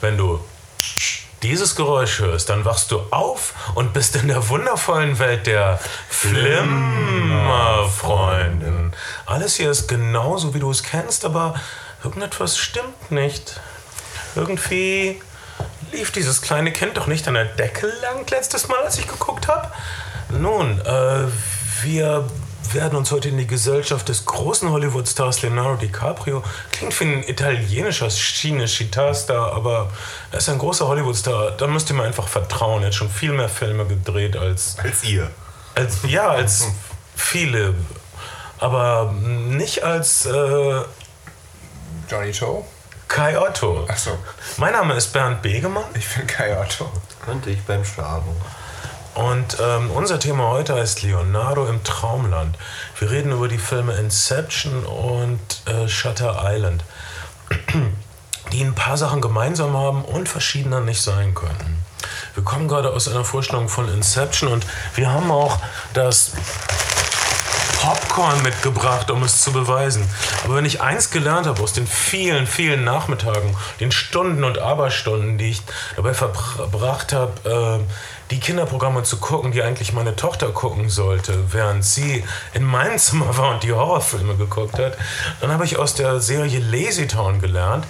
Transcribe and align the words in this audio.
Wenn 0.00 0.16
du 0.16 0.40
dieses 1.42 1.76
Geräusch 1.76 2.20
hörst, 2.20 2.48
dann 2.48 2.64
wachst 2.64 2.90
du 2.90 3.00
auf 3.10 3.52
und 3.74 3.92
bist 3.92 4.16
in 4.16 4.28
der 4.28 4.48
wundervollen 4.48 5.18
Welt 5.18 5.46
der 5.46 5.78
Flimmerfreunden. 6.08 8.94
Alles 9.26 9.56
hier 9.56 9.70
ist 9.70 9.88
genauso, 9.88 10.54
wie 10.54 10.60
du 10.60 10.70
es 10.70 10.82
kennst, 10.82 11.24
aber 11.24 11.54
irgendetwas 12.02 12.58
stimmt 12.58 13.10
nicht. 13.10 13.60
Irgendwie 14.34 15.20
lief 15.92 16.10
dieses 16.10 16.42
kleine 16.42 16.72
Kind 16.72 16.96
doch 16.96 17.06
nicht 17.06 17.28
an 17.28 17.34
der 17.34 17.44
Decke 17.44 17.86
lang 18.02 18.28
letztes 18.30 18.66
Mal, 18.68 18.82
als 18.84 18.98
ich 18.98 19.06
geguckt 19.06 19.46
habe. 19.48 19.70
Nun, 20.30 20.80
äh, 20.80 21.26
wir 21.82 22.26
werden 22.72 22.98
uns 22.98 23.10
heute 23.10 23.28
in 23.28 23.38
die 23.38 23.46
Gesellschaft 23.46 24.08
des 24.08 24.24
großen 24.24 24.70
Hollywood-Stars 24.70 25.42
Leonardo 25.42 25.76
DiCaprio. 25.76 26.42
Klingt 26.72 27.00
wie 27.00 27.04
ein 27.04 27.22
italienischer 27.22 28.10
Schiene-Star, 28.10 29.52
aber 29.52 29.90
er 30.30 30.38
ist 30.38 30.48
ein 30.48 30.58
großer 30.58 30.86
Hollywood-Star. 30.86 31.52
Da 31.52 31.66
müsst 31.66 31.88
ihr 31.90 31.96
mir 31.96 32.04
einfach 32.04 32.28
vertrauen. 32.28 32.82
Er 32.82 32.88
hat 32.88 32.94
schon 32.94 33.10
viel 33.10 33.32
mehr 33.32 33.48
Filme 33.48 33.86
gedreht 33.86 34.36
als. 34.36 34.76
Als 34.82 35.04
ihr. 35.04 35.30
Als, 35.74 35.98
ja, 36.06 36.28
als 36.28 36.66
viele. 37.16 37.74
Aber 38.58 39.12
nicht 39.12 39.84
als. 39.84 40.26
Äh, 40.26 40.82
Johnny 42.10 42.32
Cho? 42.32 42.66
Kai 43.06 43.38
Otto. 43.40 43.86
Achso. 43.88 44.18
Mein 44.58 44.72
Name 44.72 44.94
ist 44.94 45.12
Bernd 45.12 45.40
Begemann. 45.40 45.84
Ich 45.94 46.06
bin 46.14 46.26
Kai 46.26 46.60
Otto. 46.60 46.90
Und 47.26 47.46
ich 47.46 47.62
beim 47.62 47.84
Schlagen. 47.84 48.36
Und 49.18 49.56
ähm, 49.60 49.90
unser 49.90 50.20
Thema 50.20 50.46
heute 50.46 50.76
heißt 50.76 51.02
Leonardo 51.02 51.66
im 51.66 51.82
Traumland. 51.82 52.56
Wir 53.00 53.10
reden 53.10 53.32
über 53.32 53.48
die 53.48 53.58
Filme 53.58 53.94
Inception 53.94 54.86
und 54.86 55.40
äh, 55.66 55.88
Shutter 55.88 56.40
Island, 56.44 56.84
die 58.52 58.62
ein 58.62 58.76
paar 58.76 58.96
Sachen 58.96 59.20
gemeinsam 59.20 59.76
haben 59.76 60.04
und 60.04 60.28
verschiedener 60.28 60.80
nicht 60.80 61.02
sein 61.02 61.34
können. 61.34 61.82
Wir 62.34 62.44
kommen 62.44 62.68
gerade 62.68 62.90
aus 62.92 63.08
einer 63.08 63.24
Vorstellung 63.24 63.68
von 63.68 63.92
Inception 63.92 64.52
und 64.52 64.64
wir 64.94 65.10
haben 65.10 65.32
auch 65.32 65.58
das 65.94 66.30
Popcorn 67.80 68.40
mitgebracht, 68.42 69.10
um 69.10 69.24
es 69.24 69.40
zu 69.40 69.50
beweisen. 69.52 70.08
Aber 70.44 70.54
wenn 70.54 70.64
ich 70.64 70.80
eins 70.80 71.10
gelernt 71.10 71.48
habe 71.48 71.60
aus 71.60 71.72
den 71.72 71.88
vielen, 71.88 72.46
vielen 72.46 72.84
Nachmittagen, 72.84 73.56
den 73.80 73.90
Stunden 73.90 74.44
und 74.44 74.58
Aberstunden, 74.58 75.38
die 75.38 75.50
ich 75.50 75.62
dabei 75.96 76.14
verbracht 76.14 77.12
habe, 77.12 77.80
äh, 77.84 77.84
die 78.30 78.40
Kinderprogramme 78.40 79.02
zu 79.02 79.18
gucken, 79.18 79.52
die 79.52 79.62
eigentlich 79.62 79.92
meine 79.92 80.14
Tochter 80.16 80.50
gucken 80.50 80.90
sollte, 80.90 81.52
während 81.52 81.84
sie 81.84 82.24
in 82.52 82.64
meinem 82.64 82.98
Zimmer 82.98 83.36
war 83.36 83.54
und 83.54 83.62
die 83.62 83.72
Horrorfilme 83.72 84.36
geguckt 84.36 84.78
hat, 84.78 84.96
dann 85.40 85.50
habe 85.50 85.64
ich 85.64 85.78
aus 85.78 85.94
der 85.94 86.20
Serie 86.20 86.60
Lazy 86.60 87.06
Town 87.06 87.40
gelernt, 87.40 87.86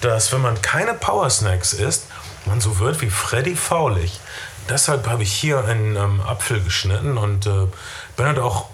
dass 0.00 0.32
wenn 0.32 0.40
man 0.40 0.60
keine 0.62 0.94
Power 0.94 1.28
Snacks 1.28 1.72
isst, 1.72 2.06
man 2.46 2.60
so 2.60 2.78
wird 2.78 3.00
wie 3.02 3.10
Freddy 3.10 3.54
Faulig. 3.54 4.20
Deshalb 4.68 5.08
habe 5.08 5.22
ich 5.22 5.32
hier 5.32 5.64
einen 5.64 5.96
ähm, 5.96 6.20
Apfel 6.20 6.60
geschnitten 6.62 7.18
und 7.18 7.46
äh, 7.46 7.66
Ben 8.16 8.26
hat 8.26 8.38
auch 8.38 8.66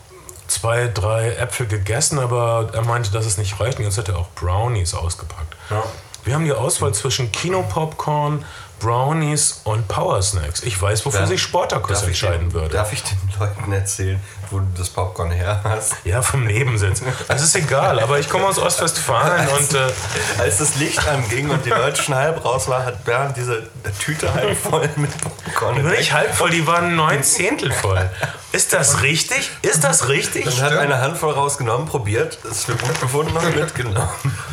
zwei, 0.47 0.89
drei 0.89 1.35
Äpfel 1.35 1.67
gegessen, 1.67 2.19
aber 2.19 2.71
er 2.73 2.83
meinte, 2.83 3.11
dass 3.11 3.27
es 3.27 3.39
nicht 3.39 3.59
reicht. 3.61 3.79
Und 3.79 3.85
jetzt 3.85 3.99
hat 3.99 4.09
er 4.09 4.19
auch 4.19 4.29
Brownies 4.35 4.95
ausgepackt. 4.95 5.55
Ja. 5.71 5.83
Wir 6.25 6.35
haben 6.35 6.45
die 6.45 6.53
Auswahl 6.53 6.93
zwischen 6.93 7.33
Kinopopcorn, 7.33 8.45
Brownies 8.79 9.61
und 9.65 9.89
Power 9.89 10.23
Snacks. 10.23 10.63
Ich 10.63 10.81
weiß, 10.81 11.05
wofür 11.07 11.27
sich 11.27 11.43
Spartacus 11.43 12.03
entscheiden 12.03 12.49
den, 12.49 12.53
würde. 12.55 12.75
Darf 12.75 12.93
ich 12.93 13.03
den 13.03 13.19
Leuten 13.39 13.73
erzählen, 13.73 14.21
wo 14.51 14.59
du 14.59 14.67
das 14.77 14.89
Popcorn 14.89 15.31
her 15.31 15.61
hast? 15.65 15.97
Ja, 16.05 16.23
vom 16.23 16.45
Nebensitz. 16.45 17.03
Das 17.27 17.43
ist 17.43 17.55
egal, 17.57 18.01
aber 18.01 18.19
ich 18.19 18.29
komme 18.29 18.47
aus 18.47 18.59
Ostwestfalen 18.59 19.49
als, 19.49 19.53
und. 19.53 19.75
Äh, 19.75 19.91
als 20.39 20.59
das 20.59 20.77
Licht 20.77 21.07
anging 21.09 21.51
und 21.51 21.65
die 21.65 21.71
Leute 21.71 22.03
schon 22.03 22.15
halb 22.15 22.45
raus 22.45 22.69
waren, 22.69 22.85
hat 22.85 23.05
Bernd 23.05 23.37
diese 23.37 23.69
Tüte 23.99 24.33
halb 24.33 24.57
voll 24.57 24.89
mit 24.97 25.11
Popcorn. 25.21 25.77
Die 25.77 25.85
war 25.85 25.91
nicht 25.91 26.13
halb 26.13 26.35
voll, 26.35 26.51
die 26.51 26.67
waren 26.67 26.97
neun 26.97 27.23
Zehntel 27.23 27.73
voll. 27.73 28.09
Ist 28.53 28.73
das 28.73 29.03
richtig? 29.03 29.51
Ist 29.63 29.85
das 29.85 30.09
richtig? 30.09 30.45
Dann 30.45 30.61
hat 30.63 30.79
eine 30.79 31.01
Handvoll 31.01 31.33
rausgenommen, 31.35 31.87
probiert, 31.87 32.39
es 32.51 32.65
für 32.65 32.77
gut 32.77 32.99
befunden 33.01 33.37
und 33.37 33.57
mitgenommen. 33.57 34.09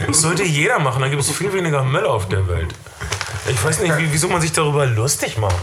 Das 0.05 0.21
sollte 0.21 0.43
jeder 0.43 0.79
machen, 0.79 1.01
dann 1.01 1.09
gibt 1.09 1.21
es 1.21 1.31
viel 1.31 1.53
weniger 1.53 1.83
Müll 1.83 2.05
auf 2.05 2.27
der 2.27 2.47
Welt. 2.47 2.73
Ich 3.47 3.63
weiß 3.63 3.79
nicht, 3.79 3.93
wieso 3.97 4.27
man 4.27 4.41
sich 4.41 4.51
darüber 4.51 4.85
lustig 4.85 5.37
macht. 5.37 5.55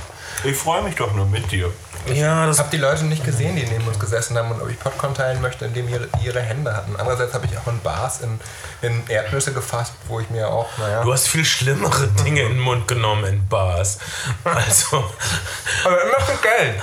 Ich 0.44 0.56
freue 0.56 0.82
mich 0.82 0.97
doch 0.97 1.12
nur 1.15 1.26
mit 1.26 1.50
dir. 1.53 1.70
Ja, 2.12 2.47
das 2.47 2.56
ich 2.56 2.60
habe 2.60 2.70
die 2.70 2.78
Leute 2.82 3.04
nicht 3.04 3.25
gesehen, 3.25 3.54
die 3.54 3.62
neben 3.62 3.87
uns 3.87 3.98
gesessen 3.98 4.37
haben 4.37 4.50
und 4.50 4.60
ob 4.60 4.69
ich 4.69 4.78
Popcorn 4.78 5.15
teilen 5.15 5.41
möchte, 5.41 5.66
indem 5.66 5.88
ihre, 5.88 6.09
ihre 6.22 6.41
Hände 6.41 6.75
hatten. 6.75 6.97
Andererseits 6.97 7.32
habe 7.32 7.47
ich 7.47 7.56
auch 7.56 7.69
in 7.69 7.78
Bars 7.81 8.21
in, 8.22 8.41
in 8.82 9.06
Erdnüsse 9.06 9.53
gefasst, 9.53 9.92
wo 10.09 10.19
ich 10.19 10.28
mir 10.28 10.48
auch, 10.48 10.66
naja. 10.78 11.04
Du 11.04 11.12
hast 11.12 11.28
viel 11.28 11.44
schlimmere 11.44 12.09
Dinge 12.25 12.42
in 12.42 12.54
den 12.54 12.60
Mund 12.60 12.88
genommen 12.88 13.25
in 13.25 13.47
Bars. 13.47 13.98
Also. 14.42 15.04
Aber 15.84 16.03
immer 16.03 16.21
für 16.21 16.38
Geld. 16.42 16.82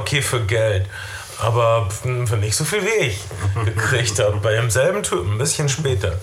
Okay, 0.00 0.20
für 0.20 0.44
Geld. 0.44 0.88
Aber 1.40 1.88
für 1.90 2.36
nicht 2.36 2.56
so 2.56 2.64
viel 2.64 2.82
wie 2.82 3.06
ich 3.06 3.20
gekriegt 3.64 4.18
habe. 4.18 4.36
Bei 4.36 4.52
demselben 4.52 5.02
Typen, 5.02 5.32
ein 5.32 5.38
bisschen 5.38 5.68
später. 5.68 6.18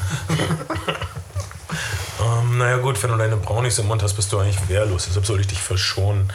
Ähm, 2.22 2.58
naja, 2.58 2.78
gut, 2.78 3.02
wenn 3.02 3.12
du 3.12 3.18
deine 3.18 3.38
Brownies 3.38 3.80
im 3.80 3.88
Mund 3.88 4.04
hast, 4.04 4.14
bist 4.14 4.32
du 4.32 4.40
eigentlich 4.40 4.70
wehrlos. 4.70 5.06
Deshalb 5.08 5.26
soll 5.26 5.40
ich 5.40 5.48
dich 5.48 5.62
verschonen. 5.62 6.32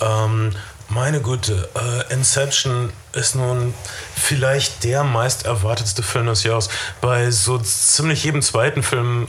Ähm, 0.00 0.52
meine 0.88 1.20
Güte, 1.20 1.68
äh, 1.74 2.12
Inception 2.12 2.92
ist 3.12 3.34
nun 3.34 3.74
vielleicht 4.16 4.84
der 4.84 5.04
meist 5.04 5.44
erwartetste 5.44 6.02
Film 6.02 6.26
des 6.26 6.44
Jahres. 6.44 6.70
Bei 7.00 7.30
so 7.30 7.58
ziemlich 7.58 8.24
jedem 8.24 8.40
zweiten 8.40 8.82
Film 8.82 9.28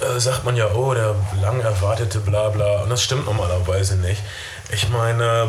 äh, 0.00 0.20
sagt 0.20 0.44
man 0.44 0.54
ja, 0.54 0.70
oh, 0.72 0.92
der 0.92 1.14
lang 1.40 1.60
erwartete 1.60 2.20
Blabla. 2.20 2.82
Und 2.82 2.90
das 2.90 3.02
stimmt 3.02 3.24
normalerweise 3.24 3.96
nicht. 3.96 4.22
Ich 4.70 4.88
meine, 4.90 5.48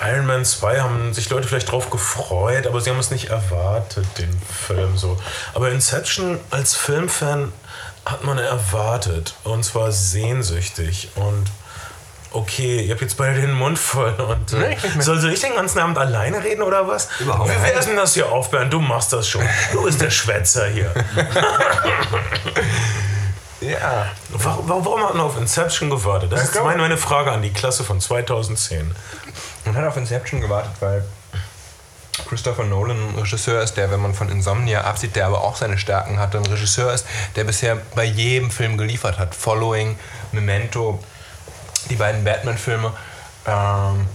Iron 0.00 0.26
Man 0.26 0.44
2 0.44 0.80
haben 0.80 1.12
sich 1.12 1.28
Leute 1.28 1.48
vielleicht 1.48 1.70
drauf 1.70 1.90
gefreut, 1.90 2.66
aber 2.66 2.80
sie 2.80 2.90
haben 2.90 3.00
es 3.00 3.10
nicht 3.10 3.30
erwartet, 3.30 4.06
den 4.18 4.30
Film 4.66 4.96
so. 4.96 5.20
Aber 5.54 5.70
Inception 5.70 6.38
als 6.50 6.76
Filmfan 6.76 7.52
hat 8.04 8.24
man 8.24 8.38
erwartet. 8.38 9.34
Und 9.44 9.64
zwar 9.64 9.92
sehnsüchtig. 9.92 11.10
Und 11.14 11.46
okay, 12.32 12.82
ihr 12.82 12.92
habt 12.92 13.00
jetzt 13.00 13.16
beide 13.16 13.40
den 13.40 13.52
Mund 13.52 13.78
voll. 13.78 14.14
Und, 14.14 14.52
äh, 14.52 14.70
nee, 14.70 15.00
soll, 15.00 15.18
soll 15.18 15.32
ich 15.32 15.40
den 15.40 15.54
ganzen 15.54 15.78
Abend 15.78 15.98
alleine 15.98 16.42
reden 16.42 16.62
oder 16.62 16.86
was? 16.86 17.08
Überhaupt 17.20 17.48
Wie 17.48 17.62
wäre 17.62 17.84
denn 17.84 17.96
das 17.96 18.14
hier 18.14 18.30
auf, 18.30 18.50
Bernd? 18.50 18.72
Du 18.72 18.80
machst 18.80 19.12
das 19.12 19.28
schon. 19.28 19.46
Du 19.72 19.82
bist 19.82 20.00
der 20.00 20.10
Schwätzer 20.10 20.66
hier. 20.66 20.92
ja. 23.60 24.06
Warum, 24.30 24.68
warum 24.68 25.02
hat 25.02 25.14
man 25.14 25.24
auf 25.24 25.38
Inception 25.38 25.90
gewartet? 25.90 26.32
Das 26.32 26.44
ist 26.44 26.54
meine, 26.62 26.82
meine 26.82 26.96
Frage 26.96 27.32
an 27.32 27.42
die 27.42 27.52
Klasse 27.52 27.84
von 27.84 28.00
2010. 28.00 28.94
Man 29.64 29.76
hat 29.76 29.84
auf 29.84 29.96
Inception 29.96 30.40
gewartet, 30.40 30.72
weil 30.80 31.04
Christopher 32.28 32.64
Nolan 32.64 32.96
ein 32.96 33.18
Regisseur 33.18 33.62
ist, 33.62 33.74
der, 33.74 33.90
wenn 33.90 34.00
man 34.00 34.14
von 34.14 34.28
Insomnia 34.28 34.82
absieht, 34.82 35.16
der 35.16 35.26
aber 35.26 35.42
auch 35.42 35.56
seine 35.56 35.78
Stärken 35.78 36.18
hatte, 36.18 36.38
ein 36.38 36.46
Regisseur 36.46 36.92
ist, 36.92 37.06
der 37.36 37.44
bisher 37.44 37.76
bei 37.94 38.04
jedem 38.04 38.50
Film 38.50 38.76
geliefert 38.76 39.18
hat. 39.18 39.34
Following, 39.34 39.98
Memento, 40.32 41.02
die 41.88 41.96
beiden 41.96 42.24
Batman-Filme. 42.24 42.92
Ähm, 43.46 44.06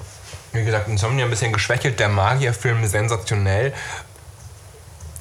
wie 0.51 0.63
gesagt, 0.63 0.87
Insomnia 0.87 1.25
ein 1.25 1.31
bisschen 1.31 1.51
geschwächelt, 1.51 1.99
der 1.99 2.09
Magierfilm 2.09 2.85
sensationell. 2.85 3.73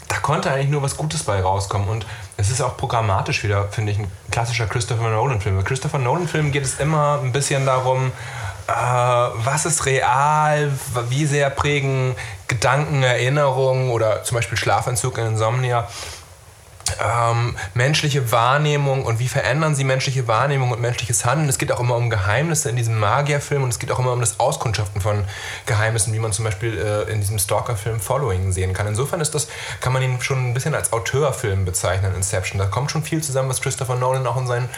Da 0.08 0.19
konnte 0.19 0.50
eigentlich 0.50 0.69
nur 0.69 0.82
was 0.82 0.98
Gutes 0.98 1.22
bei 1.22 1.41
rauskommen. 1.41 1.88
Und 1.88 2.06
es 2.36 2.50
ist 2.50 2.60
auch 2.60 2.76
programmatisch 2.76 3.42
wieder, 3.42 3.69
finde 3.69 3.92
ich, 3.92 3.98
ein 3.98 4.12
klassischer 4.31 4.66
Christopher 4.66 5.08
Nolan-Film. 5.08 5.56
Bei 5.56 5.62
Christopher 5.62 5.98
Nolan-Filmen 5.98 6.52
geht 6.52 6.64
es 6.64 6.78
immer 6.78 7.20
ein 7.22 7.32
bisschen 7.32 7.64
darum, 7.64 8.12
äh, 8.66 8.72
was 8.72 9.64
ist 9.64 9.86
real, 9.86 10.70
wie 11.08 11.26
sehr 11.26 11.48
prägen 11.50 12.14
Gedanken, 12.52 13.02
Erinnerungen 13.02 13.90
oder 13.90 14.24
zum 14.24 14.34
Beispiel 14.34 14.58
Schlafentzug 14.58 15.16
in 15.16 15.26
Insomnia 15.26 15.88
ähm, 17.00 17.56
menschliche 17.72 18.31
Wahrnehmung 18.31 19.04
und 19.04 19.19
wie 19.19 19.28
verändern 19.28 19.75
sie 19.75 19.84
menschliche 19.84 20.28
Wahrnehmung 20.28 20.70
und 20.70 20.81
menschliches 20.81 21.25
Handeln. 21.25 21.49
Es 21.49 21.56
geht 21.56 21.72
auch 21.72 21.81
immer 21.81 21.96
um 21.96 22.10
Geheimnisse 22.10 22.69
in 22.69 22.76
diesem 22.76 22.99
Magierfilm 22.99 23.62
und 23.62 23.70
es 23.70 23.78
geht 23.78 23.90
auch 23.90 23.99
immer 23.99 24.12
um 24.12 24.20
das 24.20 24.38
Auskundschaften 24.38 25.00
von 25.00 25.25
Geheimnissen, 25.64 26.12
wie 26.12 26.19
man 26.19 26.32
zum 26.32 26.44
Beispiel 26.44 26.76
äh, 26.76 27.10
in 27.10 27.20
diesem 27.20 27.38
Stalker-Film 27.38 28.00
Following 28.00 28.52
sehen 28.52 28.75
kann. 28.75 28.87
Insofern 28.87 29.20
ist 29.20 29.34
das, 29.34 29.48
kann 29.81 29.93
man 29.93 30.02
ihn 30.02 30.20
schon 30.20 30.50
ein 30.50 30.55
bisschen 30.55 30.75
als 30.75 30.93
Auteurfilm 30.93 31.64
bezeichnen, 31.64 32.14
Inception. 32.14 32.58
Da 32.58 32.66
kommt 32.66 32.90
schon 32.90 33.02
viel 33.02 33.22
zusammen, 33.22 33.48
was 33.48 33.62
Christopher 33.62 33.94
Nolan 33.94 34.26
auch 34.26 34.37
in 34.37 34.46
seinen 34.46 34.69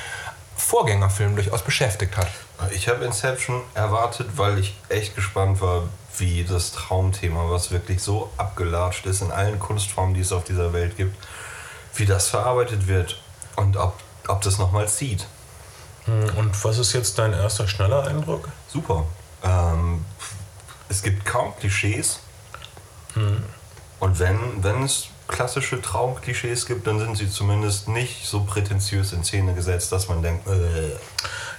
Vorgängerfilmen 0.57 1.35
durchaus 1.35 1.63
beschäftigt 1.63 2.17
hat. 2.17 2.29
Ich 2.71 2.89
habe 2.89 3.05
Inception 3.05 3.63
erwartet, 3.75 4.29
weil 4.37 4.59
ich 4.59 4.77
echt 4.89 5.17
gespannt 5.17 5.61
war, 5.61 5.83
wie 6.19 6.45
das 6.45 6.73
Traumthema, 6.73 7.51
was 7.51 7.71
wirklich 7.71 8.03
so 8.03 8.31
abgelatscht 8.37 9.07
ist 9.07 9.23
in 9.23 9.31
allen 9.31 9.59
Kunstformen, 9.59 10.15
die 10.15 10.21
es 10.21 10.33
auf 10.33 10.45
dieser 10.45 10.73
Welt 10.73 10.97
gibt, 10.97 11.17
wie 11.95 12.07
das 12.07 12.29
verarbeitet 12.29 12.87
wird 12.87 13.21
und 13.57 13.77
ob, 13.77 13.95
ob 14.29 14.43
das 14.43 14.59
nochmal 14.59 14.89
zieht. 14.89 15.27
Hm, 16.05 16.31
und 16.37 16.65
was 16.65 16.79
ist 16.79 16.93
jetzt 16.93 17.19
dein 17.19 17.33
erster 17.33 17.67
schneller 17.69 18.07
Eindruck? 18.07 18.49
Super. 18.69 19.05
Ähm, 19.43 20.05
es 20.89 21.03
gibt 21.03 21.25
kaum 21.25 21.57
Klischees. 21.57 22.21
Hm. 23.15 23.43
Und 24.01 24.19
wenn, 24.19 24.63
wenn 24.63 24.83
es 24.83 25.09
klassische 25.29 25.81
Traumklischees 25.81 26.67
gibt, 26.67 26.87
dann 26.87 26.99
sind 26.99 27.17
sie 27.17 27.31
zumindest 27.31 27.89
nicht 27.89 28.27
so 28.27 28.41
prätentiös 28.41 29.13
in 29.13 29.25
Szene 29.25 29.55
gesetzt, 29.55 29.91
dass 29.93 30.09
man 30.09 30.23
denkt, 30.23 30.47
äh, 30.47 30.97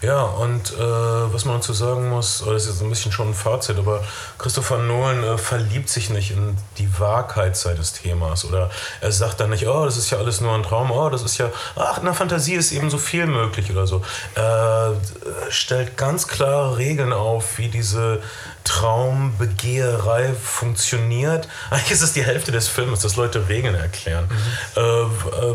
Ja, 0.02 0.22
und 0.22 0.74
äh, 0.74 1.34
was 1.34 1.46
man 1.46 1.56
dazu 1.56 1.74
sagen 1.74 2.10
muss, 2.10 2.44
oh, 2.46 2.52
das 2.52 2.64
ist 2.64 2.74
jetzt 2.74 2.82
ein 2.84 2.90
bisschen 2.90 3.12
schon 3.12 3.30
ein 3.30 3.34
Fazit, 3.34 3.78
aber 3.78 4.04
Christopher 4.38 4.78
Nolan 4.78 5.24
äh, 5.24 5.38
verliebt 5.38 5.90
sich 5.90 6.10
nicht 6.10 6.32
in 6.32 6.58
die 6.78 7.00
Wahrheit 7.00 7.58
seines 7.58 7.94
Themas. 7.94 8.46
Oder 8.46 8.70
er 9.02 9.12
sagt 9.12 9.40
dann 9.40 9.50
nicht, 9.50 9.68
oh, 9.68 9.86
das 9.86 9.98
ist 9.98 10.10
ja 10.12 10.18
alles 10.18 10.42
nur 10.42 10.54
ein 10.54 10.64
Traum, 10.64 10.92
oh, 10.92 11.10
das 11.10 11.24
ist 11.24 11.38
ja, 11.38 11.50
ach, 11.76 11.98
in 11.98 12.06
der 12.06 12.14
Fantasie 12.14 12.54
ist 12.54 12.72
eben 12.72 12.90
so 12.90 12.98
viel 12.98 13.26
möglich 13.26 13.72
oder 13.72 13.88
so. 13.88 14.04
Er 14.36 14.94
äh, 14.94 15.52
stellt 15.52 15.98
ganz 15.98 16.28
klare 16.28 16.78
Regeln 16.78 17.14
auf, 17.14 17.58
wie 17.58 17.70
diese 17.70 18.22
Traumbegeherei 18.66 20.34
funktioniert. 20.34 21.48
Eigentlich 21.70 21.92
ist 21.92 22.02
es 22.02 22.14
die 22.14 22.24
Hälfte 22.24 22.52
des 22.52 22.68
Films, 22.68 23.00
dass 23.02 23.16
Leute 23.16 23.48
Regeln 23.48 23.76
erklären. 23.76 24.28
Äh, 24.76 24.82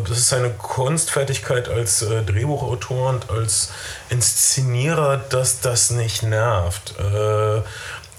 das 0.08 0.18
ist 0.18 0.28
seine 0.28 0.50
Kunstfertigkeit 0.50 1.68
als 1.68 2.02
äh, 2.02 2.22
Drehbuchautor 2.22 3.10
und 3.10 3.28
als 3.30 3.72
Inszenierer, 4.08 5.18
dass 5.18 5.60
das 5.60 5.90
nicht 5.90 6.22
nervt. 6.22 6.94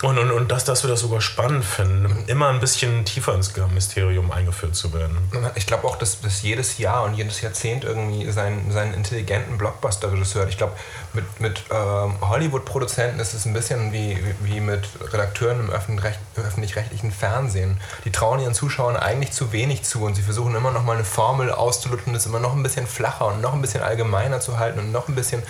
Und, 0.01 0.18
und, 0.18 0.31
und 0.31 0.51
dass, 0.51 0.63
dass 0.63 0.83
wir 0.83 0.89
das 0.89 1.01
sogar 1.01 1.21
spannend 1.21 1.63
finden, 1.63 2.24
immer 2.27 2.50
ein 2.50 2.59
bisschen 2.59 3.06
tiefer 3.06 3.36
ins 3.36 3.53
Mysterium 3.74 4.31
eingeführt 4.31 4.75
zu 4.75 4.94
werden. 4.94 5.18
Ich 5.56 5.68
glaube 5.68 5.88
auch, 5.88 5.95
dass, 5.95 6.21
dass 6.21 6.42
jedes 6.42 6.80
Jahr 6.80 7.03
und 7.03 7.13
jedes 7.13 7.42
Jahrzehnt 7.42 7.83
irgendwie 7.83 8.31
seinen, 8.31 8.71
seinen 8.71 8.95
intelligenten 8.95 9.57
Blockbuster-Regisseur. 9.59 10.48
Ich 10.48 10.57
glaube, 10.57 10.74
mit, 11.13 11.39
mit 11.39 11.63
ähm, 11.69 12.15
Hollywood-Produzenten 12.21 13.19
ist 13.19 13.33
es 13.33 13.45
ein 13.45 13.53
bisschen 13.53 13.94
wie, 13.94 14.18
wie 14.42 14.59
mit 14.59 14.88
Redakteuren 15.13 15.59
im 15.59 15.69
öffentlich- 15.69 16.18
öffentlich-rechtlichen 16.36 17.12
Fernsehen. 17.12 17.80
Die 18.04 18.12
trauen 18.12 18.39
ihren 18.39 18.54
Zuschauern 18.56 18.97
eigentlich 18.97 19.31
zu 19.33 19.51
wenig 19.51 19.83
zu 19.83 20.04
und 20.04 20.15
sie 20.15 20.24
versuchen 20.24 20.56
immer 20.56 20.71
noch 20.71 20.83
mal 20.83 20.95
eine 20.95 21.06
Formel 21.06 21.51
auszuloten, 21.51 22.13
das 22.13 22.25
immer 22.25 22.39
noch 22.39 22.54
ein 22.54 22.63
bisschen 22.63 22.88
flacher 22.88 23.27
und 23.27 23.42
noch 23.42 23.54
ein 23.54 23.62
bisschen 23.62 23.83
allgemeiner 23.83 24.39
zu 24.39 24.57
halten 24.57 24.80
und 24.80 24.92
noch 24.92 25.07
ein 25.07 25.15
bisschen 25.15 25.44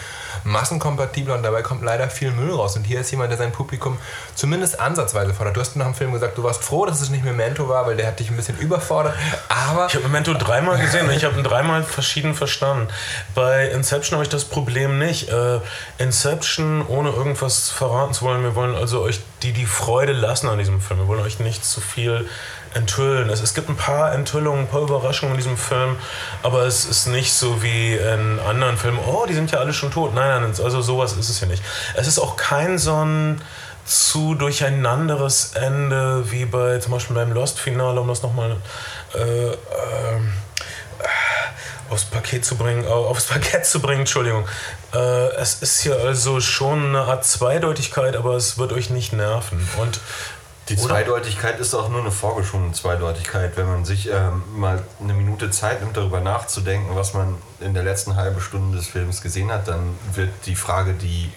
massenkompatibler 0.43 1.35
und 1.35 1.43
dabei 1.43 1.61
kommt 1.61 1.83
leider 1.83 2.09
viel 2.09 2.31
Müll 2.31 2.53
raus. 2.53 2.75
Und 2.75 2.83
hier 2.83 2.99
ist 3.01 3.11
jemand, 3.11 3.31
der 3.31 3.37
sein 3.37 3.51
Publikum 3.51 3.97
zumindest 4.41 4.79
ansatzweise 4.79 5.35
fordert. 5.35 5.55
Du 5.55 5.61
hast 5.61 5.75
nach 5.75 5.85
dem 5.85 5.93
Film 5.93 6.11
gesagt, 6.13 6.35
du 6.35 6.41
warst 6.41 6.63
froh, 6.63 6.87
dass 6.87 6.99
es 6.99 7.11
nicht 7.11 7.23
Memento 7.23 7.69
war, 7.69 7.85
weil 7.85 7.95
der 7.95 8.07
hat 8.07 8.19
dich 8.19 8.31
ein 8.31 8.35
bisschen 8.35 8.57
überfordert. 8.57 9.13
Aber 9.49 9.85
Ich 9.85 9.93
habe 9.93 10.07
Memento 10.07 10.33
dreimal 10.33 10.79
gesehen 10.79 11.07
und 11.07 11.13
ich 11.13 11.23
habe 11.23 11.37
ihn 11.37 11.43
dreimal 11.43 11.83
verschieden 11.83 12.33
verstanden. 12.33 12.87
Bei 13.35 13.67
Inception 13.67 14.15
habe 14.15 14.23
ich 14.23 14.29
das 14.29 14.45
Problem 14.45 14.97
nicht. 14.97 15.29
Äh, 15.29 15.59
Inception, 15.99 16.83
ohne 16.87 17.11
irgendwas 17.11 17.69
verraten 17.69 18.15
zu 18.15 18.25
wollen, 18.25 18.41
wir 18.41 18.55
wollen 18.55 18.75
also 18.75 19.01
euch 19.01 19.19
die, 19.43 19.53
die 19.53 19.67
Freude 19.67 20.13
lassen 20.13 20.49
an 20.49 20.57
diesem 20.57 20.81
Film. 20.81 21.01
Wir 21.01 21.07
wollen 21.07 21.21
euch 21.21 21.39
nicht 21.39 21.63
zu 21.63 21.79
viel 21.79 22.27
enthüllen. 22.73 23.29
Es, 23.29 23.41
es 23.41 23.53
gibt 23.53 23.69
ein 23.69 23.75
paar 23.75 24.11
Enthüllungen, 24.11 24.61
ein 24.61 24.67
paar 24.67 24.81
Überraschungen 24.81 25.35
in 25.35 25.37
diesem 25.37 25.57
Film, 25.57 25.97
aber 26.41 26.63
es 26.63 26.85
ist 26.85 27.05
nicht 27.05 27.31
so 27.31 27.61
wie 27.61 27.95
in 27.95 28.39
anderen 28.39 28.77
Filmen, 28.77 28.97
oh, 29.05 29.25
die 29.27 29.35
sind 29.35 29.51
ja 29.51 29.59
alle 29.59 29.73
schon 29.73 29.91
tot. 29.91 30.15
Nein, 30.15 30.41
nein, 30.41 30.53
also 30.63 30.81
sowas 30.81 31.13
ist 31.13 31.29
es 31.29 31.39
ja 31.41 31.47
nicht. 31.47 31.63
Es 31.95 32.07
ist 32.07 32.17
auch 32.17 32.37
kein 32.37 32.79
so 32.79 32.95
ein 32.95 33.41
zu 33.85 34.35
durcheinanderes 34.35 35.53
Ende 35.53 36.29
wie 36.31 36.45
bei 36.45 36.79
zum 36.79 36.93
Beispiel 36.93 37.15
beim 37.15 37.31
Lost-Finale, 37.31 37.99
um 37.99 38.07
das 38.07 38.21
nochmal 38.21 38.57
äh, 39.15 39.19
ähm, 39.51 40.33
aufs 41.89 42.05
Paket 42.05 42.45
zu 42.45 42.55
bringen, 42.55 42.83
äh, 42.85 42.87
aufs 42.87 43.25
Parkett 43.25 43.65
zu 43.65 43.81
bringen, 43.81 44.01
Entschuldigung. 44.01 44.47
Äh, 44.93 44.97
es 45.35 45.61
ist 45.61 45.81
hier 45.81 45.97
also 45.97 46.39
schon 46.39 46.87
eine 46.89 47.01
Art 47.01 47.25
Zweideutigkeit, 47.25 48.15
aber 48.15 48.35
es 48.35 48.57
wird 48.57 48.71
euch 48.71 48.89
nicht 48.89 49.13
nerven. 49.13 49.67
Und 49.77 49.99
Die 50.69 50.77
Oder- 50.77 50.87
Zweideutigkeit 50.93 51.59
ist 51.59 51.73
auch 51.73 51.89
nur 51.89 51.99
eine 51.99 52.11
vorgeschobene 52.11 52.71
Zweideutigkeit. 52.71 53.57
Wenn 53.57 53.67
man 53.67 53.83
sich 53.83 54.07
ähm, 54.09 54.43
mal 54.55 54.81
eine 55.01 55.13
Minute 55.13 55.49
Zeit 55.51 55.81
nimmt, 55.81 55.97
darüber 55.97 56.21
nachzudenken, 56.21 56.95
was 56.95 57.13
man 57.13 57.35
in 57.59 57.73
der 57.73 57.83
letzten 57.83 58.15
halben 58.15 58.39
Stunde 58.39 58.77
des 58.77 58.87
Films 58.87 59.21
gesehen 59.21 59.51
hat, 59.51 59.67
dann 59.67 59.97
wird 60.13 60.29
die 60.45 60.55
Frage, 60.55 60.93
die 60.93 61.29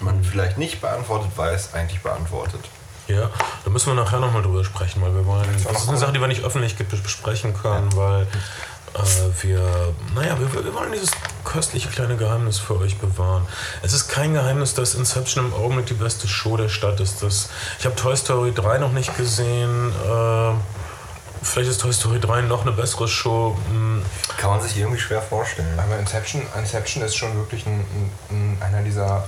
man 0.00 0.22
vielleicht 0.22 0.58
nicht 0.58 0.80
beantwortet 0.80 1.30
weiß, 1.36 1.74
eigentlich 1.74 2.00
beantwortet. 2.02 2.60
Ja, 3.08 3.30
da 3.64 3.70
müssen 3.70 3.86
wir 3.86 3.94
nachher 3.94 4.20
nochmal 4.20 4.42
drüber 4.42 4.64
sprechen, 4.64 5.00
weil 5.00 5.14
wir 5.14 5.24
wollen. 5.24 5.46
Das 5.64 5.82
ist 5.82 5.88
eine 5.88 5.96
Sache, 5.96 6.12
die 6.12 6.20
wir 6.20 6.28
nicht 6.28 6.44
öffentlich 6.44 6.76
besprechen 6.76 7.54
können, 7.54 7.94
weil 7.96 8.26
äh, 8.94 9.42
wir. 9.42 9.94
Naja, 10.14 10.38
wir, 10.38 10.64
wir 10.64 10.74
wollen 10.74 10.92
dieses 10.92 11.10
köstliche 11.42 11.88
kleine 11.88 12.16
Geheimnis 12.16 12.58
für 12.58 12.78
euch 12.78 12.98
bewahren. 12.98 13.46
Es 13.82 13.94
ist 13.94 14.08
kein 14.08 14.34
Geheimnis, 14.34 14.74
dass 14.74 14.94
Inception 14.94 15.46
im 15.46 15.54
Augenblick 15.54 15.86
die 15.86 15.94
beste 15.94 16.28
Show 16.28 16.58
der 16.58 16.68
Stadt 16.68 17.00
ist. 17.00 17.22
Das, 17.22 17.48
ich 17.78 17.86
habe 17.86 17.96
Toy 17.96 18.14
Story 18.14 18.52
3 18.54 18.76
noch 18.76 18.92
nicht 18.92 19.16
gesehen. 19.16 19.90
Äh, 20.04 20.52
vielleicht 21.42 21.70
ist 21.70 21.80
Toy 21.80 21.94
Story 21.94 22.20
3 22.20 22.42
noch 22.42 22.62
eine 22.62 22.72
bessere 22.72 23.08
Show. 23.08 23.56
Hm, 23.70 24.02
Kann 24.36 24.50
man 24.50 24.60
sich 24.60 24.76
irgendwie 24.76 25.00
schwer 25.00 25.22
vorstellen. 25.22 25.78
Aber 25.78 25.98
Inception, 25.98 26.42
Inception 26.58 27.02
ist 27.02 27.16
schon 27.16 27.34
wirklich 27.36 27.64
ein, 27.66 27.80
ein, 27.80 28.12
ein, 28.30 28.62
einer 28.62 28.82
dieser 28.82 29.26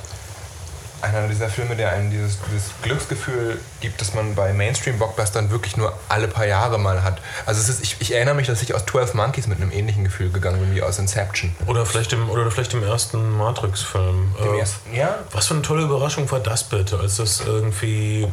einer 1.02 1.29
dieser 1.29 1.49
Filme, 1.49 1.76
der 1.76 1.91
einem 1.93 2.11
dieses, 2.11 2.38
dieses 2.52 2.70
Glücksgefühl 2.82 3.58
gibt, 3.81 4.00
das 4.00 4.14
man 4.14 4.35
bei 4.35 4.52
Mainstream-Blockbustern 4.52 5.50
wirklich 5.50 5.76
nur 5.76 5.93
alle 6.08 6.29
paar 6.29 6.47
Jahre 6.47 6.79
mal 6.79 7.02
hat. 7.02 7.20
Also 7.47 7.61
ist, 7.70 7.82
ich, 7.82 7.97
ich 8.00 8.14
erinnere 8.14 8.35
mich, 8.35 8.47
dass 8.47 8.62
ich 8.62 8.75
aus 8.75 8.85
12 8.87 9.14
Monkeys 9.14 9.47
mit 9.47 9.61
einem 9.61 9.73
ähnlichen 9.73 10.05
Gefühl 10.05 10.31
gegangen 10.31 10.61
bin 10.61 10.75
wie 10.75 10.82
aus 10.82 10.99
Inception. 10.99 11.55
oder, 11.67 11.87
vielleicht 11.87 12.12
im, 12.12 12.29
oder 12.31 12.50
vielleicht 12.50 12.75
im 12.75 12.82
ersten 12.82 13.37
Matrix-Film. 13.37 14.35
Dem 14.43 14.55
Äh, 14.55 14.58
ersten- 14.58 14.94
ja, 14.94 15.19
Was 15.32 15.47
für 15.47 15.55
eine 15.55 15.62
tolle 15.62 15.82
Überraschung 15.82 16.31
war 16.31 16.41
das 16.41 16.64
bitte, 16.64 16.99
als 16.99 17.17
das 17.17 17.41
irgendwie 17.41 18.29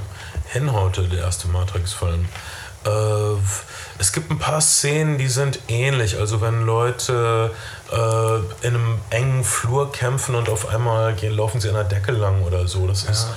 hinhaute, 0.51 1.03
der 1.03 1.19
erste 1.19 1.47
Matrix-Film. 1.47 2.25
Äh, 2.85 2.89
es 3.99 4.11
gibt 4.13 4.29
ein 4.31 4.37
paar 4.39 4.61
Szenen, 4.61 5.17
die 5.17 5.27
sind 5.27 5.59
ähnlich. 5.67 6.17
Also 6.19 6.41
wenn 6.41 6.65
Leute 6.65 7.51
äh, 7.91 8.65
in 8.67 8.75
einem 8.75 8.99
engen 9.09 9.43
Flur 9.43 9.91
kämpfen 9.91 10.35
und 10.35 10.49
auf 10.49 10.67
einmal 10.69 11.13
gehen, 11.13 11.33
laufen 11.35 11.61
sie 11.61 11.69
an 11.69 11.75
der 11.75 11.83
Decke 11.85 12.11
lang 12.11 12.43
oder 12.43 12.67
so. 12.67 12.85
Das 12.87 13.03
ist. 13.03 13.27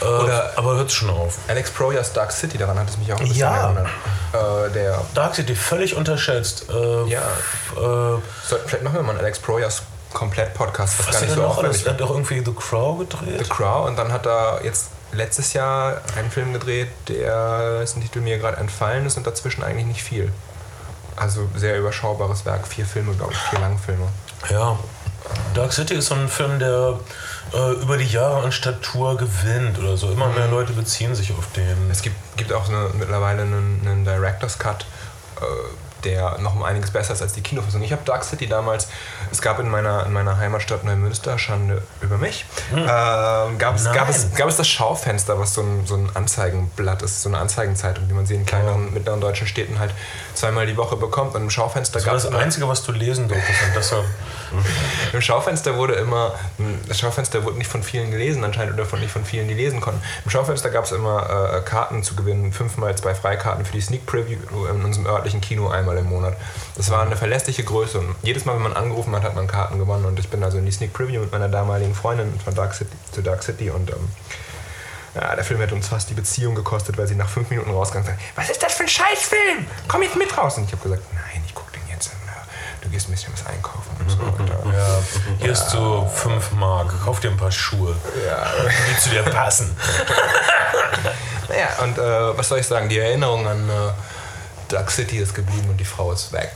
Äh, 0.00 0.04
Oder- 0.04 0.52
aber 0.56 0.76
hört 0.76 0.92
schon 0.92 1.10
auf. 1.10 1.38
Alex 1.48 1.70
Proyas 1.70 2.12
Dark 2.12 2.32
City, 2.32 2.58
daran 2.58 2.78
hat 2.78 2.88
es 2.90 2.98
mich 2.98 3.12
auch 3.12 3.18
ein 3.18 3.24
bisschen 3.24 3.40
Ja. 3.40 3.64
erinnert. 3.66 3.88
Äh, 4.32 4.70
der 4.72 5.00
Dark 5.14 5.34
City 5.34 5.54
völlig 5.54 5.96
unterschätzt. 5.96 6.66
Äh, 6.70 7.04
Ja. 7.08 7.20
äh, 7.20 7.80
Sollten 8.46 8.68
vielleicht 8.68 8.84
machen 8.84 8.96
wir 8.96 9.02
mal 9.02 9.10
einen 9.12 9.20
Alex 9.20 9.38
Proyas 9.38 9.82
Komplett-Podcast, 10.12 10.98
was, 11.00 11.06
was 11.08 11.14
gar 11.14 11.20
nicht 11.22 11.34
so 11.34 11.42
noch 11.42 11.58
alles? 11.58 11.82
Er 11.84 11.92
hat 11.92 12.00
doch 12.00 12.10
irgendwie 12.10 12.42
The 12.44 12.52
Crow 12.54 12.98
gedreht. 13.00 13.38
The 13.38 13.48
Crow 13.48 13.86
und 13.86 13.96
dann 13.96 14.12
hat 14.12 14.26
er 14.26 14.60
jetzt 14.62 14.86
letztes 15.12 15.52
Jahr 15.54 16.00
einen 16.16 16.30
Film 16.30 16.52
gedreht, 16.52 16.88
der 17.08 17.80
dessen 17.80 18.00
Titel 18.02 18.20
mir 18.20 18.38
gerade 18.38 18.56
entfallen 18.58 19.06
ist 19.06 19.16
und 19.16 19.26
dazwischen 19.26 19.62
eigentlich 19.64 19.86
nicht 19.86 20.02
viel. 20.02 20.32
Also 21.16 21.48
sehr 21.56 21.78
überschaubares 21.78 22.44
Werk, 22.44 22.66
vier 22.66 22.86
Filme, 22.86 23.14
glaube 23.14 23.32
ich, 23.32 23.38
vier 23.38 23.60
Langfilme. 23.60 24.08
Ja. 24.50 24.78
Dark 25.54 25.72
City 25.72 25.94
ist 25.94 26.06
so 26.06 26.14
ein 26.14 26.28
Film, 26.28 26.58
der 26.58 26.98
äh, 27.52 27.72
über 27.82 27.96
die 27.96 28.06
Jahre 28.06 28.42
an 28.44 28.52
Statur 28.52 29.16
gewinnt 29.16 29.78
oder 29.78 29.96
so. 29.96 30.10
Immer 30.10 30.28
mehr 30.28 30.48
Leute 30.48 30.72
beziehen 30.72 31.14
sich 31.14 31.32
auf 31.32 31.52
den. 31.52 31.90
Es 31.90 32.02
gibt, 32.02 32.16
gibt 32.36 32.52
auch 32.52 32.68
eine, 32.68 32.90
mittlerweile 32.94 33.42
einen, 33.42 33.80
einen 33.84 34.04
Director's 34.04 34.58
Cut, 34.58 34.84
äh, 35.40 35.44
der 36.04 36.38
noch 36.38 36.54
um 36.54 36.62
einiges 36.62 36.90
besser 36.90 37.14
ist 37.14 37.22
als 37.22 37.32
die 37.32 37.40
Kinofassung. 37.40 37.82
Ich 37.82 37.92
habe 37.92 38.02
Dark 38.04 38.24
City 38.24 38.46
damals, 38.46 38.88
es 39.30 39.40
gab 39.40 39.58
in 39.58 39.68
meiner, 39.68 40.06
in 40.06 40.12
meiner 40.12 40.38
Heimatstadt 40.38 40.84
Neumünster, 40.84 41.38
Schande 41.38 41.82
über 42.00 42.18
mich, 42.18 42.44
äh, 42.72 42.76
gab, 42.86 43.76
es, 43.76 43.84
gab, 43.92 44.08
es, 44.08 44.34
gab 44.34 44.48
es 44.48 44.56
das 44.56 44.68
Schaufenster, 44.68 45.38
was 45.38 45.54
so 45.54 45.62
ein, 45.62 45.86
so 45.86 45.94
ein 45.96 46.10
Anzeigenblatt 46.14 47.02
ist, 47.02 47.22
so 47.22 47.28
eine 47.28 47.38
Anzeigenzeitung, 47.38 48.08
die 48.08 48.14
man 48.14 48.26
sie 48.26 48.34
in 48.34 48.46
kleineren, 48.46 48.92
mittleren 48.92 49.20
deutschen 49.20 49.46
Städten 49.46 49.78
halt 49.78 49.92
zweimal 50.34 50.66
die 50.66 50.76
Woche 50.76 50.96
bekommt. 50.96 51.34
Und 51.34 51.42
im 51.42 51.50
Schaufenster 51.50 51.94
Das 51.94 52.06
war 52.06 52.14
gab 52.14 52.18
es 52.18 52.28
das 52.28 52.34
Einzige, 52.34 52.68
was 52.68 52.82
du 52.82 52.92
lesen 52.92 53.28
durftest. 53.28 53.62
Und 53.66 53.76
deshalb, 53.76 54.04
im 55.12 55.20
Schaufenster 55.20 55.76
wurde 55.76 55.94
immer, 55.94 56.34
das 56.88 56.98
Schaufenster 56.98 57.44
wurde 57.44 57.58
nicht 57.58 57.70
von 57.70 57.82
vielen 57.82 58.10
gelesen 58.10 58.44
anscheinend 58.44 58.74
oder 58.74 58.84
von 58.84 59.00
nicht 59.00 59.12
von 59.12 59.24
vielen, 59.24 59.48
die 59.48 59.54
lesen 59.54 59.80
konnten. 59.80 60.02
Im 60.24 60.30
Schaufenster 60.30 60.70
gab 60.70 60.84
es 60.84 60.92
immer 60.92 61.54
äh, 61.56 61.60
Karten 61.62 62.02
zu 62.02 62.14
gewinnen, 62.14 62.52
fünfmal 62.52 62.96
zwei 62.96 63.14
Freikarten 63.14 63.64
für 63.64 63.72
die 63.72 63.80
Sneak 63.80 64.06
Preview 64.06 64.38
in 64.70 64.84
unserem 64.84 65.06
örtlichen 65.06 65.40
Kino 65.40 65.68
einmal 65.68 65.93
im 65.98 66.08
Monat. 66.08 66.36
Das 66.76 66.90
war 66.90 67.02
eine 67.02 67.16
verlässliche 67.16 67.64
Größe 67.64 67.98
und 67.98 68.14
jedes 68.22 68.44
Mal, 68.44 68.54
wenn 68.54 68.62
man 68.62 68.72
angerufen 68.72 69.14
hat, 69.14 69.22
hat 69.22 69.34
man 69.34 69.46
Karten 69.46 69.78
gewonnen 69.78 70.04
und 70.04 70.18
ich 70.18 70.28
bin 70.28 70.42
also 70.42 70.58
in 70.58 70.66
die 70.66 70.72
Sneak 70.72 70.92
Preview 70.92 71.20
mit 71.20 71.32
meiner 71.32 71.48
damaligen 71.48 71.94
Freundin 71.94 72.32
von 72.40 72.54
Dark 72.54 72.74
City 72.74 72.96
zu 73.12 73.22
Dark 73.22 73.42
City 73.42 73.70
und 73.70 73.90
ähm, 73.90 74.08
ja, 75.14 75.36
der 75.36 75.44
Film 75.44 75.60
hätte 75.60 75.74
uns 75.74 75.88
fast 75.88 76.10
die 76.10 76.14
Beziehung 76.14 76.54
gekostet, 76.54 76.98
weil 76.98 77.06
sie 77.06 77.14
nach 77.14 77.28
fünf 77.28 77.48
Minuten 77.50 77.70
rausgegangen 77.70 78.10
ist. 78.10 78.36
Was 78.36 78.50
ist 78.50 78.62
das 78.62 78.74
für 78.74 78.82
ein 78.82 78.88
Scheißfilm? 78.88 79.66
Komm 79.86 80.02
jetzt 80.02 80.16
mit 80.16 80.36
raus. 80.36 80.58
Und 80.58 80.64
ich 80.64 80.72
habe 80.72 80.82
gesagt, 80.82 81.02
nein, 81.14 81.42
ich 81.46 81.54
gucke 81.54 81.70
den 81.70 81.82
jetzt. 81.88 82.08
Äh, 82.08 82.82
du 82.82 82.88
gehst 82.88 83.08
ein 83.08 83.12
bisschen 83.12 83.32
was 83.32 83.46
einkaufen 83.46 83.90
und 84.00 84.10
so. 84.10 84.18
Und, 84.18 84.50
äh, 84.50 84.76
ja, 84.76 84.98
hier 85.38 85.52
ist 85.52 85.70
so 85.70 86.10
5 86.12 86.52
Mark. 86.52 86.92
Kauf 87.04 87.20
dir 87.20 87.30
ein 87.30 87.36
paar 87.36 87.52
Schuhe, 87.52 87.94
die 88.90 89.00
zu 89.00 89.10
dir 89.10 89.22
passen. 89.22 89.76
Naja, 91.48 91.68
und 91.82 91.98
äh, 91.98 92.38
was 92.38 92.48
soll 92.48 92.58
ich 92.58 92.66
sagen? 92.66 92.88
Die 92.88 92.98
Erinnerung 92.98 93.46
an 93.46 93.68
äh, 93.68 93.72
Dark 94.68 94.90
City 94.90 95.18
ist 95.18 95.34
geblieben 95.34 95.68
und 95.68 95.78
die 95.78 95.84
Frau 95.84 96.12
ist 96.12 96.32
weg. 96.32 96.54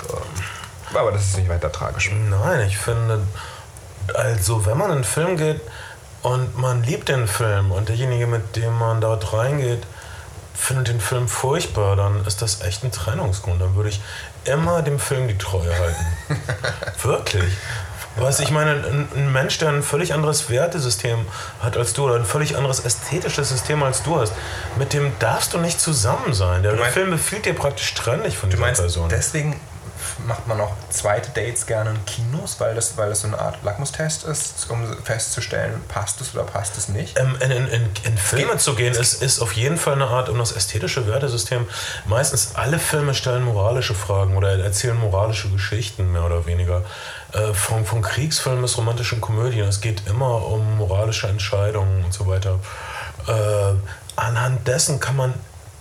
Aber 0.95 1.12
das 1.12 1.25
ist 1.25 1.38
nicht 1.38 1.49
weiter 1.49 1.71
tragisch. 1.71 2.11
Nein, 2.31 2.67
ich 2.67 2.79
finde, 2.79 3.21
also 4.15 4.65
wenn 4.67 4.79
man 4.79 4.91
in 4.91 4.97
einen 4.97 5.05
Film 5.05 5.37
geht 5.37 5.61
und 6.23 6.57
man 6.59 6.83
liebt 6.83 7.09
den 7.09 7.29
Film 7.29 7.73
und 7.73 7.88
derjenige, 7.88 8.27
mit 8.27 8.57
dem 8.57 8.77
man 8.79 9.00
dort 9.00 9.33
reingeht, 9.33 9.83
finde 10.55 10.85
den 10.85 11.00
Film 11.00 11.29
furchtbar, 11.29 11.97
dann 11.97 12.27
ist 12.27 12.43
das 12.43 12.62
echt 12.62 12.83
ein 12.83 12.91
Trennungsgrund. 12.91 13.61
Dann 13.61 13.75
würde 13.77 13.91
ich 13.91 14.00
immer 14.45 14.83
dem 14.83 14.99
Film 14.99 15.29
die 15.29 15.38
Treue 15.38 15.73
halten. 15.79 16.07
Wirklich. 17.03 17.53
Was 18.20 18.40
ich 18.40 18.50
meine, 18.50 18.72
ein, 18.72 19.08
ein, 19.14 19.32
Mensch, 19.32 19.58
der 19.58 19.68
ein 19.68 19.82
völlig 19.82 20.12
anderes 20.12 20.50
Wertesystem 20.50 21.26
hat 21.60 21.76
als 21.76 21.92
du 21.92 22.04
oder 22.04 22.16
ein 22.16 22.25
völlig 22.25 22.56
anderes 22.56 22.80
ästhetisches 22.80 23.48
System 23.48 23.82
als 23.82 24.02
du 24.02 24.20
hast, 24.20 24.32
mit 24.76 24.92
dem 24.92 25.12
darfst 25.18 25.54
du 25.54 25.58
nicht 25.58 25.80
zusammen 25.80 26.34
sein. 26.34 26.62
Der, 26.62 26.75
meinst, 26.75 26.94
Film 26.94 27.10
befiehlt 27.10 27.46
dir 27.46 27.54
praktisch 27.54 27.88
ständig 27.88 28.37
von 28.37 28.50
dieser 28.50 28.72
Person. 28.72 29.08
Deswegen 29.08 29.58
macht 30.26 30.47
man 30.47 30.61
auch 30.61 30.75
zweite 30.90 31.31
Dates 31.31 31.67
gerne 31.67 31.90
in 31.90 32.05
Kinos, 32.05 32.61
weil 32.61 32.75
das, 32.75 32.97
weil 32.97 33.09
das 33.11 33.21
so 33.21 33.28
eine 33.28 33.38
Art 33.38 33.62
Lackmustest 33.62 34.25
ist, 34.25 34.71
um 34.71 34.85
festzustellen, 35.05 35.81
passt 35.88 36.21
es 36.21 36.35
oder 36.35 36.45
passt 36.45 36.76
es 36.76 36.88
nicht? 36.88 37.19
Ähm, 37.19 37.37
in, 37.40 37.50
in, 37.50 37.69
in, 37.69 37.90
in, 38.05 38.19
Filme 38.19 38.57
zu 38.59 38.75
gehen, 38.75 38.95
ist, 38.95 39.23
ist 39.23 39.40
auf 39.40 39.52
jeden 39.52 39.76
Fall 39.76 39.95
eine 39.95 40.07
Art 40.07 40.28
um 40.28 40.38
das 40.38 40.52
ästhetische 40.52 41.07
Wertesystem. 41.07 41.67
Meistens 42.07 42.55
alle 42.55 42.78
Filme 42.78 43.14
stellen 43.14 43.45
moralische 43.45 43.95
Fragen 43.95 44.37
oder 44.37 44.59
erzählen 44.59 44.99
moralische 44.99 45.49
Geschichten, 45.50 46.12
mehr 46.12 46.25
oder 46.25 46.47
weniger. 46.47 46.83
Äh, 47.33 47.52
von, 47.52 47.85
von 47.85 48.00
Kriegsfilmen 48.00 48.62
bis 48.62 48.78
romantischen 48.78 49.21
Komödien. 49.21 49.69
Es 49.69 49.81
geht 49.81 50.07
immer 50.07 50.47
um 50.47 50.78
moralische 50.78 51.28
Entscheidungen 51.28 52.05
und 52.05 52.12
so 52.12 52.26
weiter. 52.26 52.59
Äh, 53.26 53.75
anhand 54.17 54.67
dessen 54.67 54.99
kann 54.99 55.17
man 55.17 55.35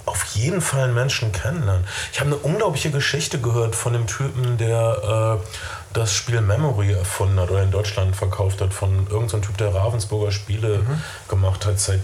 auf 0.08 0.24
jeden 0.36 0.62
Fall 0.62 0.86
einen 0.86 0.94
Menschen 0.94 1.32
kennenlernen. 1.32 1.86
Ich 2.12 2.20
habe 2.20 2.30
eine 2.32 2.38
unglaubliche 2.38 2.92
Geschichte 2.92 3.40
gehört 3.40 3.76
von 3.76 3.94
dem 3.94 4.08
Typen, 4.08 4.58
der 4.58 5.40
äh, 5.42 5.48
das 5.94 6.14
Spiel 6.14 6.42
Memory 6.42 6.94
erfunden 6.94 7.40
hat 7.40 7.52
oder 7.52 7.64
in 7.64 7.72
Deutschland 7.72 8.16
verkauft 8.16 8.62
hat, 8.62 8.74
von 8.74 9.08
irgendeinem 9.08 9.30
so 9.30 9.48
Typ, 9.48 9.58
der 9.58 9.74
Ravensburger 9.74 10.32
Spiele 10.32 10.80
mhm. 10.80 11.02
gemacht 11.28 11.66
hat 11.66 11.80
seit, 11.80 12.02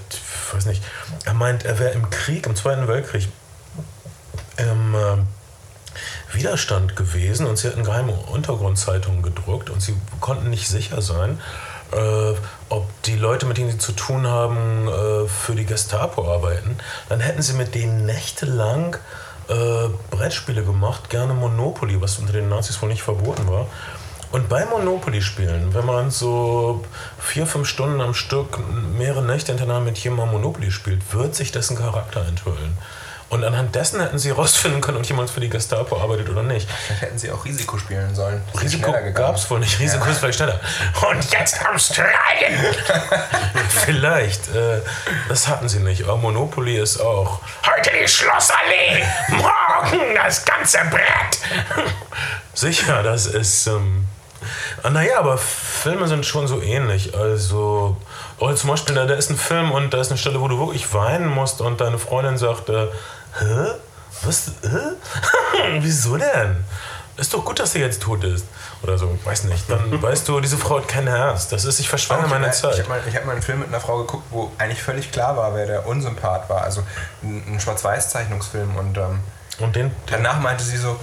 weiß 0.52 0.66
nicht, 0.66 0.84
er 1.26 1.34
meint, 1.34 1.64
er 1.64 1.80
wäre 1.80 1.92
im 1.92 2.10
Krieg, 2.10 2.46
im 2.46 2.56
Zweiten 2.56 2.88
Weltkrieg, 2.88 3.28
im 4.58 4.96
äh, 4.96 6.36
Widerstand 6.36 6.96
gewesen 6.96 7.46
und 7.46 7.58
sie 7.58 7.68
hatten 7.68 7.84
geheime 7.84 8.14
Untergrundzeitungen 8.14 9.22
gedruckt 9.22 9.70
und 9.70 9.82
sie 9.82 9.96
konnten 10.20 10.50
nicht 10.50 10.68
sicher 10.68 11.02
sein, 11.02 11.40
äh, 11.96 12.36
ob 12.70 12.90
die 13.04 13.16
Leute, 13.16 13.46
mit 13.46 13.58
denen 13.58 13.72
sie 13.72 13.78
zu 13.78 13.92
tun 13.92 14.28
haben, 14.28 14.88
äh, 14.88 15.28
für 15.28 15.56
die 15.56 15.66
Gestapo 15.66 16.32
arbeiten. 16.32 16.78
Dann 17.10 17.20
hätten 17.20 17.42
sie 17.42 17.54
mit 17.54 17.76
denen 17.76 18.06
nächtelang 18.06 18.98
äh, 19.48 19.90
Brettspiele 20.10 20.64
gemacht, 20.64 21.10
gerne 21.10 21.34
Monopoly, 21.34 22.02
was 22.02 22.20
unter 22.20 22.34
den 22.34 22.50
Nazis 22.50 22.82
wohl 22.82 22.90
nicht 22.90 23.04
verboten 23.04 23.48
war. 23.48 23.68
Und 24.32 24.50
bei 24.50 24.66
Monopoly-Spielen, 24.66 25.76
wenn 25.76 25.86
man 25.86 26.10
so 26.10 26.84
vier, 27.20 27.46
fünf 27.46 27.68
Stunden 27.68 28.02
am 28.02 28.16
Stück 28.16 28.58
mehrere 28.98 29.22
Nächte 29.22 29.52
hintereinander 29.52 29.92
mit 29.92 30.00
jemandem 30.00 30.42
Monopoly 30.42 30.72
spielt, 30.72 31.14
wird 31.14 31.36
sich 31.36 31.52
dessen 31.52 31.78
Charakter 31.78 32.26
enthüllen. 32.26 32.76
Und 33.30 33.44
anhand 33.44 33.74
dessen 33.76 34.00
hätten 34.00 34.20
sie 34.20 34.30
herausfinden 34.30 34.82
können, 34.82 34.98
ob 34.98 35.06
jemand 35.06 35.30
für 35.30 35.40
die 35.40 35.50
Gestapo 35.50 36.00
arbeitet 36.00 36.30
oder 36.30 36.44
nicht. 36.44 36.70
Vielleicht 36.70 37.02
hätten 37.02 37.18
sie 37.18 37.32
auch 37.32 37.46
Risiko 37.46 37.78
spielen 37.78 38.14
sollen. 38.14 38.42
Risiko 38.62 38.94
gab 39.14 39.36
es 39.36 39.50
wohl 39.50 39.60
nicht. 39.60 39.80
Risiko 39.80 40.06
ja. 40.06 40.12
ist 40.12 40.20
vielleicht 40.20 40.38
schneller. 40.38 40.60
Und 41.10 41.32
jetzt 41.32 41.66
Australien! 41.66 42.76
vielleicht. 43.86 44.48
Äh, 44.56 44.82
das 45.30 45.48
hatten 45.48 45.68
sie 45.68 45.80
nicht. 45.80 46.04
Aber 46.04 46.18
Monopoly 46.18 46.78
ist 46.78 47.00
auch. 47.00 47.42
Heute 47.66 47.92
die 48.02 48.08
Schlossallee! 48.08 49.04
Morgen 49.30 50.16
das 50.16 50.46
ganze 50.46 50.80
Brett! 50.90 51.40
Sicher, 52.54 53.04
das 53.04 53.26
ist. 53.26 53.68
Ähm, 53.68 54.06
naja, 54.90 55.20
aber 55.20 55.38
Filme 55.38 56.08
sind 56.08 56.26
schon 56.26 56.48
so 56.48 56.62
ähnlich. 56.62 57.16
Also. 57.16 57.98
Oh, 58.40 58.52
zum 58.54 58.70
Beispiel, 58.70 58.96
da, 58.96 59.06
da 59.06 59.14
ist 59.14 59.30
ein 59.30 59.38
Film 59.38 59.72
und 59.72 59.94
da 59.94 60.02
ist 60.02 60.10
eine 60.10 60.18
Stelle, 60.18 60.42
wo 60.42 60.48
du 60.48 60.60
wirklich 60.60 60.94
weinen 60.94 61.28
musst 61.28 61.62
und 61.62 61.80
deine 61.80 61.98
Freundin 61.98 62.38
sagt, 62.38 62.70
äh, 62.70 62.88
hä? 63.40 63.72
Was? 64.24 64.52
Hä? 64.62 65.78
Wieso 65.80 66.18
denn? 66.18 66.64
Ist 67.16 67.34
doch 67.34 67.46
gut, 67.46 67.60
dass 67.60 67.74
sie 67.74 67.80
jetzt 67.80 68.02
tot 68.02 68.24
ist. 68.24 68.46
Oder 68.82 68.98
so, 68.98 69.18
weiß 69.24 69.44
nicht. 69.46 69.70
Dann 69.70 70.02
weißt 70.02 70.28
du, 70.28 70.40
diese 70.40 70.58
Frau 70.58 70.78
hat 70.78 70.88
kein 70.88 71.08
Herz. 71.08 71.48
Das 71.48 71.64
ist, 71.64 71.80
ich 71.80 71.88
verschwende 71.88 72.28
meine 72.28 72.50
Zeit. 72.52 72.74
Ich 72.74 72.80
habe 72.80 72.90
mal, 72.90 73.02
hab 73.02 73.26
mal 73.26 73.34
einen 73.34 73.42
Film 73.42 73.60
mit 73.60 73.68
einer 73.68 73.80
Frau 73.80 74.00
geguckt, 74.00 74.26
wo 74.32 74.52
eigentlich 74.58 74.82
völlig 74.82 75.12
klar 75.12 75.38
war, 75.38 75.54
wer 75.54 75.68
der 75.68 75.88
Unsympath 75.88 76.50
war. 76.50 76.64
Also 76.64 76.84
ein, 77.22 77.44
ein 77.48 77.60
Schwarz-Weiß-Zeichnungsfilm. 77.60 78.76
Und, 78.76 78.98
ähm, 78.98 79.20
und 79.60 79.76
den, 79.76 79.92
danach 80.08 80.40
meinte 80.40 80.64
sie 80.64 80.78
so, 80.78 81.00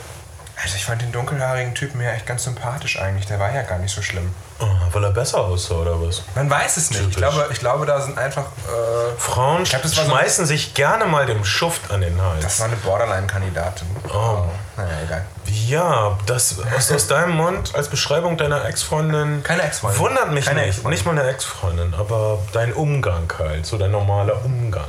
also 0.63 0.77
ich 0.77 0.85
fand 0.85 1.03
den 1.03 1.13
dunkelhaarigen 1.13 1.75
Typen 1.75 2.01
ja 2.01 2.11
echt 2.11 2.27
ganz 2.27 2.45
sympathisch 2.45 2.99
eigentlich. 3.01 3.27
Der 3.27 3.39
war 3.39 3.53
ja 3.55 3.63
gar 3.63 3.79
nicht 3.79 3.95
so 3.95 4.03
schlimm. 4.03 4.35
Oh, 4.59 4.67
weil 4.93 5.05
er 5.05 5.11
besser 5.11 5.39
aussah 5.39 5.77
oder 5.77 6.01
was? 6.01 6.23
Man 6.35 6.51
weiß 6.51 6.77
es 6.77 6.91
nicht. 6.91 7.09
Ich 7.09 7.17
glaube, 7.17 7.49
ich 7.51 7.59
glaube, 7.59 7.87
da 7.87 8.01
sind 8.01 8.19
einfach. 8.19 8.45
Äh, 8.45 9.19
Frauen 9.19 9.65
glaub, 9.65 9.83
schmeißen 9.87 10.45
so 10.45 10.49
sich 10.49 10.75
gerne 10.75 11.07
mal 11.07 11.25
dem 11.27 11.45
Schuft 11.45 11.91
an 11.91 12.03
den 12.03 12.21
Hals. 12.21 12.43
Das 12.45 12.61
war 12.61 12.67
eine 12.67 12.77
Borderline-Kandidatin. 12.77 13.89
Oh. 14.09 14.13
oh. 14.13 14.45
Naja, 14.77 14.91
egal. 15.05 15.25
Ja, 15.47 16.19
das 16.27 16.57
aus, 16.77 16.93
aus 16.93 17.07
deinem 17.07 17.37
Mund 17.37 17.75
als 17.75 17.89
Beschreibung 17.89 18.37
deiner 18.37 18.65
Ex-Freundin. 18.65 19.43
Keine 19.43 19.63
Ex-Freundin. 19.63 20.01
Wundert 20.01 20.33
mich 20.33 20.47
Keine 20.47 20.67
nicht. 20.67 20.87
Nicht 20.87 21.07
mal 21.07 21.19
eine 21.19 21.29
Ex-Freundin, 21.29 21.95
aber 21.95 22.39
dein 22.53 22.73
Umgang 22.73 23.33
halt, 23.39 23.67
so 23.67 23.79
dein 23.79 23.91
normaler 23.91 24.45
Umgang. 24.45 24.85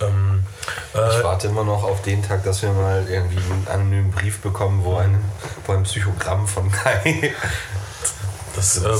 Ähm, 0.00 0.44
äh, 0.94 1.18
ich 1.18 1.24
warte 1.24 1.48
immer 1.48 1.64
noch 1.64 1.84
auf 1.84 2.02
den 2.02 2.22
Tag, 2.22 2.44
dass 2.44 2.62
wir 2.62 2.70
mal 2.70 3.06
irgendwie 3.08 3.38
einen 3.38 3.66
anonymen 3.70 4.10
Brief 4.10 4.40
bekommen, 4.40 4.84
wo 4.84 4.96
ein, 4.96 5.22
wo 5.66 5.72
ein 5.72 5.82
Psychogramm 5.84 6.46
von 6.46 6.70
Kai. 6.70 7.34
Das, 8.56 8.78
äh, 8.78 8.90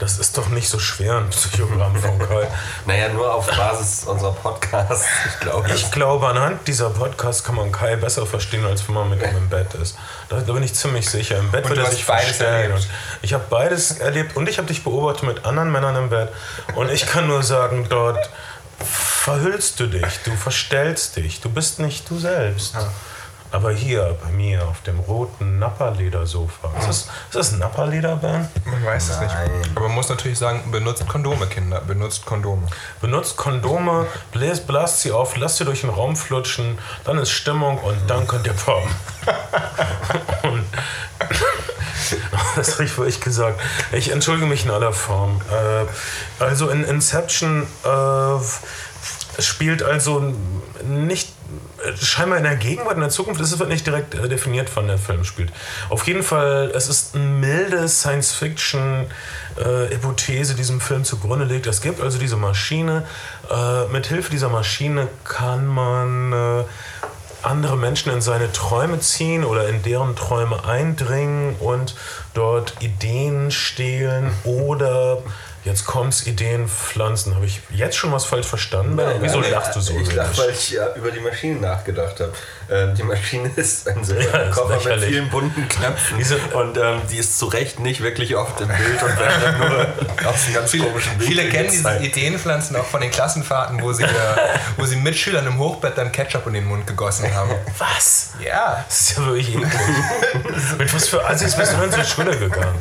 das 0.00 0.18
ist 0.18 0.36
doch 0.36 0.48
nicht 0.48 0.68
so 0.68 0.78
schwer, 0.78 1.18
ein 1.18 1.30
Psychogramm 1.30 1.94
von 1.96 2.18
Kai. 2.18 2.48
naja, 2.86 3.08
nur 3.08 3.32
auf 3.32 3.46
Basis 3.46 4.04
unserer 4.04 4.32
Podcasts. 4.32 5.06
Ich 5.28 5.40
glaube, 5.40 5.70
ich 5.72 5.90
glaube, 5.92 6.26
anhand 6.26 6.66
dieser 6.66 6.90
Podcasts 6.90 7.44
kann 7.44 7.54
man 7.54 7.70
Kai 7.70 7.96
besser 7.96 8.26
verstehen, 8.26 8.66
als 8.66 8.86
wenn 8.88 8.96
man 8.96 9.08
mit 9.08 9.22
ihm 9.22 9.36
im 9.36 9.48
Bett 9.48 9.74
ist. 9.74 9.96
Da, 10.28 10.40
da 10.40 10.52
bin 10.52 10.64
ich 10.64 10.74
ziemlich 10.74 11.08
sicher. 11.08 11.38
Im 11.38 11.50
Bett 11.52 11.64
und 11.64 11.70
wird 11.70 11.86
er 11.86 11.90
sich 11.90 12.04
verstellen. 12.04 12.74
Ich 13.22 13.32
habe 13.32 13.44
beides 13.48 13.92
erlebt 13.92 14.36
und 14.36 14.48
ich 14.48 14.58
habe 14.58 14.66
dich 14.66 14.82
beobachtet 14.82 15.22
mit 15.22 15.44
anderen 15.46 15.70
Männern 15.70 15.96
im 15.96 16.10
Bett. 16.10 16.30
Und 16.74 16.90
ich 16.90 17.06
kann 17.06 17.28
nur 17.28 17.42
sagen, 17.42 17.86
dort 17.88 18.28
verhüllst 18.84 19.80
du 19.80 19.86
dich, 19.86 20.20
du 20.24 20.32
verstellst 20.32 21.16
dich, 21.16 21.40
du 21.40 21.50
bist 21.50 21.78
nicht 21.78 22.08
du 22.10 22.18
selbst. 22.18 22.74
Ja. 22.74 22.90
Aber 23.52 23.72
hier 23.72 24.16
bei 24.22 24.30
mir 24.30 24.66
auf 24.66 24.82
dem 24.82 24.98
roten 24.98 25.58
Napperledersofa. 25.58 26.68
Ist 26.78 26.88
das, 26.88 26.98
ist 26.98 27.34
das 27.34 27.52
Napperleder, 27.52 28.16
Ben? 28.16 28.48
Man 28.64 28.84
weiß 28.84 29.08
es 29.08 29.20
nicht. 29.20 29.34
Aber 29.74 29.86
man 29.86 29.94
muss 29.94 30.08
natürlich 30.08 30.38
sagen, 30.38 30.70
benutzt 30.70 31.06
Kondome, 31.08 31.46
Kinder. 31.46 31.80
Benutzt 31.80 32.26
Kondome. 32.26 32.66
Benutzt 33.00 33.36
Kondome, 33.36 34.06
bläst, 34.32 34.66
blast 34.66 35.00
sie 35.00 35.12
auf, 35.12 35.36
lasst 35.36 35.58
sie 35.58 35.64
durch 35.64 35.82
den 35.82 35.90
Raum 35.90 36.16
flutschen, 36.16 36.78
dann 37.04 37.18
ist 37.18 37.30
Stimmung 37.30 37.78
und 37.78 37.96
dann 38.08 38.26
könnt 38.26 38.46
ihr 38.46 38.52
pommen. 38.52 38.94
das 42.56 42.74
habe 42.74 42.84
ich 42.84 42.96
wirklich 42.96 43.20
gesagt. 43.20 43.60
Ich 43.92 44.10
entschuldige 44.10 44.46
mich 44.46 44.64
in 44.64 44.70
aller 44.70 44.92
Form. 44.92 45.40
Äh, 45.50 46.42
also 46.42 46.68
in 46.68 46.84
Inception 46.84 47.66
äh, 47.84 49.42
spielt 49.42 49.82
also 49.82 50.32
nicht 50.84 51.28
scheinbar 52.00 52.38
in 52.38 52.44
der 52.44 52.56
Gegenwart, 52.56 52.94
in 52.94 53.00
der 53.00 53.10
Zukunft, 53.10 53.40
das 53.40 53.58
wird 53.58 53.68
nicht 53.68 53.86
direkt 53.86 54.14
äh, 54.14 54.28
definiert, 54.28 54.70
wann 54.74 54.88
der 54.88 54.98
Film 54.98 55.24
spielt. 55.24 55.52
Auf 55.88 56.06
jeden 56.06 56.22
Fall, 56.22 56.70
es 56.74 56.88
ist 56.88 57.14
eine 57.14 57.24
milde 57.24 57.88
Science-Fiction-Hypothese, 57.88 60.52
äh, 60.52 60.56
diesem 60.56 60.80
Film 60.80 61.04
zugrunde 61.04 61.44
liegt. 61.44 61.66
Es 61.66 61.80
gibt 61.80 62.00
also 62.00 62.18
diese 62.18 62.36
Maschine. 62.36 63.06
Äh, 63.50 63.86
mit 63.88 64.06
Hilfe 64.06 64.30
dieser 64.30 64.48
Maschine 64.48 65.08
kann 65.24 65.66
man 65.66 66.32
äh, 66.32 66.64
andere 67.46 67.76
Menschen 67.76 68.12
in 68.12 68.20
seine 68.20 68.52
Träume 68.52 69.00
ziehen 69.00 69.44
oder 69.44 69.68
in 69.68 69.82
deren 69.82 70.16
Träume 70.16 70.64
eindringen 70.64 71.56
und 71.60 71.94
dort 72.34 72.74
Ideen 72.80 73.50
stehlen 73.50 74.30
oder 74.44 75.22
Jetzt 75.66 75.84
kommt's, 75.84 76.28
Ideen, 76.28 76.68
Pflanzen. 76.68 77.34
Habe 77.34 77.44
ich 77.44 77.60
jetzt 77.70 77.96
schon 77.96 78.12
was 78.12 78.24
falsch 78.24 78.46
verstanden? 78.46 78.94
Nein, 78.94 79.16
Wieso 79.18 79.40
nein, 79.40 79.50
lachst 79.50 79.74
du 79.74 79.80
so? 79.80 79.98
Ich 79.98 80.14
lache, 80.14 80.38
weil 80.38 80.50
ich 80.50 80.70
ja 80.70 80.94
über 80.94 81.10
die 81.10 81.18
Maschine 81.18 81.58
nachgedacht 81.58 82.20
habe. 82.20 82.32
Ähm, 82.70 82.94
die 82.94 83.02
Maschine 83.02 83.50
ist 83.56 83.88
ein 83.88 84.04
silberner 84.04 84.44
ja, 84.44 84.50
Koffer 84.52 84.88
mit 84.88 85.02
vielen 85.02 85.28
bunten 85.28 85.68
Knöpfen. 85.68 86.18
und 86.52 86.78
ähm, 86.78 87.00
die 87.10 87.16
ist 87.16 87.36
zu 87.40 87.46
Recht 87.46 87.80
nicht 87.80 88.00
wirklich 88.00 88.36
oft 88.36 88.60
im 88.60 88.68
Bild 88.68 89.02
und 89.02 89.18
wird 89.18 89.42
dann 89.42 89.58
nur 89.58 89.86
aus 90.30 90.44
einem 90.44 90.54
ganz 90.54 90.70
viele, 90.70 90.86
komischen 90.86 91.18
Bild 91.18 91.30
Viele 91.30 91.48
kennen 91.48 91.68
diese 91.68 91.96
Ideenpflanzen 91.96 92.76
auch 92.76 92.86
von 92.86 93.00
den 93.00 93.10
Klassenfahrten, 93.10 93.82
wo 93.82 93.92
sie, 93.92 94.04
äh, 94.04 94.08
wo 94.76 94.86
sie 94.86 94.94
mit 94.94 95.16
Schülern 95.16 95.48
im 95.48 95.58
Hochbett 95.58 95.98
dann 95.98 96.12
Ketchup 96.12 96.46
in 96.46 96.52
den 96.52 96.66
Mund 96.66 96.86
gegossen 96.86 97.34
haben. 97.34 97.50
Was? 97.76 98.34
Ja. 98.38 98.84
Das 98.86 99.00
ist 99.00 99.18
ja 99.18 99.26
wirklich 99.26 99.48
eklig. 99.48 99.68
mit 100.78 100.94
was 100.94 101.08
für 101.08 101.28
Assis 101.28 101.56
bist 101.56 101.72
du 101.72 101.76
denn 101.78 101.90
zur 101.90 102.04
Schule 102.04 102.38
gegangen? 102.38 102.80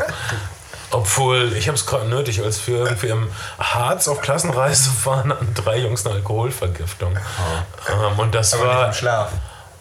Obwohl, 0.92 1.54
ich 1.54 1.68
habe 1.68 1.78
es 1.78 1.86
gerade 1.86 2.06
nötig, 2.06 2.42
als 2.42 2.66
wir 2.68 2.86
irgendwie 2.86 3.08
im 3.08 3.30
Harz 3.60 4.08
auf 4.08 4.22
Klassenreise 4.22 4.90
waren, 5.06 5.32
hatten 5.32 5.54
drei 5.54 5.78
Jungs 5.78 6.06
eine 6.06 6.16
Alkoholvergiftung. 6.16 7.18
Oh. 7.18 7.92
Ähm, 7.92 8.20
und 8.20 8.36
das 8.36 8.54
Aber 8.54 8.68
war. 8.68 8.88
Nicht 8.88 8.88
im 8.88 8.94
Schlaf. 8.94 9.32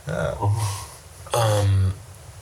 Ja. 0.07 0.33
Ähm, 1.35 1.95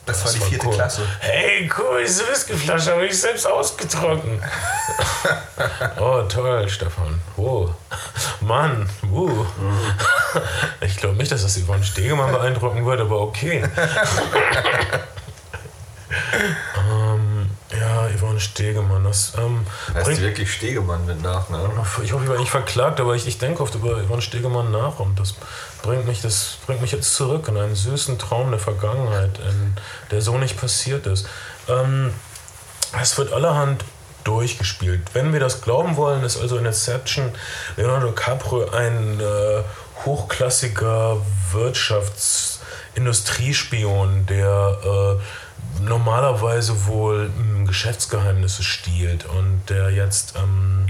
das, 0.05 0.23
das, 0.23 0.25
war 0.25 0.33
die 0.33 0.49
vierte 0.49 0.67
cool. 0.67 0.73
Klasse. 0.73 1.07
Hey, 1.19 1.71
cool, 1.77 2.03
diese 2.05 2.27
Whiskyflasche 2.27 2.91
habe 2.91 3.05
ich 3.05 3.17
selbst 3.17 3.47
ausgetrunken. 3.47 4.43
oh, 5.99 6.23
toll, 6.23 6.67
Stefan. 6.67 7.21
Oh. 7.37 7.69
Mann. 8.41 8.89
Uh. 9.09 9.45
ich 10.81 10.97
glaube 10.97 11.15
nicht, 11.15 11.31
dass 11.31 11.43
das 11.43 11.57
Yvonne 11.57 11.85
Stegemann 11.85 12.33
beeindrucken 12.33 12.85
wird, 12.85 12.99
aber 12.99 13.21
okay. 13.21 13.63
ähm, 16.77 17.32
Yvonne 18.17 18.39
Stegemann, 18.39 19.03
das 19.03 19.33
ähm, 19.37 19.65
Heißt 19.93 20.05
bringt, 20.05 20.21
wirklich 20.21 20.53
Stegemann 20.53 21.05
mit 21.05 21.21
Nachnamen? 21.21 21.71
ich 22.03 22.13
hoffe, 22.13 22.23
ich 22.23 22.29
werde 22.29 22.39
nicht 22.39 22.51
verklagt, 22.51 22.99
aber 22.99 23.15
ich, 23.15 23.27
ich 23.27 23.37
denke 23.37 23.63
oft 23.63 23.75
über 23.75 24.03
Yvonne 24.03 24.21
Stegemann 24.21 24.71
nach 24.71 24.99
und 24.99 25.19
das 25.19 25.35
bringt 25.81 26.05
mich, 26.05 26.21
das 26.21 26.57
bringt 26.65 26.81
mich 26.81 26.91
jetzt 26.91 27.15
zurück 27.15 27.47
in 27.47 27.57
einen 27.57 27.75
süßen 27.75 28.19
Traum 28.19 28.51
der 28.51 28.59
Vergangenheit, 28.59 29.39
in, 29.39 29.73
der 30.11 30.21
so 30.21 30.37
nicht 30.37 30.59
passiert 30.59 31.07
ist. 31.07 31.27
Ähm, 31.67 32.13
es 33.01 33.17
wird 33.17 33.33
allerhand 33.33 33.83
durchgespielt. 34.23 35.01
Wenn 35.13 35.33
wir 35.33 35.39
das 35.39 35.61
glauben 35.61 35.95
wollen, 35.95 36.23
ist 36.23 36.39
also 36.39 36.57
in 36.57 36.65
Inception 36.65 37.31
Leonardo 37.75 38.07
DiCaprio 38.07 38.71
ein 38.71 39.19
äh, 39.19 39.63
hochklassiger 40.05 41.17
Wirtschaftsindustriespion, 41.51 44.25
der 44.25 44.77
äh, 44.83 45.17
normalerweise 45.81 46.85
wohl 46.85 47.29
mh, 47.29 47.67
Geschäftsgeheimnisse 47.67 48.63
stiehlt 48.63 49.25
und 49.25 49.61
der 49.69 49.89
jetzt 49.89 50.35
ähm, 50.37 50.87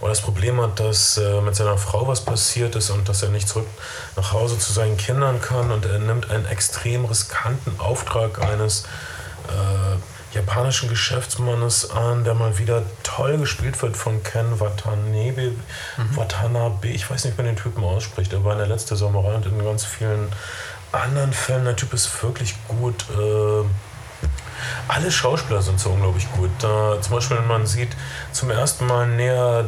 oder 0.00 0.10
das 0.10 0.20
Problem 0.20 0.60
hat, 0.60 0.78
dass 0.78 1.16
äh, 1.16 1.40
mit 1.40 1.56
seiner 1.56 1.78
Frau 1.78 2.06
was 2.06 2.20
passiert 2.24 2.76
ist 2.76 2.90
und 2.90 3.08
dass 3.08 3.22
er 3.22 3.30
nicht 3.30 3.48
zurück 3.48 3.66
nach 4.16 4.32
Hause 4.32 4.58
zu 4.58 4.72
seinen 4.72 4.96
Kindern 4.96 5.40
kann 5.40 5.70
und 5.70 5.86
er 5.86 5.98
nimmt 5.98 6.30
einen 6.30 6.46
extrem 6.46 7.06
riskanten 7.06 7.80
Auftrag 7.80 8.42
eines 8.42 8.84
äh, 9.48 10.34
japanischen 10.34 10.90
Geschäftsmannes 10.90 11.90
an, 11.90 12.24
der 12.24 12.34
mal 12.34 12.58
wieder 12.58 12.82
toll 13.02 13.38
gespielt 13.38 13.80
wird 13.80 13.96
von 13.96 14.22
Ken 14.22 14.60
Watanabe. 14.60 15.52
Watanabe, 16.14 16.88
ich 16.88 17.10
weiß 17.10 17.24
nicht, 17.24 17.38
wie 17.38 17.42
man 17.42 17.54
den 17.54 17.62
Typen 17.62 17.82
ausspricht, 17.82 18.34
er 18.34 18.44
war 18.44 18.52
in 18.52 18.58
der 18.58 18.66
letzte 18.66 18.96
Sommerei 18.96 19.34
und 19.34 19.46
in 19.46 19.64
ganz 19.64 19.84
vielen 19.84 20.28
anderen 20.92 21.32
Fällen. 21.32 21.64
Der 21.64 21.76
Typ 21.76 21.94
ist 21.94 22.22
wirklich 22.22 22.54
gut. 22.68 23.06
Äh, 23.10 23.64
alle 24.88 25.10
Schauspieler 25.10 25.62
sind 25.62 25.80
so 25.80 25.90
unglaublich 25.90 26.30
gut. 26.32 26.50
Da, 26.58 27.00
zum 27.00 27.14
Beispiel, 27.14 27.38
wenn 27.38 27.46
man 27.46 27.66
sieht 27.66 27.90
zum 28.32 28.50
ersten 28.50 28.86
Mal 28.86 29.06
näher 29.06 29.66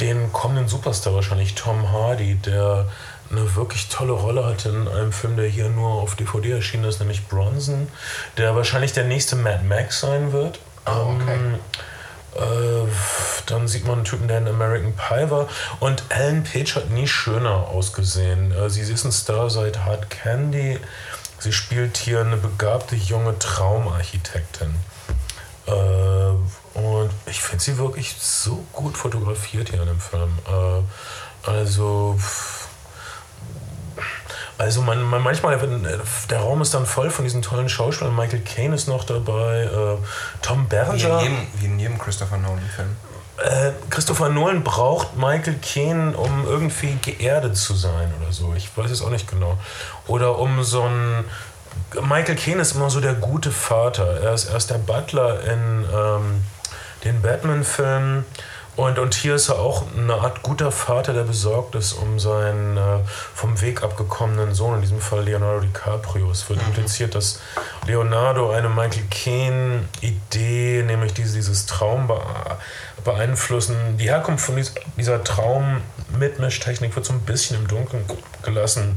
den 0.00 0.32
kommenden 0.32 0.68
Superstar 0.68 1.14
wahrscheinlich, 1.14 1.54
Tom 1.54 1.92
Hardy, 1.92 2.36
der 2.36 2.86
eine 3.30 3.54
wirklich 3.54 3.88
tolle 3.88 4.12
Rolle 4.12 4.44
hatte 4.44 4.68
in 4.68 4.88
einem 4.88 5.12
Film, 5.12 5.36
der 5.36 5.46
hier 5.46 5.68
nur 5.68 5.88
auf 6.02 6.16
DVD 6.16 6.52
erschienen 6.52 6.84
ist, 6.84 7.00
nämlich 7.00 7.26
Bronson, 7.28 7.88
der 8.36 8.54
wahrscheinlich 8.54 8.92
der 8.92 9.04
nächste 9.04 9.36
Mad 9.36 9.64
Max 9.64 10.00
sein 10.00 10.32
wird. 10.32 10.58
Oh, 10.86 11.14
okay. 11.14 11.34
Ähm, 11.34 11.54
äh, 12.34 12.88
dann 13.46 13.68
sieht 13.68 13.86
man 13.86 13.96
einen 13.96 14.04
Typen, 14.04 14.28
der 14.28 14.38
in 14.38 14.48
American 14.48 14.94
Pie 14.94 15.30
war. 15.30 15.48
Und 15.80 16.04
Ellen 16.08 16.44
Page 16.44 16.76
hat 16.76 16.90
nie 16.90 17.06
schöner 17.06 17.68
ausgesehen. 17.68 18.52
Äh, 18.52 18.70
sie 18.70 18.80
ist 18.80 19.04
ein 19.04 19.12
Star 19.12 19.50
seit 19.50 19.84
Hard 19.84 20.10
Candy. 20.10 20.78
Sie 21.42 21.52
spielt 21.52 21.96
hier 21.96 22.20
eine 22.20 22.36
begabte 22.36 22.94
junge 22.94 23.36
Traumarchitektin. 23.36 24.76
Äh, 25.66 25.72
und 26.78 27.10
ich 27.26 27.42
finde 27.42 27.64
sie 27.64 27.78
wirklich 27.78 28.14
so 28.16 28.64
gut 28.72 28.96
fotografiert 28.96 29.70
hier 29.70 29.80
in 29.80 29.88
dem 29.88 29.98
Film. 29.98 30.38
Äh, 30.46 31.50
also. 31.50 32.16
Also 34.56 34.82
man, 34.82 35.02
man 35.02 35.20
manchmal, 35.20 35.58
der 36.30 36.38
Raum 36.38 36.62
ist 36.62 36.74
dann 36.74 36.86
voll 36.86 37.10
von 37.10 37.24
diesen 37.24 37.42
tollen 37.42 37.68
Schauspielern. 37.68 38.14
Michael 38.14 38.42
Caine 38.42 38.76
ist 38.76 38.86
noch 38.86 39.02
dabei, 39.02 39.62
äh, 39.64 39.96
Tom 40.42 40.70
Wie 40.70 40.76
in 40.76 41.18
jedem, 41.18 41.46
wie 41.54 41.64
in 41.64 41.78
jedem 41.80 41.98
Christopher 41.98 42.36
Nolan-Film. 42.36 42.96
Äh, 43.38 43.72
Christopher 43.90 44.28
Nolan 44.28 44.62
braucht 44.62 45.16
Michael 45.16 45.56
Caine, 45.56 46.16
um 46.16 46.46
irgendwie 46.46 46.96
geerdet 47.02 47.56
zu 47.56 47.74
sein 47.74 48.12
oder 48.20 48.32
so. 48.32 48.54
Ich 48.54 48.76
weiß 48.76 48.90
es 48.90 49.02
auch 49.02 49.10
nicht 49.10 49.28
genau. 49.28 49.58
Oder 50.06 50.38
um 50.38 50.62
so 50.62 50.82
ein. 50.82 51.24
Michael 52.02 52.36
Caine 52.36 52.62
ist 52.62 52.74
immer 52.74 52.90
so 52.90 53.00
der 53.00 53.14
gute 53.14 53.50
Vater. 53.50 54.20
Er 54.20 54.34
ist 54.34 54.50
erst 54.50 54.70
der 54.70 54.78
Butler 54.78 55.42
in 55.44 55.84
ähm, 55.94 56.42
den 57.04 57.22
Batman-Filmen. 57.22 58.24
Und, 58.74 58.98
und 58.98 59.14
hier 59.14 59.34
ist 59.34 59.50
er 59.50 59.58
auch 59.58 59.84
eine 59.94 60.14
Art 60.14 60.42
guter 60.42 60.72
Vater, 60.72 61.12
der 61.12 61.24
besorgt 61.24 61.74
ist 61.74 61.92
um 61.92 62.18
seinen 62.18 62.78
äh, 62.78 63.00
vom 63.34 63.60
Weg 63.60 63.82
abgekommenen 63.82 64.54
Sohn, 64.54 64.76
in 64.76 64.80
diesem 64.80 64.98
Fall 65.00 65.24
Leonardo 65.24 65.60
DiCaprio. 65.60 66.30
Es 66.30 66.48
wird 66.48 66.62
impliziert, 66.62 67.14
dass 67.14 67.40
Leonardo 67.86 68.50
eine 68.50 68.70
Michael 68.70 69.04
Caine-Idee, 69.10 70.84
nämlich 70.86 71.12
diese, 71.12 71.34
dieses 71.34 71.66
Traum 71.66 72.08
bee- 72.08 72.14
beeinflussen. 73.04 73.98
Die 73.98 74.08
Herkunft 74.08 74.46
von 74.46 74.56
dies- 74.56 74.72
dieser 74.96 75.22
Traum-Mitmischtechnik 75.22 76.94
wird 76.96 77.04
so 77.04 77.12
ein 77.12 77.20
bisschen 77.20 77.58
im 77.58 77.68
Dunkeln 77.68 78.04
gelassen. 78.42 78.96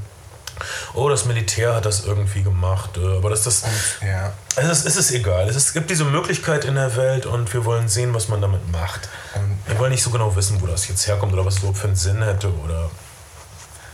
Oh, 0.94 1.10
das 1.10 1.26
Militär 1.26 1.76
hat 1.76 1.86
das 1.86 2.06
irgendwie 2.06 2.44
gemacht. 2.44 2.98
äh, 2.98 3.18
Aber 3.18 3.30
das, 3.30 3.44
das, 3.44 3.64
Ja. 4.02 4.32
also 4.56 4.72
es, 4.72 4.86
es 4.86 4.96
ist 4.96 5.12
egal. 5.12 5.48
Es, 5.50 5.56
ist, 5.56 5.68
es 5.68 5.74
gibt 5.74 5.90
diese 5.90 6.06
Möglichkeit 6.06 6.66
in 6.66 6.76
der 6.76 6.96
Welt 6.96 7.26
und 7.26 7.54
wir 7.54 7.66
wollen 7.66 7.88
sehen, 7.90 8.14
was 8.14 8.28
man 8.28 8.42
damit 8.42 8.72
macht. 8.72 9.10
Und, 9.36 9.58
Wir 9.68 9.80
wollen 9.80 9.92
nicht 9.92 10.04
so 10.04 10.10
genau 10.10 10.36
wissen, 10.36 10.62
wo 10.62 10.68
das 10.68 10.88
jetzt 10.88 11.06
herkommt 11.08 11.34
oder 11.34 11.46
was 11.46 11.56
es 11.56 11.60
überhaupt 11.60 11.80
für 11.80 11.88
einen 11.88 11.96
Sinn 11.96 12.22
hätte. 12.24 12.52
Oder 12.64 12.90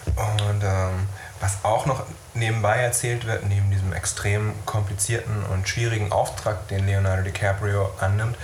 und 0.05 0.63
ähm, 0.63 1.07
was 1.39 1.63
auch 1.63 1.85
noch 1.85 2.03
nebenbei 2.33 2.77
erzählt 2.77 3.25
wird, 3.25 3.45
neben 3.47 3.69
diesem 3.71 3.93
extrem 3.93 4.53
komplizierten 4.65 5.43
und 5.51 5.67
schwierigen 5.67 6.11
Auftrag, 6.11 6.67
den 6.67 6.85
Leonardo 6.85 7.23
DiCaprio 7.23 7.91
annimmt, 7.99 8.35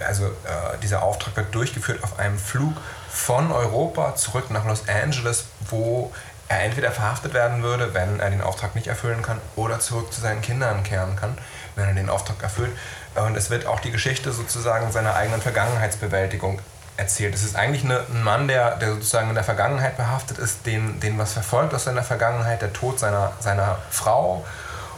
also 0.00 0.26
äh, 0.26 0.78
dieser 0.82 1.02
Auftrag 1.02 1.36
wird 1.36 1.54
durchgeführt 1.54 2.02
auf 2.02 2.18
einem 2.18 2.38
Flug 2.38 2.72
von 3.10 3.52
Europa 3.52 4.14
zurück 4.16 4.50
nach 4.50 4.64
Los 4.64 4.84
Angeles, 4.88 5.44
wo 5.68 6.12
er 6.50 6.64
entweder 6.64 6.90
verhaftet 6.90 7.32
werden 7.32 7.62
würde, 7.62 7.94
wenn 7.94 8.18
er 8.18 8.28
den 8.28 8.42
Auftrag 8.42 8.74
nicht 8.74 8.88
erfüllen 8.88 9.22
kann, 9.22 9.40
oder 9.54 9.78
zurück 9.78 10.12
zu 10.12 10.20
seinen 10.20 10.42
Kindern 10.42 10.82
kehren 10.82 11.14
kann, 11.14 11.38
wenn 11.76 11.86
er 11.86 11.94
den 11.94 12.10
Auftrag 12.10 12.42
erfüllt. 12.42 12.72
Und 13.14 13.36
es 13.36 13.50
wird 13.50 13.66
auch 13.66 13.78
die 13.78 13.92
Geschichte 13.92 14.32
sozusagen 14.32 14.90
seiner 14.90 15.14
eigenen 15.14 15.40
Vergangenheitsbewältigung 15.40 16.60
erzählt. 16.96 17.36
Es 17.36 17.44
ist 17.44 17.54
eigentlich 17.54 17.84
eine, 17.84 18.00
ein 18.12 18.24
Mann, 18.24 18.48
der, 18.48 18.76
der 18.76 18.94
sozusagen 18.94 19.28
in 19.28 19.36
der 19.36 19.44
Vergangenheit 19.44 19.96
behaftet 19.96 20.38
ist, 20.38 20.66
den, 20.66 20.98
den 20.98 21.16
was 21.18 21.34
verfolgt 21.34 21.72
aus 21.72 21.84
seiner 21.84 22.02
Vergangenheit, 22.02 22.62
der 22.62 22.72
Tod 22.72 22.98
seiner, 22.98 23.32
seiner 23.38 23.78
Frau 23.90 24.44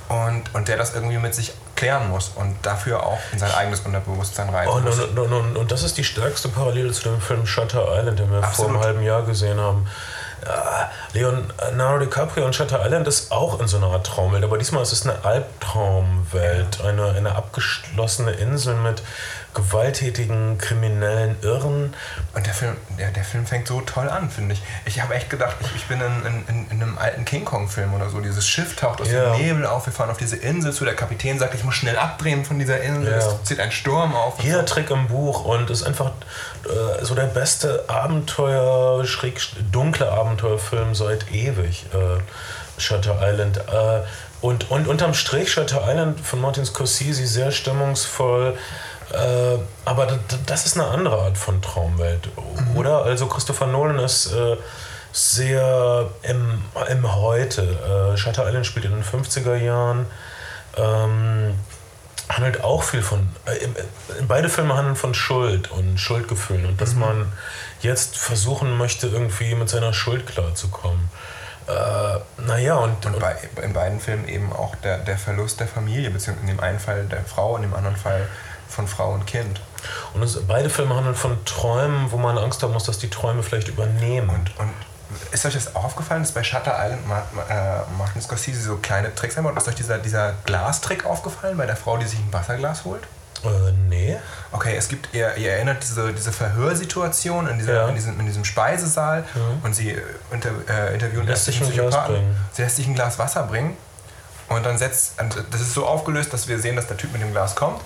und, 0.08 0.54
und 0.54 0.68
der 0.68 0.78
das 0.78 0.94
irgendwie 0.94 1.18
mit 1.18 1.34
sich 1.34 1.52
klären 1.76 2.08
muss 2.08 2.30
und 2.34 2.56
dafür 2.62 3.04
auch 3.04 3.18
in 3.32 3.38
sein 3.38 3.52
eigenes 3.52 3.80
Unterbewusstsein 3.80 4.48
rein 4.48 4.68
und, 4.68 4.84
muss. 4.84 4.98
und, 4.98 5.18
und, 5.18 5.32
und, 5.32 5.56
und 5.56 5.70
das 5.70 5.82
ist 5.82 5.98
die 5.98 6.04
stärkste 6.04 6.48
Parallele 6.48 6.92
zu 6.92 7.02
dem 7.10 7.20
Film 7.20 7.44
Shutter 7.44 7.86
Island, 7.98 8.18
den 8.18 8.30
wir 8.30 8.38
vor 8.38 8.48
Absolut. 8.48 8.70
einem 8.70 8.84
halben 8.84 9.02
Jahr 9.02 9.22
gesehen 9.22 9.60
haben. 9.60 9.86
Leonardo 11.12 12.04
DiCaprio 12.04 12.44
und 12.44 12.54
Shutter 12.54 12.84
Island 12.84 13.06
ist 13.06 13.30
auch 13.32 13.60
in 13.60 13.68
so 13.68 13.76
einer 13.76 13.88
Art 13.88 14.06
Traumwelt, 14.06 14.44
aber 14.44 14.58
diesmal 14.58 14.82
ist 14.82 14.92
es 14.92 15.06
eine 15.06 15.24
Albtraumwelt, 15.24 16.80
eine, 16.82 17.10
eine 17.10 17.34
abgeschlossene 17.34 18.32
Insel 18.32 18.74
mit 18.74 19.02
gewalttätigen, 19.54 20.58
kriminellen 20.58 21.36
Irren. 21.42 21.94
Und 22.34 22.46
der 22.46 22.54
Film, 22.54 22.76
der, 22.98 23.10
der 23.10 23.24
Film 23.24 23.46
fängt 23.46 23.68
so 23.68 23.80
toll 23.82 24.08
an, 24.08 24.30
finde 24.30 24.54
ich. 24.54 24.62
Ich 24.84 25.00
habe 25.02 25.14
echt 25.14 25.28
gedacht, 25.30 25.56
ich, 25.60 25.74
ich 25.76 25.86
bin 25.86 26.00
in, 26.00 26.26
in, 26.26 26.44
in, 26.48 26.70
in 26.70 26.82
einem 26.82 26.98
alten 26.98 27.24
King 27.24 27.44
Kong-Film 27.44 27.94
oder 27.94 28.08
so. 28.10 28.20
Dieses 28.20 28.46
Schiff 28.46 28.76
taucht 28.76 29.00
aus 29.00 29.10
Ja. 29.10 29.32
dem 29.34 29.40
Nebel 29.42 29.66
auf, 29.66 29.86
wir 29.86 29.92
fahren 29.92 30.10
auf 30.10 30.16
diese 30.18 30.36
Insel 30.36 30.72
zu. 30.72 30.84
Der 30.84 30.94
Kapitän 30.94 31.38
sagt, 31.38 31.54
ich 31.54 31.64
muss 31.64 31.74
schnell 31.74 31.96
abdrehen 31.96 32.44
von 32.44 32.58
dieser 32.58 32.80
Insel. 32.80 33.12
Ja. 33.12 33.18
Es 33.18 33.42
zieht 33.44 33.60
ein 33.60 33.72
Sturm 33.72 34.14
auf. 34.14 34.38
und 34.38 34.44
Jeder 34.44 34.64
Trick 34.64 34.90
im 34.90 35.08
Buch 35.08 35.44
und 35.44 35.70
ist 35.70 35.82
einfach 35.82 36.12
äh, 36.64 37.04
so 37.04 37.14
der 37.14 37.24
beste 37.26 37.84
Abenteuer, 37.88 39.04
schräg, 39.06 39.40
dunkle 39.70 40.10
Abenteuerfilm 40.10 40.94
seit 40.94 41.30
ewig. 41.32 41.86
Äh, 41.92 42.20
Shutter 42.80 43.18
Island. 43.22 43.58
Äh, 43.58 44.00
und, 44.40 44.70
und 44.72 44.88
unterm 44.88 45.14
Strich 45.14 45.52
Shutter 45.52 45.82
Island 45.86 46.20
von 46.20 46.40
Martin 46.40 46.64
Scorsese 46.64 47.26
sehr 47.26 47.52
stimmungsvoll. 47.52 48.56
Äh, 49.12 49.58
aber 49.84 50.18
das 50.46 50.66
ist 50.66 50.78
eine 50.78 50.88
andere 50.88 51.20
Art 51.20 51.36
von 51.36 51.60
Traumwelt, 51.60 52.28
oder? 52.74 53.02
Also 53.04 53.26
Christopher 53.26 53.66
Nolan 53.66 53.98
ist 53.98 54.32
äh, 54.32 54.56
sehr 55.12 56.10
im, 56.22 56.62
im 56.88 57.14
Heute. 57.14 58.12
Äh, 58.14 58.16
Shutter 58.16 58.46
Island 58.46 58.66
spielt 58.66 58.86
in 58.86 58.92
den 58.92 59.04
50er 59.04 59.56
Jahren. 59.56 60.06
Ähm, 60.76 61.54
handelt 62.28 62.64
auch 62.64 62.82
viel 62.82 63.02
von. 63.02 63.28
Äh, 63.44 63.56
äh, 63.56 63.68
beide 64.26 64.48
Filme 64.48 64.76
handeln 64.76 64.96
von 64.96 65.14
Schuld 65.14 65.70
und 65.70 65.98
Schuldgefühlen 65.98 66.66
und 66.66 66.80
dass 66.80 66.94
man 66.94 67.30
jetzt 67.82 68.16
versuchen 68.16 68.76
möchte, 68.78 69.08
irgendwie 69.08 69.54
mit 69.54 69.68
seiner 69.68 69.92
Schuld 69.92 70.26
klarzukommen. 70.26 71.10
Äh, 71.66 72.42
naja, 72.46 72.76
und, 72.76 73.04
Und 73.06 73.14
und 73.14 73.20
bei, 73.20 73.36
in 73.62 73.72
beiden 73.72 74.00
Filmen 74.00 74.26
eben 74.28 74.52
auch 74.52 74.74
der, 74.76 74.98
der 74.98 75.18
Verlust 75.18 75.60
der 75.60 75.68
Familie, 75.68 76.10
beziehungsweise 76.10 76.50
in 76.50 76.56
dem 76.56 76.64
einen 76.64 76.80
Fall 76.80 77.04
der 77.04 77.24
Frau, 77.24 77.56
in 77.56 77.62
dem 77.62 77.74
anderen 77.74 77.96
Fall 77.96 78.26
von 78.72 78.88
Frau 78.88 79.12
und 79.12 79.26
Kind. 79.26 79.60
und 80.14 80.22
es, 80.22 80.38
beide 80.46 80.70
Filme 80.70 80.94
handeln 80.96 81.14
von 81.14 81.44
Träumen, 81.44 82.10
wo 82.10 82.16
man 82.16 82.38
Angst 82.38 82.62
haben 82.62 82.72
muss, 82.72 82.84
dass 82.84 82.98
die 82.98 83.10
Träume 83.10 83.42
vielleicht 83.42 83.68
übernehmen. 83.68 84.28
Und, 84.30 84.58
und 84.58 84.70
ist 85.30 85.44
euch 85.44 85.54
das 85.54 85.74
aufgefallen, 85.76 86.22
dass 86.22 86.32
bei 86.32 86.42
Shutter 86.42 86.74
Island 86.78 87.06
Ma 87.06 87.18
äh, 87.50 87.82
Martin 87.98 88.22
Scorsese 88.22 88.62
so 88.62 88.76
kleine 88.76 89.14
Tricks 89.14 89.36
einbaut? 89.36 89.56
Ist 89.56 89.68
euch 89.68 89.74
dieser, 89.74 89.98
dieser 89.98 90.32
Glastrick 90.44 91.04
aufgefallen 91.04 91.56
bei 91.56 91.66
der 91.66 91.76
Frau, 91.76 91.96
die 91.98 92.06
sich 92.06 92.18
ein 92.18 92.32
Wasserglas 92.32 92.84
holt? 92.84 93.02
Äh, 93.44 93.72
nee. 93.88 94.16
Okay, 94.52 94.76
es 94.76 94.88
gibt, 94.88 95.12
ihr, 95.12 95.36
ihr 95.36 95.52
erinnert 95.52 95.82
diese, 95.82 96.12
diese 96.12 96.30
Verhörsituation 96.32 97.48
in, 97.48 97.58
dieser, 97.58 97.74
Ja. 97.74 97.88
in, 97.88 97.94
diesem, 97.96 98.18
in 98.20 98.26
diesem 98.26 98.44
Speisesaal 98.44 99.24
und 99.64 99.74
sie 99.74 99.90
äh, 99.90 100.00
inter, 100.30 100.50
äh, 100.68 100.94
interviewen 100.94 101.26
Lässt 101.26 101.44
sich 101.46 101.60
erst 101.60 101.70
ein 101.70 101.76
den 101.76 101.80
Glas 101.80 101.90
Psychopathen. 101.94 102.14
bringen. 102.14 102.36
Sie 102.52 102.62
lässt 102.62 102.76
sich 102.76 102.86
ein 102.86 102.94
Glas 102.94 103.18
Wasser 103.18 103.42
bringen 103.42 103.76
und 104.48 104.64
dann 104.64 104.78
setzt, 104.78 105.14
das 105.50 105.60
ist 105.60 105.74
so 105.74 105.86
aufgelöst, 105.86 106.32
dass 106.32 106.46
wir 106.48 106.58
sehen, 106.60 106.76
dass 106.76 106.86
der 106.86 106.96
Typ 106.96 107.12
mit 107.12 107.20
dem 107.20 107.32
Glas 107.32 107.54
kommt. 107.56 107.80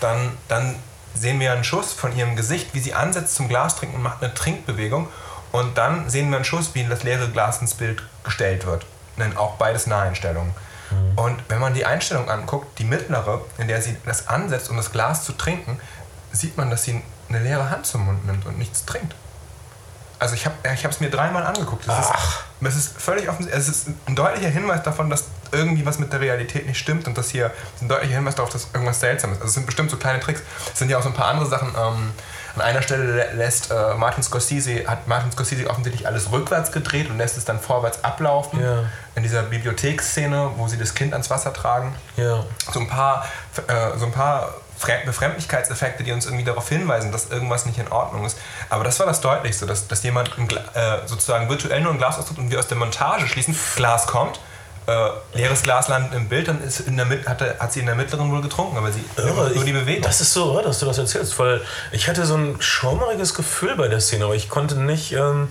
Dann, 0.00 0.36
dann 0.48 0.76
sehen 1.14 1.40
wir 1.40 1.52
einen 1.52 1.64
Schuss 1.64 1.92
von 1.92 2.16
ihrem 2.16 2.36
Gesicht, 2.36 2.74
wie 2.74 2.80
sie 2.80 2.94
ansetzt 2.94 3.34
zum 3.34 3.48
Glas 3.48 3.76
trinken 3.76 3.96
und 3.96 4.02
macht 4.02 4.22
eine 4.22 4.34
Trinkbewegung. 4.34 5.08
Und 5.52 5.78
dann 5.78 6.10
sehen 6.10 6.30
wir 6.30 6.36
einen 6.36 6.44
Schuss, 6.44 6.74
wie 6.74 6.84
das 6.84 7.04
leere 7.04 7.28
Glas 7.28 7.60
ins 7.60 7.74
Bild 7.74 8.02
gestellt 8.24 8.66
wird. 8.66 8.84
Denn 9.16 9.36
auch 9.36 9.54
beides 9.54 9.86
Naheinstellungen. 9.86 10.52
Und 11.16 11.42
wenn 11.48 11.60
man 11.60 11.74
die 11.74 11.86
Einstellung 11.86 12.28
anguckt, 12.28 12.78
die 12.78 12.84
mittlere, 12.84 13.40
in 13.58 13.68
der 13.68 13.80
sie 13.80 13.96
das 14.04 14.28
ansetzt, 14.28 14.70
um 14.70 14.76
das 14.76 14.92
Glas 14.92 15.24
zu 15.24 15.32
trinken, 15.32 15.80
sieht 16.32 16.56
man, 16.56 16.70
dass 16.70 16.84
sie 16.84 17.02
eine 17.28 17.40
leere 17.40 17.70
Hand 17.70 17.86
zum 17.86 18.04
Mund 18.04 18.26
nimmt 18.26 18.46
und 18.46 18.58
nichts 18.58 18.84
trinkt. 18.84 19.14
Also 20.24 20.36
ich 20.36 20.46
habe 20.46 20.56
es 20.94 21.00
mir 21.00 21.10
dreimal 21.10 21.44
angeguckt. 21.44 21.86
Das 21.86 22.06
ist, 22.06 22.12
das 22.60 22.76
ist 22.76 22.98
völlig 23.00 23.28
offensichtlich. 23.28 23.60
Es 23.62 23.68
ist 23.68 23.88
ein 24.06 24.16
deutlicher 24.16 24.48
Hinweis 24.48 24.82
davon, 24.82 25.10
dass 25.10 25.24
irgendwie 25.52 25.84
was 25.84 25.98
mit 25.98 26.12
der 26.14 26.20
Realität 26.20 26.66
nicht 26.66 26.78
stimmt 26.78 27.06
und 27.06 27.18
dass 27.18 27.28
hier 27.28 27.52
ist 27.76 27.82
ein 27.82 27.88
deutlicher 27.88 28.14
Hinweis 28.14 28.34
darauf, 28.34 28.50
dass 28.50 28.68
irgendwas 28.72 29.00
seltsam 29.00 29.32
ist. 29.32 29.36
Also 29.42 29.48
es 29.48 29.54
sind 29.54 29.66
bestimmt 29.66 29.90
so 29.90 29.98
kleine 29.98 30.20
Tricks. 30.20 30.40
Es 30.72 30.78
sind 30.78 30.88
ja 30.90 30.96
auch 30.98 31.02
so 31.02 31.10
ein 31.10 31.14
paar 31.14 31.26
andere 31.26 31.46
Sachen. 31.46 31.68
Ähm, 31.68 32.12
an 32.56 32.60
einer 32.62 32.80
Stelle 32.80 33.04
lä- 33.22 33.32
lässt 33.34 33.70
äh, 33.70 33.94
Martin 33.98 34.22
Scorsese, 34.22 34.86
hat 34.86 35.06
Martin 35.08 35.30
Scorsese 35.32 35.68
offensichtlich 35.68 36.06
alles 36.06 36.32
rückwärts 36.32 36.72
gedreht 36.72 37.10
und 37.10 37.18
lässt 37.18 37.36
es 37.36 37.44
dann 37.44 37.60
vorwärts 37.60 38.02
ablaufen. 38.02 38.62
Ja. 38.62 38.84
In 39.16 39.22
dieser 39.24 39.42
Bibliotheksszene, 39.42 40.52
wo 40.56 40.68
sie 40.68 40.78
das 40.78 40.94
Kind 40.94 41.12
ans 41.12 41.28
Wasser 41.30 41.52
tragen 41.52 41.94
Ja. 42.16 42.44
so 42.72 42.80
ein 42.80 42.88
paar, 42.88 43.26
äh, 43.66 43.98
so 43.98 44.06
ein 44.06 44.12
paar 44.12 44.54
Befremdlichkeitseffekte, 45.06 46.04
die 46.04 46.12
uns 46.12 46.26
irgendwie 46.26 46.44
darauf 46.44 46.68
hinweisen, 46.68 47.12
dass 47.12 47.30
irgendwas 47.30 47.66
nicht 47.66 47.78
in 47.78 47.90
Ordnung 47.90 48.24
ist. 48.24 48.38
Aber 48.70 48.84
das 48.84 48.98
war 49.00 49.06
das 49.06 49.20
Deutlichste, 49.20 49.66
dass, 49.66 49.88
dass 49.88 50.02
jemand 50.02 50.30
äh, 50.74 50.98
sozusagen 51.06 51.48
virtuell 51.48 51.80
nur 51.80 51.92
ein 51.92 51.98
Glas 51.98 52.18
ausdrückt 52.18 52.38
und 52.40 52.50
wir 52.50 52.58
aus 52.58 52.68
der 52.68 52.76
Montage 52.78 53.26
schließen, 53.26 53.56
Glas 53.76 54.06
kommt, 54.06 54.38
äh, 54.86 55.08
leeres 55.32 55.62
Glas 55.62 55.88
landet 55.88 56.12
im 56.12 56.28
Bild, 56.28 56.46
dann 56.48 56.62
ist 56.62 56.80
in 56.80 56.96
der 56.98 57.06
Mit 57.06 57.26
hat, 57.26 57.40
hat 57.40 57.72
sie 57.72 57.80
in 57.80 57.86
der 57.86 57.94
mittleren 57.94 58.30
wohl 58.30 58.42
getrunken, 58.42 58.76
aber 58.76 58.92
sie 58.92 59.02
Irre, 59.16 59.50
nur 59.54 59.64
die 59.64 59.70
ich- 59.70 59.72
Bewegung. 59.78 60.02
Das 60.02 60.20
ist 60.20 60.32
so 60.34 60.52
irre, 60.52 60.62
dass 60.64 60.78
du 60.80 60.84
das 60.86 60.98
erzählst, 60.98 61.38
weil 61.38 61.62
ich 61.90 62.06
hatte 62.06 62.26
so 62.26 62.34
ein 62.36 62.56
schaumeriges 62.60 63.32
Gefühl 63.32 63.76
bei 63.76 63.88
der 63.88 64.00
Szene, 64.00 64.26
aber 64.26 64.34
ich 64.34 64.50
konnte 64.50 64.74
nicht 64.78 65.12
ähm, 65.12 65.48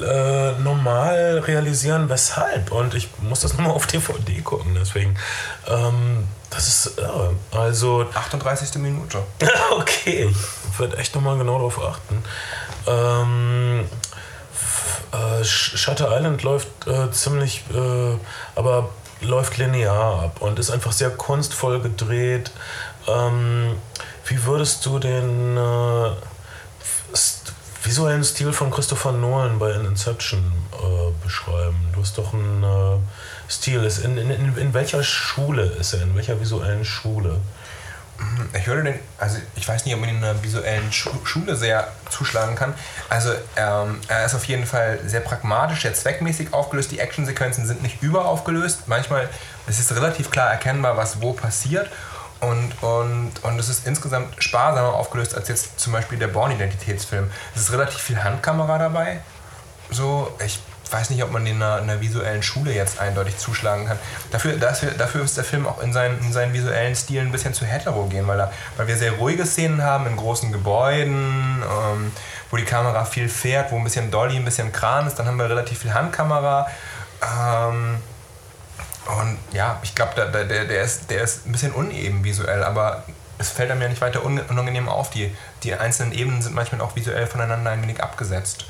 äh, 0.00 0.52
normal 0.60 1.40
realisieren, 1.46 2.08
weshalb. 2.08 2.72
Und 2.72 2.94
ich 2.94 3.08
muss 3.20 3.40
das 3.40 3.52
nochmal 3.56 3.72
auf 3.72 3.86
DVD 3.86 4.40
gucken, 4.42 4.74
deswegen. 4.78 5.16
Ähm, 5.68 6.26
das 6.50 6.68
ist 6.68 6.98
irre. 6.98 7.34
Also, 7.50 8.06
38. 8.14 8.74
Minute. 8.76 9.18
okay, 9.72 10.30
ich 10.70 10.78
werde 10.78 10.96
echt 10.98 11.14
nochmal 11.14 11.38
genau 11.38 11.56
darauf 11.58 11.82
achten. 11.82 12.22
Ähm, 12.86 13.86
äh, 15.12 15.42
Sh- 15.42 15.76
Shutter 15.76 16.14
Island 16.16 16.42
läuft 16.42 16.68
äh, 16.86 17.10
ziemlich, 17.10 17.62
äh, 17.74 18.16
aber 18.56 18.90
läuft 19.20 19.56
linear 19.58 20.24
ab 20.24 20.36
und 20.40 20.58
ist 20.58 20.70
einfach 20.70 20.92
sehr 20.92 21.10
kunstvoll 21.10 21.80
gedreht. 21.80 22.50
Ähm, 23.06 23.76
wie 24.26 24.44
würdest 24.44 24.84
du 24.86 24.98
den 24.98 25.56
äh, 25.56 26.10
visuellen 27.84 28.24
Stil 28.24 28.52
von 28.52 28.70
Christopher 28.70 29.12
Nolan 29.12 29.58
bei 29.58 29.72
Inception 29.72 30.52
äh, 30.72 31.24
beschreiben? 31.24 31.76
Du 31.94 32.00
hast 32.00 32.16
doch 32.18 32.32
einen 32.32 32.62
äh, 32.62 32.98
Stil. 33.50 33.88
In, 34.04 34.18
in, 34.18 34.30
in, 34.30 34.56
in 34.56 34.74
welcher 34.74 35.02
Schule 35.02 35.64
ist 35.64 35.94
er? 35.94 36.02
In 36.02 36.14
welcher 36.14 36.40
visuellen 36.40 36.84
Schule? 36.84 37.40
Ich 38.54 38.66
würde 38.66 38.84
den, 38.84 39.00
also 39.18 39.38
ich 39.56 39.66
weiß 39.66 39.84
nicht, 39.84 39.94
ob 39.94 40.00
man 40.00 40.10
ihn 40.10 40.18
in 40.18 40.24
einer 40.24 40.42
visuellen 40.42 40.92
Schu 40.92 41.10
Schule 41.24 41.56
sehr 41.56 41.88
zuschlagen 42.08 42.54
kann. 42.54 42.72
Also 43.08 43.32
ähm, 43.56 44.00
er 44.06 44.26
ist 44.26 44.34
auf 44.34 44.44
jeden 44.44 44.64
Fall 44.64 45.00
sehr 45.06 45.20
pragmatisch, 45.20 45.82
sehr 45.82 45.94
zweckmäßig 45.94 46.52
aufgelöst. 46.52 46.92
Die 46.92 47.00
Actionsequenzen 47.00 47.66
sind 47.66 47.82
nicht 47.82 48.00
überaufgelöst. 48.02 48.86
Manchmal 48.86 49.28
ist 49.66 49.80
es 49.80 49.94
relativ 49.96 50.30
klar 50.30 50.50
erkennbar, 50.50 50.96
was 50.96 51.20
wo 51.20 51.32
passiert. 51.32 51.90
Und, 52.42 52.72
und, 52.82 53.32
und 53.42 53.58
es 53.60 53.68
ist 53.68 53.86
insgesamt 53.86 54.42
sparsamer 54.42 54.94
aufgelöst 54.94 55.36
als 55.36 55.46
jetzt 55.46 55.78
zum 55.78 55.92
Beispiel 55.92 56.18
der 56.18 56.26
Born-Identitätsfilm. 56.26 57.30
Es 57.54 57.62
ist 57.62 57.72
relativ 57.72 58.00
viel 58.00 58.22
Handkamera 58.22 58.78
dabei. 58.78 59.20
So, 59.90 60.36
ich 60.44 60.58
weiß 60.90 61.10
nicht, 61.10 61.22
ob 61.22 61.30
man 61.30 61.44
den 61.44 61.56
in 61.56 61.62
einer, 61.62 61.78
in 61.78 61.88
einer 61.88 62.00
visuellen 62.00 62.42
Schule 62.42 62.74
jetzt 62.74 63.00
eindeutig 63.00 63.38
zuschlagen 63.38 63.86
kann. 63.86 63.98
Dafür, 64.32 64.56
dafür, 64.56 64.90
dafür 64.90 65.22
ist 65.22 65.36
der 65.36 65.44
Film 65.44 65.68
auch 65.68 65.80
in 65.80 65.92
seinen, 65.92 66.18
in 66.18 66.32
seinen 66.32 66.52
visuellen 66.52 66.96
Stilen 66.96 67.26
ein 67.28 67.32
bisschen 67.32 67.54
zu 67.54 67.64
heterogen, 67.64 68.26
weil, 68.26 68.40
er, 68.40 68.52
weil 68.76 68.88
wir 68.88 68.96
sehr 68.96 69.12
ruhige 69.12 69.46
Szenen 69.46 69.84
haben 69.84 70.08
in 70.08 70.16
großen 70.16 70.50
Gebäuden, 70.50 71.62
ähm, 71.62 72.12
wo 72.50 72.56
die 72.56 72.64
Kamera 72.64 73.04
viel 73.04 73.28
fährt, 73.28 73.70
wo 73.70 73.76
ein 73.76 73.84
bisschen 73.84 74.10
Dolly, 74.10 74.34
ein 74.34 74.44
bisschen 74.44 74.72
Kran 74.72 75.06
ist. 75.06 75.14
Dann 75.16 75.28
haben 75.28 75.36
wir 75.36 75.48
relativ 75.48 75.78
viel 75.78 75.94
Handkamera. 75.94 76.68
Ähm, 77.22 77.98
und 79.20 79.38
ja, 79.52 79.78
ich 79.82 79.94
glaube, 79.94 80.12
der, 80.16 80.44
der, 80.44 80.64
der, 80.64 80.82
ist, 80.82 81.10
der 81.10 81.22
ist 81.22 81.46
ein 81.46 81.52
bisschen 81.52 81.72
uneben 81.72 82.24
visuell, 82.24 82.62
aber 82.62 83.04
es 83.38 83.50
fällt 83.50 83.70
einem 83.70 83.82
ja 83.82 83.88
nicht 83.88 84.00
weiter 84.00 84.24
un- 84.24 84.40
unangenehm 84.40 84.88
auf. 84.88 85.10
Die, 85.10 85.34
die 85.62 85.74
einzelnen 85.74 86.12
Ebenen 86.12 86.42
sind 86.42 86.54
manchmal 86.54 86.80
auch 86.80 86.94
visuell 86.96 87.26
voneinander 87.26 87.70
ein 87.70 87.82
wenig 87.82 88.02
abgesetzt. 88.02 88.64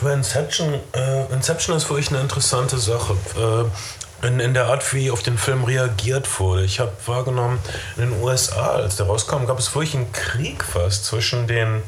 Über 0.00 0.12
Inception, 0.12 0.80
äh, 0.94 1.24
Inception 1.32 1.76
ist 1.76 1.88
wirklich 1.88 2.08
eine 2.10 2.20
interessante 2.20 2.78
Sache. 2.78 3.16
Äh, 3.36 4.26
in, 4.26 4.40
in 4.40 4.54
der 4.54 4.66
Art, 4.66 4.94
wie 4.94 5.10
auf 5.10 5.22
den 5.22 5.36
Film 5.36 5.64
reagiert 5.64 6.40
wurde. 6.40 6.64
Ich 6.64 6.80
habe 6.80 6.92
wahrgenommen, 7.04 7.58
in 7.96 8.10
den 8.10 8.22
USA, 8.22 8.70
als 8.76 8.96
der 8.96 9.06
rauskam, 9.06 9.44
gab 9.46 9.58
es 9.58 9.74
wirklich 9.74 9.94
einen 9.94 10.10
Krieg 10.12 10.64
fast 10.64 11.04
zwischen 11.04 11.46
den 11.46 11.82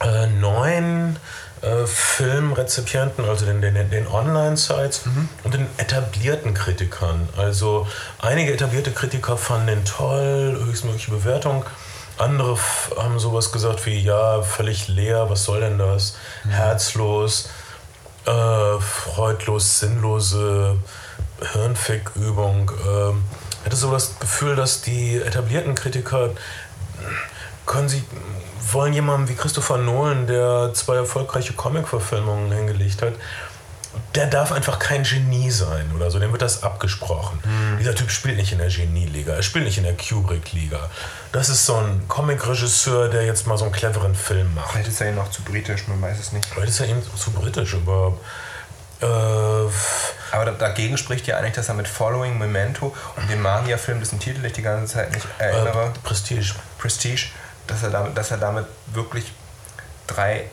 äh, 0.00 0.26
neuen 0.26 1.18
äh, 1.64 1.86
Filmrezipienten, 1.86 3.24
also 3.24 3.46
den, 3.46 3.60
den, 3.60 3.90
den 3.90 4.06
Online-Sites 4.06 5.02
und 5.44 5.54
den 5.54 5.66
etablierten 5.78 6.52
Kritikern. 6.52 7.28
Also 7.36 7.86
einige 8.20 8.52
etablierte 8.52 8.90
Kritiker 8.90 9.36
fanden 9.36 9.68
den 9.68 9.84
toll, 9.84 10.60
höchstmögliche 10.66 11.10
Bewertung. 11.10 11.64
Andere 12.18 12.56
haben 12.96 13.18
sowas 13.18 13.50
gesagt 13.50 13.86
wie, 13.86 13.98
ja, 13.98 14.42
völlig 14.42 14.88
leer, 14.88 15.30
was 15.30 15.44
soll 15.44 15.60
denn 15.60 15.78
das? 15.78 16.16
Herzlos, 16.48 17.48
äh, 18.26 18.78
freudlos, 18.78 19.80
sinnlose 19.80 20.76
Hirnfick-Übung. 21.52 22.70
Ich 23.60 23.66
hatte 23.66 23.76
so 23.76 23.90
das 23.90 24.18
Gefühl, 24.20 24.54
dass 24.54 24.82
die 24.82 25.16
etablierten 25.16 25.74
Kritiker 25.74 26.30
können 27.66 27.88
sie 27.88 28.04
wollen 28.74 28.92
jemanden 28.92 29.28
wie 29.28 29.34
Christopher 29.34 29.78
Nolan, 29.78 30.26
der 30.26 30.72
zwei 30.74 30.96
erfolgreiche 30.96 31.52
Comic-Verfilmungen 31.54 32.52
hingelegt 32.52 33.02
hat, 33.02 33.14
der 34.14 34.26
darf 34.26 34.52
einfach 34.52 34.78
kein 34.78 35.04
Genie 35.04 35.50
sein 35.50 35.90
oder 35.94 36.10
so. 36.10 36.18
Dem 36.18 36.32
wird 36.32 36.42
das 36.42 36.62
abgesprochen. 36.62 37.38
Dieser 37.78 37.94
Typ 37.94 38.10
spielt 38.10 38.36
nicht 38.36 38.52
in 38.52 38.58
der 38.58 38.68
Genie-Liga. 38.68 39.34
Er 39.34 39.42
spielt 39.42 39.64
nicht 39.64 39.78
in 39.78 39.84
der 39.84 39.96
Kubrick-Liga. 39.96 40.90
Das 41.32 41.48
ist 41.48 41.64
so 41.64 41.76
ein 41.76 42.02
Comic-Regisseur, 42.08 43.08
der 43.08 43.24
jetzt 43.24 43.46
mal 43.46 43.56
so 43.56 43.64
einen 43.64 43.72
cleveren 43.72 44.14
Film 44.14 44.54
macht. 44.54 44.72
Vielleicht 44.72 44.88
ist 44.88 45.00
er 45.00 45.08
ja 45.08 45.14
noch 45.14 45.30
zu 45.30 45.42
britisch, 45.42 45.86
man 45.86 46.02
weiß 46.02 46.18
es 46.18 46.32
nicht. 46.32 46.46
Vielleicht 46.46 46.70
ist 46.70 46.80
er 46.80 46.86
ihm 46.86 47.02
zu 47.16 47.30
britisch, 47.30 47.74
aber 47.74 48.14
äh, 49.00 49.06
Aber 49.06 50.44
da, 50.44 50.52
dagegen 50.52 50.96
spricht 50.96 51.26
ja 51.26 51.36
eigentlich, 51.36 51.54
dass 51.54 51.68
er 51.68 51.74
mit 51.74 51.88
Following, 51.88 52.38
Memento 52.38 52.94
und 53.16 53.30
dem 53.30 53.42
Magierfilm, 53.42 54.00
dessen 54.00 54.18
Titel 54.18 54.44
ich 54.44 54.52
die 54.52 54.62
ganze 54.62 54.94
Zeit 54.94 55.12
nicht 55.14 55.26
erinnere, 55.38 55.86
äh, 55.86 55.98
Prestige. 56.02 56.54
Prestige, 56.78 57.26
dass 57.66 57.82
er, 57.82 57.90
damit, 57.90 58.16
dass 58.16 58.30
er 58.30 58.38
damit 58.38 58.66
wirklich 58.92 59.32
drei 60.06 60.44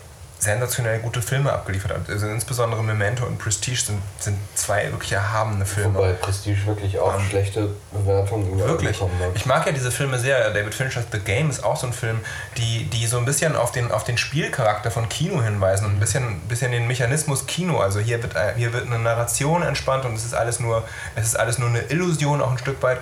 sensationell 0.41 1.00
gute 1.00 1.21
Filme 1.21 1.54
abgeliefert 1.54 1.91
hat. 1.91 2.10
Also 2.10 2.26
insbesondere 2.28 2.82
Memento 2.84 3.26
und 3.28 3.38
Prestige 3.38 3.80
sind, 3.80 4.02
sind 4.19 4.39
zwei 4.56 4.91
wirklich 4.91 5.12
erhabene 5.12 5.67
Filme. 5.67 5.93
Wobei 5.93 6.13
Prestige 6.13 6.65
wirklich 6.65 6.97
auch 6.97 7.13
Ähm, 7.15 7.26
schlechte 7.30 7.69
Bewertungen 7.91 8.58
Wirklich. 8.58 8.97
bekommen 8.97 9.19
hat. 9.19 9.36
Ich 9.36 9.45
mag 9.45 9.67
ja 9.67 9.71
diese 9.71 9.91
Filme 9.91 10.17
sehr. 10.17 10.50
David 10.50 10.74
Fincher's 10.74 11.06
The 11.12 11.19
Game 11.19 11.52
ist 11.52 11.63
auch 11.63 11.78
so 11.78 11.86
ein 11.86 11.93
Film, 11.93 12.21
die, 12.58 12.86
die 12.86 13.06
so 13.06 13.19
ein 13.19 13.26
bisschen 13.26 13.56
auf 13.56 13.71
den, 13.71 13.91
auf 13.91 14.04
den 14.04 14.17
Spielcharakter 14.17 14.89
von 14.89 15.08
Kino 15.10 15.43
hinweisen 15.43 15.86
und 15.86 15.97
ein 15.97 16.00
bisschen, 16.00 16.39
bisschen 16.47 16.71
den 16.71 16.88
Mechanismus 16.88 17.45
Kino. 17.45 17.78
Also 17.78 18.00
hier 18.00 18.24
wird, 18.24 18.34
hier 18.58 18.74
wird 18.74 18.88
eine 18.88 18.97
Narration 18.97 19.62
entspannt 19.62 20.06
und 20.06 20.15
es 20.15 20.26
ist 20.26 20.34
alles 20.34 20.60
nur, 20.60 20.84
es 21.15 21.28
ist 21.28 21.36
alles 21.36 21.60
nur 21.60 21.69
eine 21.69 21.82
Illusion, 21.82 22.41
auch 22.41 22.50
ein 22.50 22.58
Stück 22.58 22.82
weit, 22.82 22.97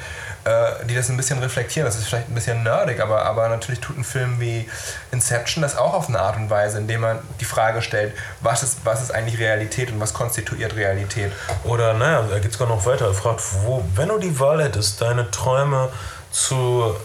äh, 0.46 0.86
die 0.86 0.96
das 0.96 1.10
ein 1.10 1.18
bisschen 1.18 1.40
reflektieren. 1.40 1.86
Das 1.86 1.98
ist 1.98 2.08
vielleicht 2.08 2.30
ein 2.30 2.36
bisschen 2.36 2.64
nerdig, 2.64 3.02
aber, 3.02 3.26
aber 3.26 3.50
natürlich 3.50 3.82
tut 3.82 3.98
ein 3.98 4.04
Film 4.04 4.40
wie 4.40 4.70
Inception 5.12 5.62
das 5.62 5.78
auch 5.78 5.94
auf 5.94 6.08
eine 6.08 6.20
Art 6.20 6.38
und 6.38 6.50
Weise, 6.50 6.78
indem 6.78 7.02
man 7.02 7.20
die 7.40 7.46
Frage 7.46 7.82
stellt, 7.82 8.14
was 8.42 8.64
ist, 8.64 8.80
was 8.86 9.02
ist 9.02 9.12
eigentlich 9.12 9.40
Realität 9.40 9.92
und 9.92 10.00
was 10.00 10.14
konstituiert 10.14 10.76
Realität. 10.76 11.32
Oder 11.64 11.94
naja, 11.94 12.26
er 12.32 12.40
geht 12.40 12.54
sogar 12.54 12.70
noch 12.70 12.86
weiter. 12.86 13.08
Er 13.08 13.14
fragt, 13.14 13.42
wo, 13.64 13.84
wenn 13.96 14.10
du 14.10 14.18
die 14.18 14.40
Wahl 14.40 14.64
hättest, 14.64 15.02
deine 15.02 15.30
Träume 15.32 15.90
zu 16.32 16.96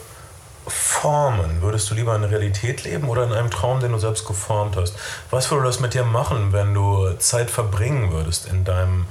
formen, 0.66 1.60
würdest 1.60 1.90
du 1.90 1.94
lieber 1.94 2.14
in 2.16 2.24
Realität 2.24 2.84
leben 2.84 3.08
oder 3.08 3.24
in 3.24 3.32
einem 3.32 3.50
Traum, 3.50 3.80
den 3.80 3.92
du 3.92 3.98
selbst 3.98 4.26
geformt 4.26 4.76
hast? 4.76 4.94
Was 5.30 5.50
würde 5.50 5.66
das 5.66 5.80
mit 5.80 5.94
dir 5.94 6.04
machen, 6.04 6.52
wenn 6.52 6.72
du 6.72 7.12
Zeit 7.18 7.50
verbringen 7.50 8.10
würdest 8.12 8.46
in 8.46 8.64
deinem 8.64 9.06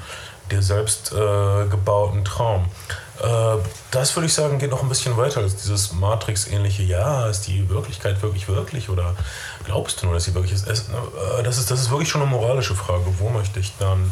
dir 0.51 0.61
selbst 0.61 1.11
äh, 1.11 1.65
gebauten 1.67 2.25
Traum? 2.25 2.65
Äh, 3.21 3.57
das 3.91 4.15
würde 4.15 4.25
ich 4.25 4.33
sagen, 4.33 4.57
geht 4.57 4.71
noch 4.71 4.81
ein 4.81 4.89
bisschen 4.89 5.15
weiter 5.17 5.41
als 5.41 5.55
dieses 5.55 5.93
Matrix-ähnliche, 5.93 6.83
ja, 6.83 7.27
ist 7.27 7.47
die 7.47 7.69
Wirklichkeit 7.69 8.21
wirklich 8.21 8.47
wirklich 8.47 8.89
oder 8.89 9.15
glaubst 9.65 10.01
du 10.01 10.07
nur, 10.07 10.15
dass 10.15 10.23
sie 10.23 10.33
wirklich 10.33 10.53
ist? 10.53 10.67
Äh, 10.67 11.43
das 11.43 11.57
ist? 11.57 11.69
Das 11.69 11.79
ist 11.79 11.91
wirklich 11.91 12.09
schon 12.09 12.21
eine 12.21 12.29
moralische 12.29 12.75
Frage, 12.75 13.05
wo 13.19 13.29
möchte 13.29 13.59
ich 13.59 13.73
dann 13.77 14.11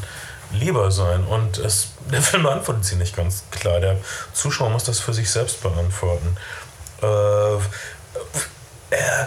lieber 0.51 0.91
sein? 0.91 1.23
Und 1.23 1.57
es, 1.57 1.89
der 2.11 2.21
Film 2.21 2.43
beantwortet 2.43 2.85
sie 2.85 2.95
nicht 2.95 3.15
ganz 3.15 3.43
klar. 3.51 3.79
Der 3.79 3.97
Zuschauer 4.33 4.69
muss 4.69 4.83
das 4.83 4.99
für 4.99 5.13
sich 5.13 5.29
selbst 5.29 5.63
beantworten. 5.63 6.37
Äh, 7.01 7.55
äh, 8.91 9.25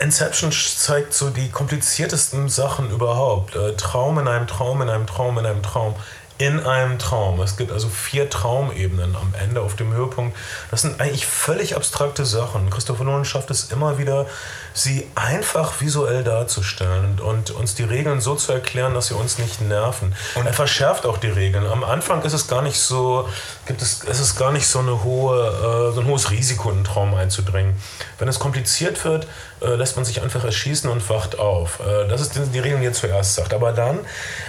Inception 0.00 0.50
zeigt 0.50 1.14
so 1.14 1.30
die 1.30 1.50
kompliziertesten 1.50 2.48
Sachen 2.48 2.90
überhaupt. 2.90 3.54
Äh, 3.54 3.76
Traum 3.76 4.18
in 4.18 4.26
einem 4.26 4.46
Traum, 4.46 4.82
in 4.82 4.90
einem 4.90 5.06
Traum, 5.06 5.38
in 5.38 5.46
einem 5.46 5.62
Traum 5.62 5.94
in 6.36 6.58
einem 6.60 6.98
Traum. 6.98 7.40
Es 7.40 7.56
gibt 7.56 7.70
also 7.70 7.88
vier 7.88 8.28
Traumebenen 8.28 9.14
am 9.14 9.34
Ende 9.40 9.60
auf 9.60 9.76
dem 9.76 9.92
Höhepunkt. 9.92 10.36
Das 10.70 10.82
sind 10.82 11.00
eigentlich 11.00 11.26
völlig 11.26 11.76
abstrakte 11.76 12.24
Sachen. 12.24 12.70
Christopher 12.70 13.04
Nolan 13.04 13.24
schafft 13.24 13.50
es 13.52 13.70
immer 13.70 13.98
wieder, 13.98 14.26
sie 14.72 15.08
einfach 15.14 15.80
visuell 15.80 16.24
darzustellen 16.24 17.20
und 17.20 17.52
uns 17.52 17.76
die 17.76 17.84
Regeln 17.84 18.20
so 18.20 18.34
zu 18.34 18.50
erklären, 18.50 18.94
dass 18.94 19.08
sie 19.08 19.14
uns 19.14 19.38
nicht 19.38 19.60
nerven. 19.60 20.12
Und 20.34 20.46
er 20.46 20.52
verschärft 20.52 21.06
auch 21.06 21.18
die 21.18 21.28
Regeln. 21.28 21.66
Am 21.66 21.84
Anfang 21.84 22.22
ist 22.22 22.32
es 22.32 22.48
gar 22.48 22.62
nicht 22.62 22.80
so, 22.80 23.28
gibt 23.66 23.80
es, 23.80 24.02
es 24.02 24.18
ist 24.18 24.36
gar 24.36 24.50
nicht 24.50 24.66
so, 24.66 24.80
eine 24.80 25.04
hohe, 25.04 25.90
äh, 25.90 25.94
so 25.94 26.00
ein 26.00 26.06
hohes 26.06 26.32
Risiko, 26.32 26.70
in 26.70 26.78
den 26.78 26.84
Traum 26.84 27.14
einzudringen. 27.14 27.80
Wenn 28.18 28.26
es 28.26 28.40
kompliziert 28.40 29.04
wird, 29.04 29.28
äh, 29.62 29.76
lässt 29.76 29.94
man 29.94 30.04
sich 30.04 30.20
einfach 30.20 30.42
erschießen 30.42 30.90
und 30.90 31.08
wacht 31.08 31.38
auf. 31.38 31.78
Äh, 31.78 32.08
das 32.08 32.20
ist 32.20 32.32
die 32.52 32.58
Regeln, 32.58 32.80
die 32.80 32.88
er 32.88 32.92
zuerst 32.92 33.36
sagt. 33.36 33.54
Aber 33.54 33.72
dann 33.72 34.00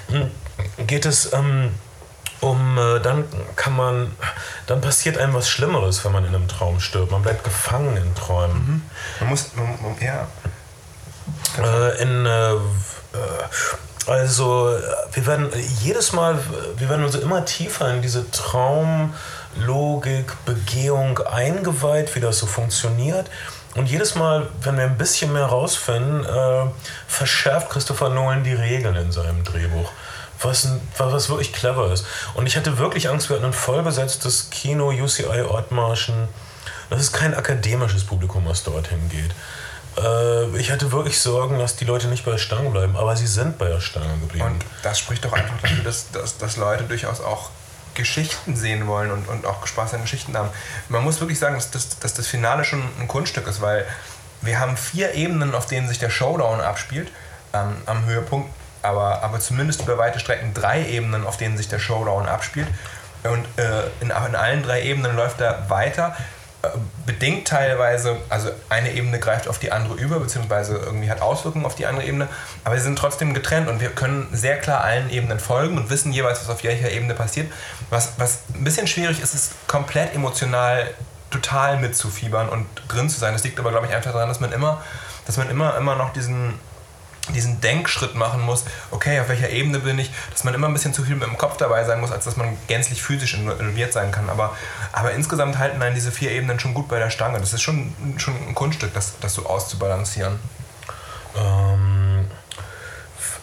hm, 0.09 0.31
geht 0.85 1.05
es 1.05 1.33
ähm, 1.33 1.71
um, 2.41 2.77
äh, 2.77 2.99
dann 2.99 3.25
kann 3.55 3.75
man, 3.75 4.11
dann 4.67 4.81
passiert 4.81 5.17
einem 5.17 5.33
was 5.33 5.49
Schlimmeres, 5.49 6.03
wenn 6.05 6.11
man 6.11 6.25
in 6.25 6.35
einem 6.35 6.47
Traum 6.47 6.79
stirbt. 6.79 7.11
Man 7.11 7.21
bleibt 7.21 7.43
gefangen 7.43 7.97
in 7.97 8.13
Träumen. 8.15 8.57
Mhm. 8.57 8.81
Man 9.19 9.29
muss, 9.29 9.51
man, 9.55 9.67
man, 9.81 9.95
ja. 9.99 10.27
Äh, 11.57 12.01
in, 12.01 12.25
äh, 12.25 12.53
äh 12.53 12.57
also, 14.07 14.77
wir 15.13 15.25
werden 15.25 15.49
jedes 15.81 16.13
Mal, 16.13 16.37
wir 16.77 16.89
werden 16.89 17.05
also 17.05 17.19
immer 17.19 17.43
tiefer 17.43 17.91
in 17.91 18.03
diese 18.03 18.29
Traumlogik, 18.29 20.31
Begehung 20.45 21.17
eingeweiht, 21.17 22.15
wie 22.15 22.19
das 22.19 22.37
so 22.37 22.45
funktioniert. 22.45 23.31
Und 23.73 23.89
jedes 23.89 24.13
Mal, 24.13 24.47
wenn 24.61 24.77
wir 24.77 24.83
ein 24.83 24.99
bisschen 24.99 25.33
mehr 25.33 25.47
rausfinden, 25.47 26.23
äh, 26.23 26.69
verschärft 27.07 27.71
Christopher 27.71 28.09
Nolan 28.09 28.43
die 28.43 28.53
Regeln 28.53 28.95
in 28.95 29.11
seinem 29.11 29.43
Drehbuch 29.43 29.91
was, 30.41 30.67
was 30.97 31.29
wirklich 31.29 31.53
clever 31.53 31.91
ist. 31.91 32.05
Und 32.33 32.47
ich 32.47 32.57
hatte 32.57 32.77
wirklich 32.77 33.09
Angst, 33.09 33.29
wir 33.29 33.37
hatten 33.37 33.45
ein 33.45 33.53
vollbesetztes 33.53 34.49
Kino, 34.49 34.89
UCI 34.89 35.41
Ortmarschen. 35.41 36.27
Das 36.89 37.01
ist 37.01 37.13
kein 37.13 37.33
akademisches 37.33 38.03
Publikum, 38.03 38.45
was 38.45 38.63
dorthin 38.63 39.09
geht. 39.09 39.31
Äh, 39.97 40.57
ich 40.57 40.71
hatte 40.71 40.91
wirklich 40.91 41.19
Sorgen, 41.19 41.57
dass 41.59 41.75
die 41.75 41.85
Leute 41.85 42.07
nicht 42.07 42.25
bei 42.25 42.31
der 42.31 42.37
Stange 42.37 42.69
bleiben, 42.69 42.95
aber 42.95 43.15
sie 43.15 43.27
sind 43.27 43.57
bei 43.57 43.69
der 43.69 43.81
Stange 43.81 44.17
geblieben. 44.19 44.45
Und 44.45 44.65
das 44.83 44.99
spricht 44.99 45.25
doch 45.25 45.33
einfach 45.33 45.59
dafür, 45.61 45.83
dass, 45.83 46.11
dass, 46.11 46.37
dass 46.37 46.57
Leute 46.57 46.83
durchaus 46.83 47.21
auch 47.21 47.49
Geschichten 47.95 48.55
sehen 48.55 48.87
wollen 48.87 49.09
und, 49.09 49.27
und 49.29 49.45
auch 49.45 49.65
Spaß 49.65 49.93
an 49.93 50.01
Geschichten 50.01 50.35
haben. 50.37 50.49
Man 50.89 51.03
muss 51.03 51.19
wirklich 51.21 51.39
sagen, 51.39 51.55
dass, 51.55 51.71
dass, 51.71 51.97
dass 51.97 52.13
das 52.13 52.27
Finale 52.27 52.65
schon 52.65 52.83
ein 52.99 53.07
Kunststück 53.07 53.47
ist, 53.47 53.61
weil 53.61 53.85
wir 54.41 54.59
haben 54.59 54.75
vier 54.77 55.13
Ebenen, 55.13 55.55
auf 55.55 55.65
denen 55.65 55.87
sich 55.87 55.97
der 55.97 56.09
Showdown 56.09 56.59
abspielt. 56.59 57.09
Ähm, 57.53 57.77
am 57.85 58.05
Höhepunkt 58.05 58.49
aber, 58.85 59.23
aber 59.23 59.39
zumindest 59.39 59.81
über 59.81 59.97
weite 59.97 60.19
Strecken 60.19 60.53
drei 60.53 60.85
Ebenen, 60.85 61.25
auf 61.25 61.37
denen 61.37 61.57
sich 61.57 61.67
der 61.67 61.79
Showdown 61.79 62.27
abspielt. 62.27 62.67
Und 63.23 63.45
äh, 63.57 63.87
in, 64.01 64.09
in, 64.09 64.35
allen 64.35 64.63
drei 64.63 64.83
Ebenen 64.83 65.15
läuft 65.15 65.41
er 65.41 65.69
weiter, 65.69 66.15
äh, 66.61 66.67
bedingt 67.05 67.47
teilweise, 67.47 68.17
also 68.29 68.49
eine 68.69 68.91
Ebene 68.93 69.19
greift 69.19 69.47
auf 69.47 69.57
die 69.57 69.71
andere 69.71 69.95
über, 69.95 70.19
beziehungsweise 70.19 70.77
irgendwie 70.77 71.09
hat 71.09 71.21
Auswirkungen 71.21 71.65
auf 71.65 71.75
die 71.75 71.87
andere 71.87 72.05
Ebene, 72.05 72.27
aber 72.63 72.77
sie 72.77 72.83
sind 72.83 72.97
trotzdem 72.97 73.33
getrennt 73.33 73.67
und 73.67 73.81
wir 73.81 73.89
können 73.89 74.27
sehr 74.31 74.59
klar 74.59 74.83
allen 74.83 75.09
Ebenen 75.09 75.39
folgen 75.39 75.77
und 75.77 75.89
wissen 75.89 76.13
jeweils, 76.13 76.39
was 76.41 76.49
auf 76.49 76.63
welcher 76.63 76.91
Ebene 76.91 77.15
passiert. 77.15 77.51
Was, 77.89 78.13
was 78.17 78.39
ein 78.53 78.63
bisschen 78.63 78.85
schwierig 78.87 79.19
ist, 79.19 79.33
ist 79.33 79.67
komplett 79.67 80.13
emotional 80.13 80.87
total 81.31 81.77
mitzufiebern 81.77 82.47
und 82.47 82.65
drin 82.87 83.09
zu 83.09 83.19
sein. 83.19 83.33
Das 83.33 83.43
liegt 83.43 83.59
aber, 83.59 83.71
glaube 83.71 83.87
ich, 83.87 83.93
einfach 83.93 84.11
daran, 84.11 84.29
dass 84.29 84.39
man 84.39 84.51
immer, 84.51 84.81
dass 85.25 85.37
man 85.37 85.49
immer, 85.49 85.75
immer 85.77 85.95
noch 85.95 86.13
diesen 86.13 86.53
diesen 87.33 87.61
Denkschritt 87.61 88.15
machen 88.15 88.41
muss, 88.41 88.65
okay, 88.91 89.19
auf 89.19 89.29
welcher 89.29 89.49
Ebene 89.49 89.79
bin 89.79 89.97
ich, 89.99 90.11
dass 90.31 90.43
man 90.43 90.53
immer 90.53 90.67
ein 90.67 90.73
bisschen 90.73 90.93
zu 90.93 91.03
viel 91.03 91.15
mit 91.15 91.27
dem 91.27 91.37
Kopf 91.37 91.57
dabei 91.57 91.83
sein 91.83 91.99
muss, 91.99 92.11
als 92.11 92.25
dass 92.25 92.37
man 92.37 92.57
gänzlich 92.67 93.01
physisch 93.01 93.33
involviert 93.33 93.93
sein 93.93 94.11
kann. 94.11 94.29
Aber, 94.29 94.55
aber 94.91 95.11
insgesamt 95.11 95.57
halten 95.57 95.81
einen 95.81 95.95
diese 95.95 96.11
vier 96.11 96.31
Ebenen 96.31 96.59
schon 96.59 96.73
gut 96.73 96.87
bei 96.87 96.99
der 96.99 97.09
Stange. 97.09 97.39
Das 97.39 97.53
ist 97.53 97.61
schon, 97.61 97.93
schon 98.17 98.35
ein 98.47 98.55
Kunststück, 98.55 98.93
das, 98.93 99.19
das 99.19 99.33
so 99.33 99.45
auszubalancieren. 99.45 100.39
Ähm, 101.37 102.14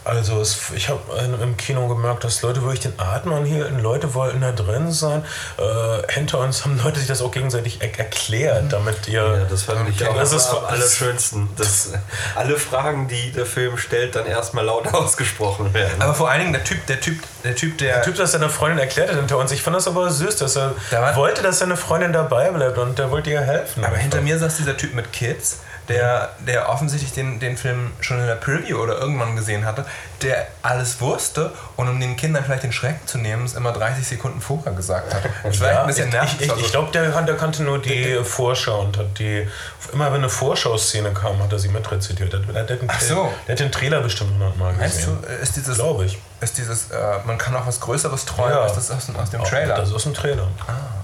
also 0.05 0.41
es, 0.41 0.71
ich 0.75 0.89
habe 0.89 1.01
im 1.43 1.57
Kino 1.57 1.87
gemerkt, 1.89 2.25
dass 2.25 2.43
Leute 2.43 2.63
wirklich 2.63 2.81
den 2.81 2.99
Atem 2.99 3.33
anhielten, 3.33 3.81
Leute 3.81 4.15
wollten 4.15 4.41
da 4.41 4.53
drin 4.53 4.91
sein. 4.91 5.25
Äh, 5.59 6.13
hinter 6.13 6.41
uns 6.41 6.65
haben 6.65 6.81
Leute 6.83 6.99
sich 6.99 7.09
das 7.09 7.23
auch 7.23 7.31
gegenseitig 7.31 7.81
er 7.81 7.99
erklärt, 7.99 8.73
damit 8.73 9.09
ihr... 9.09 9.23
Ja, 9.23 9.45
das 9.45 9.63
fand 9.63 9.89
ich 9.89 10.07
auch 10.07 10.15
das 10.15 10.33
ist 10.33 10.49
am 10.51 10.65
allerschönsten. 10.65 11.49
Dass 11.57 11.91
alle 12.35 12.57
Fragen, 12.57 13.09
die 13.09 13.33
der 13.33 13.47
Film 13.47 13.79
stellt, 13.79 14.17
dann 14.17 14.27
erstmal 14.27 14.65
laut 14.65 14.87
ausgesprochen 14.95 15.73
werden. 15.75 16.01
Aber 16.01 16.15
vor 16.15 16.31
allen 16.31 16.41
Dingen 16.41 16.53
der 16.53 16.65
Typ, 16.65 16.85
der 16.87 17.01
Typ, 17.01 17.19
der 17.45 17.55
Typ, 17.55 17.79
der... 17.79 17.95
Der 17.95 18.03
Typ, 18.03 18.17
das 18.17 18.33
seine 18.33 18.49
Freundin 18.49 18.79
erklärt 18.79 19.11
hat 19.11 19.17
hinter 19.17 19.39
uns. 19.39 19.53
Ich 19.53 19.63
fand 19.63 19.77
das 19.77 19.87
aber 19.87 20.11
süß, 20.11 20.37
dass 20.37 20.57
er 20.57 20.75
da 20.91 21.15
wollte, 21.17 21.43
dass 21.43 21.59
seine 21.59 21.77
Freundin 21.77 22.13
dabei 22.13 22.51
bleibt 22.51 22.79
und 22.79 22.99
der 22.99 23.11
wollte 23.11 23.31
ihr 23.31 23.41
helfen. 23.41 23.85
Aber 23.85 23.97
hinter 23.97 24.21
mir 24.21 24.39
saß 24.39 24.57
dieser 24.57 24.77
Typ 24.77 24.95
mit 24.95 25.13
Kids 25.13 25.59
der, 25.89 26.31
der 26.47 26.69
offensichtlich 26.69 27.13
den, 27.13 27.41
den 27.41 27.57
Film 27.57 27.93
schon 28.01 28.21
in 28.21 28.27
der 28.27 28.37
Preview 28.37 28.79
oder 28.79 28.99
irgendwann 28.99 29.37
gesehen 29.37 29.65
hatte, 29.65 29.85
der 30.23 30.47
alles 30.63 31.01
wusste 31.01 31.53
und 31.77 31.89
um 31.89 31.99
den 31.99 32.17
Kindern 32.17 32.45
vielleicht 32.45 32.63
den 32.63 32.73
Schrecken 32.73 33.07
zu 33.07 33.19
nehmen, 33.19 33.45
es 33.45 33.55
immer 33.55 33.73
30 33.73 34.07
Sekunden 34.07 34.41
vorher 34.41 34.73
gesagt 34.73 35.13
hat. 35.13 35.23
Das 35.43 35.61
war 35.61 35.73
ja, 35.73 35.81
ein 35.81 35.87
bisschen 35.87 36.11
nervig. 36.11 36.41
Ich, 36.41 36.53
ich, 36.53 36.67
ich 36.67 36.71
glaube, 36.71 36.93
der, 36.93 37.11
der, 37.11 37.37
kannte 37.37 37.63
nur 37.63 37.81
die 37.81 38.21
Vorschau 38.23 38.83
und 38.83 38.97
hat 38.97 39.19
die. 39.19 39.49
Immer 39.93 40.07
wenn 40.07 40.19
eine 40.19 40.29
Vorschauszene 40.29 41.13
kam, 41.13 41.43
hat 41.43 41.53
er 41.53 41.59
sie 41.59 41.69
mitrezitiert. 41.69 42.33
Der, 42.33 42.41
der, 42.41 42.65
der, 42.65 42.79
Ach 42.87 43.01
so. 43.01 43.33
der 43.47 43.55
hat 43.55 43.61
den 43.61 43.73
Trailer 43.73 44.01
bestimmt 44.01 44.33
hundertmal 44.33 44.75
gesehen. 44.75 44.85
Weißt 44.85 45.07
du, 45.07 45.43
ist 45.43 45.57
dieses. 45.57 45.77
Glaube 45.77 46.05
ich. 46.05 46.19
Ist 46.41 46.59
dieses, 46.59 46.91
äh, 46.91 46.97
man 47.25 47.39
kann 47.39 47.55
auch 47.55 47.67
was 47.67 47.81
Größeres 47.81 48.25
träumen, 48.25 48.55
ja. 48.55 48.67
ist 48.67 48.75
das 48.75 48.91
aus, 48.91 49.09
aus 49.15 49.31
dem 49.31 49.45
Trailer? 49.45 49.77
Das 49.77 49.91
ist 49.91 49.95
aus 49.95 50.03
dem 50.05 50.15
Trailer. 50.15 50.49
Ah. 50.67 51.03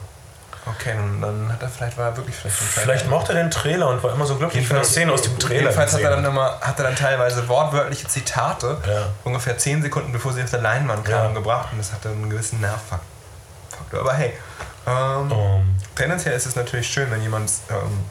Okay, 0.71 0.95
dann 1.21 1.53
hat 1.53 1.63
er 1.63 1.69
vielleicht 1.69 1.97
war 1.97 2.11
er 2.11 2.17
wirklich 2.17 2.37
vielleicht. 2.37 2.57
Vielleicht 2.57 3.09
mochte 3.09 3.33
er 3.33 3.43
den 3.43 3.51
Trailer 3.51 3.89
und 3.89 4.03
war 4.03 4.13
immer 4.13 4.27
so 4.27 4.37
glücklich 4.37 4.67
für 4.67 4.75
eine 4.75 4.85
Szene 4.85 5.13
aus 5.13 5.23
dem 5.23 5.39
Trailer. 5.39 5.63
Jedenfalls 5.63 5.95
hat 5.95 6.01
er 6.01 6.11
dann 6.11 6.25
immer, 6.25 6.61
hat 6.61 6.79
er 6.79 6.85
dann 6.85 6.97
teilweise 6.97 7.49
wortwörtliche 7.49 8.07
Zitate, 8.09 8.79
ja. 8.87 9.07
ungefähr 9.25 9.57
zehn 9.57 9.83
Sekunden 9.83 10.13
bevor 10.13 10.33
sie 10.33 10.43
auf 10.43 10.51
der 10.51 10.61
Leinwand 10.61 11.05
kamen, 11.05 11.35
ja. 11.35 11.41
gebracht 11.41 11.69
und 11.73 11.79
das 11.79 11.93
hatte 11.93 12.11
einen 12.11 12.29
gewissen 12.29 12.61
Nervfaktor. 12.61 14.01
Aber 14.01 14.13
hey, 14.15 14.35
ähm, 14.87 15.33
um. 15.33 15.77
tendenziell 15.95 16.35
ist 16.35 16.47
es 16.47 16.57
natürlich 16.57 16.89
schön, 16.89 17.11
wenn 17.11 17.23
jemand 17.23 17.51
ähm, 17.71 18.05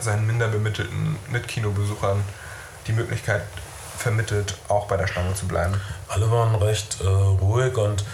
seinen 0.00 0.26
minder 0.26 0.48
bemittelten 0.48 1.18
Mitkinobesuchern 1.30 2.22
die 2.86 2.92
Möglichkeit 2.92 3.42
vermittelt, 3.96 4.56
auch 4.68 4.86
bei 4.86 4.96
der 4.96 5.06
Stange 5.06 5.34
zu 5.34 5.46
bleiben. 5.46 5.80
Alle 6.08 6.30
waren 6.30 6.54
recht 6.54 7.00
äh, 7.02 7.06
ruhig 7.06 7.76
und 7.76 8.04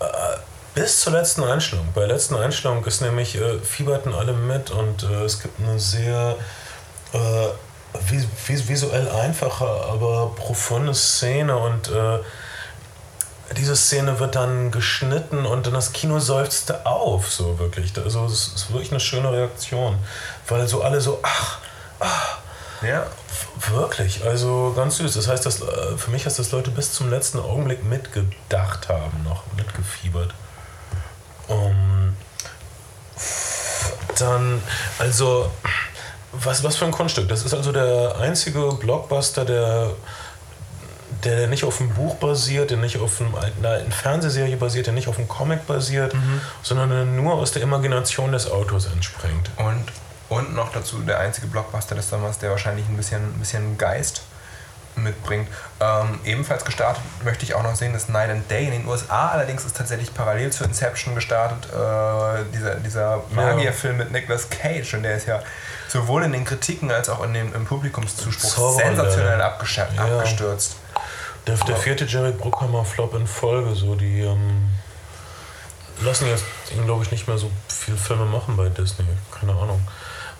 äh, 0.00 0.04
bis 0.74 1.00
zur 1.00 1.12
letzten 1.12 1.44
Einstellung. 1.44 1.88
Bei 1.94 2.02
der 2.02 2.14
letzten 2.16 2.36
Einstellung 2.36 2.84
ist 2.84 3.00
nämlich, 3.00 3.36
äh, 3.36 3.58
fieberten 3.58 4.14
alle 4.14 4.32
mit 4.32 4.70
und 4.70 5.02
äh, 5.02 5.24
es 5.24 5.40
gibt 5.40 5.60
eine 5.60 5.78
sehr 5.78 6.36
äh, 7.12 7.18
vis 8.00 8.68
visuell 8.68 9.08
einfache, 9.08 9.66
aber 9.66 10.32
profunde 10.34 10.94
Szene 10.94 11.56
und 11.56 11.88
äh, 11.88 12.18
diese 13.56 13.76
Szene 13.76 14.18
wird 14.18 14.34
dann 14.34 14.70
geschnitten 14.70 15.44
und 15.44 15.66
dann 15.66 15.74
das 15.74 15.92
Kino 15.92 16.18
seufzte 16.18 16.86
auf, 16.86 17.30
so 17.30 17.58
wirklich. 17.58 17.92
Also 18.02 18.24
es 18.24 18.48
ist 18.48 18.72
wirklich 18.72 18.90
eine 18.90 19.00
schöne 19.00 19.30
Reaktion, 19.30 19.98
weil 20.48 20.66
so 20.66 20.82
alle 20.82 21.00
so, 21.02 21.20
ach, 21.22 21.58
ach, 22.00 22.38
ja, 22.80 23.06
wirklich, 23.70 24.24
also 24.24 24.72
ganz 24.74 24.96
süß. 24.96 25.14
Das 25.14 25.28
heißt, 25.28 25.44
dass, 25.44 25.60
äh, 25.60 25.98
für 25.98 26.10
mich 26.10 26.24
heißt 26.24 26.38
das 26.38 26.50
Leute 26.50 26.70
bis 26.70 26.92
zum 26.92 27.10
letzten 27.10 27.38
Augenblick 27.38 27.84
mitgedacht 27.84 28.88
haben, 28.88 29.22
noch 29.24 29.42
mitgefiebert. 29.56 30.32
Um, 31.48 32.16
dann, 34.22 34.62
also, 34.98 35.50
was, 36.32 36.64
was 36.64 36.76
für 36.76 36.86
ein 36.86 36.92
Kunststück. 36.92 37.28
Das 37.28 37.44
ist 37.44 37.54
also 37.54 37.72
der 37.72 38.16
einzige 38.20 38.72
Blockbuster, 38.72 39.44
der, 39.44 39.90
der 41.24 41.46
nicht 41.48 41.64
auf 41.64 41.80
einem 41.80 41.90
Buch 41.90 42.16
basiert, 42.16 42.70
der 42.70 42.78
nicht 42.78 42.98
auf 42.98 43.20
einem, 43.20 43.34
einer 43.34 43.68
alten 43.68 43.92
Fernsehserie 43.92 44.56
basiert, 44.56 44.86
der 44.86 44.94
nicht 44.94 45.08
auf 45.08 45.18
einem 45.18 45.28
Comic 45.28 45.66
basiert, 45.66 46.14
mhm. 46.14 46.40
sondern 46.62 47.16
nur 47.16 47.34
aus 47.34 47.52
der 47.52 47.62
Imagination 47.62 48.32
des 48.32 48.50
Autors 48.50 48.86
entspringt. 48.86 49.50
Und, 49.56 49.84
und 50.28 50.54
noch 50.54 50.72
dazu 50.72 51.00
der 51.00 51.18
einzige 51.18 51.46
Blockbuster 51.48 51.94
des 51.94 52.08
Sommers, 52.08 52.38
der 52.38 52.50
wahrscheinlich 52.50 52.88
ein 52.88 52.96
bisschen, 52.96 53.22
ein 53.22 53.38
bisschen 53.38 53.76
Geist 53.76 54.22
mitbringt. 54.96 55.48
Ähm, 55.80 56.20
ebenfalls 56.24 56.64
gestartet 56.64 57.02
möchte 57.24 57.44
ich 57.44 57.54
auch 57.54 57.62
noch 57.62 57.74
sehen, 57.74 57.92
das 57.92 58.08
Night 58.08 58.30
and 58.30 58.50
Day 58.50 58.66
in 58.66 58.72
den 58.72 58.86
USA. 58.86 59.28
Allerdings 59.28 59.64
ist 59.64 59.76
tatsächlich 59.76 60.12
parallel 60.14 60.50
zu 60.52 60.64
Inception 60.64 61.14
gestartet 61.14 61.68
äh, 61.72 62.44
dieser, 62.54 62.74
dieser 62.76 63.22
Magierfilm 63.30 63.96
mit 63.96 64.12
Nicolas 64.12 64.48
Cage 64.50 64.94
und 64.94 65.02
der 65.02 65.16
ist 65.16 65.26
ja 65.26 65.42
sowohl 65.88 66.24
in 66.24 66.32
den 66.32 66.44
Kritiken 66.44 66.90
als 66.90 67.08
auch 67.08 67.22
in 67.24 67.34
den, 67.34 67.52
im 67.52 67.64
Publikumszuspruch 67.64 68.50
Zauberland. 68.50 68.96
sensationell 68.96 69.38
Ja. 69.38 69.46
abgestürzt. 69.46 70.76
Der, 71.46 71.56
der 71.56 71.76
vierte 71.76 72.04
Jerry 72.04 72.32
Bruckheimer 72.32 72.84
Flop 72.84 73.14
in 73.14 73.26
Folge, 73.26 73.74
so 73.74 73.94
die 73.96 74.20
ähm, 74.20 74.68
lassen 76.00 76.28
jetzt, 76.28 76.44
glaube 76.84 77.02
ich, 77.04 77.10
nicht 77.10 77.26
mehr 77.26 77.36
so 77.38 77.50
viele 77.68 77.96
Filme 77.96 78.24
machen 78.26 78.56
bei 78.56 78.68
Disney. 78.68 79.06
Keine 79.30 79.52
Ahnung. 79.52 79.80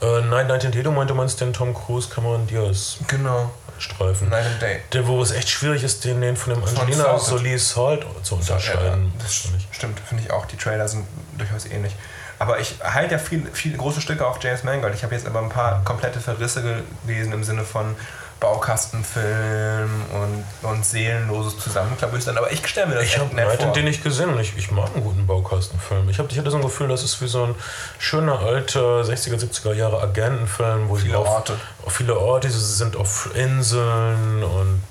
Äh, 0.03 0.21
Night 0.23 0.49
Night 0.49 0.65
and 0.65 0.75
Day, 0.75 0.83
du 0.83 0.91
meinte, 0.91 1.13
du 1.13 1.17
meinst 1.17 1.41
den 1.41 1.53
Tom 1.53 1.73
Cruise 1.75 2.09
Cameron 2.13 2.47
Diaz 2.47 2.99
Genau. 3.07 3.51
Streifen. 3.79 4.29
Night 4.29 4.47
and 4.47 4.61
Day. 4.63 4.81
Der, 4.93 5.07
wo 5.07 5.21
es 5.23 5.31
echt 5.33 5.49
schwierig 5.49 5.83
ist, 5.83 6.05
den, 6.05 6.21
den 6.21 6.37
von 6.37 6.55
dem 6.55 6.63
Von 6.63 6.77
Angelina. 6.79 7.17
Jolie 7.17 7.59
Salt 7.59 8.05
zu 8.23 8.35
unterscheiden. 8.37 9.13
Ja, 9.17 9.23
das 9.23 9.35
stimmt, 9.73 10.01
finde 10.01 10.25
ich 10.25 10.31
auch. 10.31 10.47
Die 10.47 10.57
Trailer 10.57 10.87
sind 10.87 11.05
durchaus 11.37 11.67
ähnlich. 11.67 11.95
Aber 12.39 12.59
ich 12.61 12.75
halte 12.83 13.13
ja 13.15 13.19
viel, 13.19 13.47
viele 13.53 13.77
große 13.77 14.01
Stücke 14.01 14.27
auf 14.27 14.43
James 14.43 14.65
Mangold. 14.65 14.95
Ich 14.95 15.03
habe 15.05 15.15
jetzt 15.15 15.27
aber 15.27 15.41
ein 15.41 15.49
paar 15.49 15.83
komplette 15.85 16.21
Verrisse 16.21 16.63
gelesen 17.05 17.33
im 17.33 17.45
Sinne 17.45 17.63
von 17.65 17.95
Baukastenfilm 18.43 20.03
und, 20.13 20.69
und 20.69 20.85
seelenloses 20.85 21.59
Zusammenklabüstern. 21.61 22.37
Aber 22.37 22.51
ich 22.51 22.67
stelle 22.67 22.89
mir 22.89 22.95
das 22.97 23.05
Ich 23.05 23.13
echt 23.13 23.21
habe 23.21 23.35
nett 23.37 23.47
Night 23.47 23.63
vor. 23.63 23.73
Day 23.73 23.85
nicht 23.85 24.03
gesehen 24.03 24.31
und 24.31 24.41
ich, 24.41 24.57
ich 24.57 24.73
mag 24.73 24.93
einen 24.93 25.05
guten 25.05 25.29
Baukastenfilm. 25.29 26.09
Ich, 26.09 26.19
hab, 26.19 26.31
ich 26.31 26.39
hatte 26.39 26.51
so 26.51 26.57
ein 26.57 26.63
Gefühl, 26.63 26.89
das 26.89 27.05
ist 27.05 27.23
wie 27.23 27.29
so 27.29 27.45
ein 27.45 27.55
schöner 28.01 28.41
alter 28.41 29.03
60er, 29.03 29.37
70er 29.39 29.75
Jahre 29.75 30.03
Agentenfilm, 30.03 30.89
wo 30.89 30.97
sie 30.97 31.05
Viele 31.05 31.19
auf, 31.19 31.29
Orte. 31.29 31.57
auf 31.87 31.93
viele 31.93 32.19
Orte, 32.19 32.51
sie 32.51 32.59
sind 32.59 32.97
auf 32.97 33.31
Inseln 33.37 34.43
und 34.43 34.83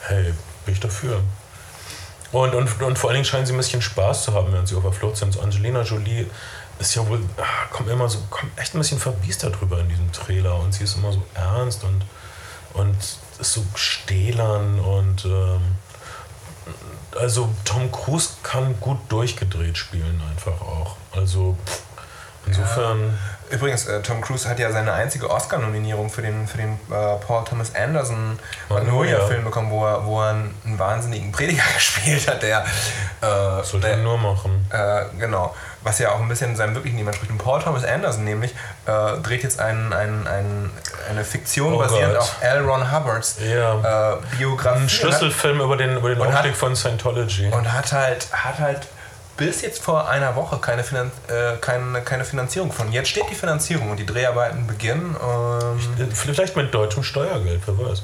hey, 0.00 0.34
bin 0.64 0.74
ich 0.74 0.80
dafür. 0.80 1.20
Und, 2.32 2.56
und, 2.56 2.82
und 2.82 2.98
vor 2.98 3.10
allen 3.10 3.18
Dingen 3.18 3.24
scheinen 3.24 3.46
sie 3.46 3.54
ein 3.54 3.56
bisschen 3.56 3.82
Spaß 3.82 4.24
zu 4.24 4.34
haben, 4.34 4.52
während 4.52 4.66
sie 4.66 4.74
auf 4.74 4.82
der 4.82 4.92
Flucht 4.92 5.16
sind. 5.16 5.32
So 5.32 5.40
Angelina 5.40 5.82
Jolie 5.82 6.26
ist 6.80 6.96
ja 6.96 7.06
wohl, 7.06 7.20
ah, 7.36 7.66
kommt 7.70 7.88
immer 7.88 8.08
so, 8.08 8.18
kommt 8.30 8.58
echt 8.58 8.74
ein 8.74 8.78
bisschen 8.78 8.98
verbiestert 8.98 9.60
drüber 9.60 9.78
in 9.78 9.88
diesem 9.88 10.10
Trailer 10.10 10.58
und 10.58 10.74
sie 10.74 10.82
ist 10.82 10.96
immer 10.96 11.12
so 11.12 11.22
ernst 11.34 11.84
und, 11.84 12.02
und 12.76 12.96
so 13.38 13.64
stählern 13.74 14.80
und 14.80 15.24
ähm, 15.24 15.60
also 17.18 17.48
Tom 17.64 17.90
Cruise 17.90 18.30
kann 18.42 18.78
gut 18.80 18.98
durchgedreht 19.08 19.78
spielen 19.78 20.20
einfach 20.30 20.60
auch. 20.60 20.96
Also 21.12 21.56
pff, 21.66 21.82
insofern 22.46 23.18
Übrigens, 23.48 23.86
äh, 23.86 24.02
Tom 24.02 24.20
Cruise 24.22 24.48
hat 24.48 24.58
ja 24.58 24.72
seine 24.72 24.92
einzige 24.92 25.30
Oscar-Nominierung 25.30 26.10
für 26.10 26.20
den, 26.20 26.48
für 26.48 26.56
den 26.58 26.72
äh, 26.90 27.14
Paul 27.24 27.44
Thomas 27.44 27.72
Anderson 27.76 28.40
Magnolia. 28.68 29.18
Magnolia-Film 29.18 29.44
bekommen, 29.44 29.70
wo 29.70 29.86
er, 29.86 30.04
wo 30.04 30.20
er 30.20 30.30
einen, 30.30 30.52
einen 30.64 30.76
wahnsinnigen 30.80 31.30
Prediger 31.30 31.62
gespielt 31.76 32.26
hat, 32.26 32.42
der. 32.42 32.64
Äh, 33.22 33.62
sollte 33.62 33.86
er 33.88 33.98
nur 33.98 34.18
machen. 34.18 34.66
Äh, 34.72 35.04
genau. 35.20 35.54
Was 35.84 36.00
ja 36.00 36.10
auch 36.10 36.18
ein 36.18 36.26
bisschen 36.26 36.56
seinem 36.56 36.74
wirklichen 36.74 36.96
Leben 36.96 37.06
entspricht. 37.06 37.30
Und 37.30 37.38
Paul 37.38 37.62
Thomas 37.62 37.84
Anderson 37.84 38.24
nämlich 38.24 38.50
äh, 38.86 39.16
dreht 39.22 39.44
jetzt 39.44 39.60
ein, 39.60 39.92
ein, 39.92 40.26
ein, 40.26 40.70
eine 41.08 41.22
Fiktion 41.22 41.74
Oh 41.74 41.78
basierend 41.78 42.14
Gott. 42.14 42.22
auf 42.22 42.36
L. 42.40 42.64
Ron 42.68 42.90
Hubbards 42.92 43.36
Ja. 43.48 44.14
äh, 44.14 44.16
Biografie. 44.36 44.80
Ein 44.82 44.88
Schlüsselfilm 44.88 45.60
über 45.60 45.76
den, 45.76 45.98
über 45.98 46.08
den 46.08 46.18
Und 46.20 46.28
hat- 46.32 46.38
Aufstieg 46.40 46.56
von 46.56 46.74
Scientology. 46.74 47.46
Und 47.52 47.72
hat 47.72 47.92
halt, 47.92 48.26
hat 48.32 48.58
halt 48.58 48.88
bis 49.36 49.62
jetzt 49.62 49.82
vor 49.82 50.08
einer 50.08 50.34
Woche 50.36 50.58
keine, 50.58 50.82
Finan 50.82 51.10
äh, 51.28 51.56
keine, 51.60 52.00
keine 52.02 52.24
Finanzierung 52.24 52.72
von. 52.72 52.90
Jetzt 52.92 53.08
steht 53.08 53.28
die 53.30 53.34
Finanzierung 53.34 53.90
und 53.90 53.98
die 53.98 54.06
Dreharbeiten 54.06 54.66
beginnen. 54.66 55.16
Ähm, 55.22 56.10
Vielleicht 56.12 56.56
mit 56.56 56.72
deutschem 56.72 57.02
Steuergeld, 57.02 57.62
wer 57.66 57.78
weiß. 57.78 58.02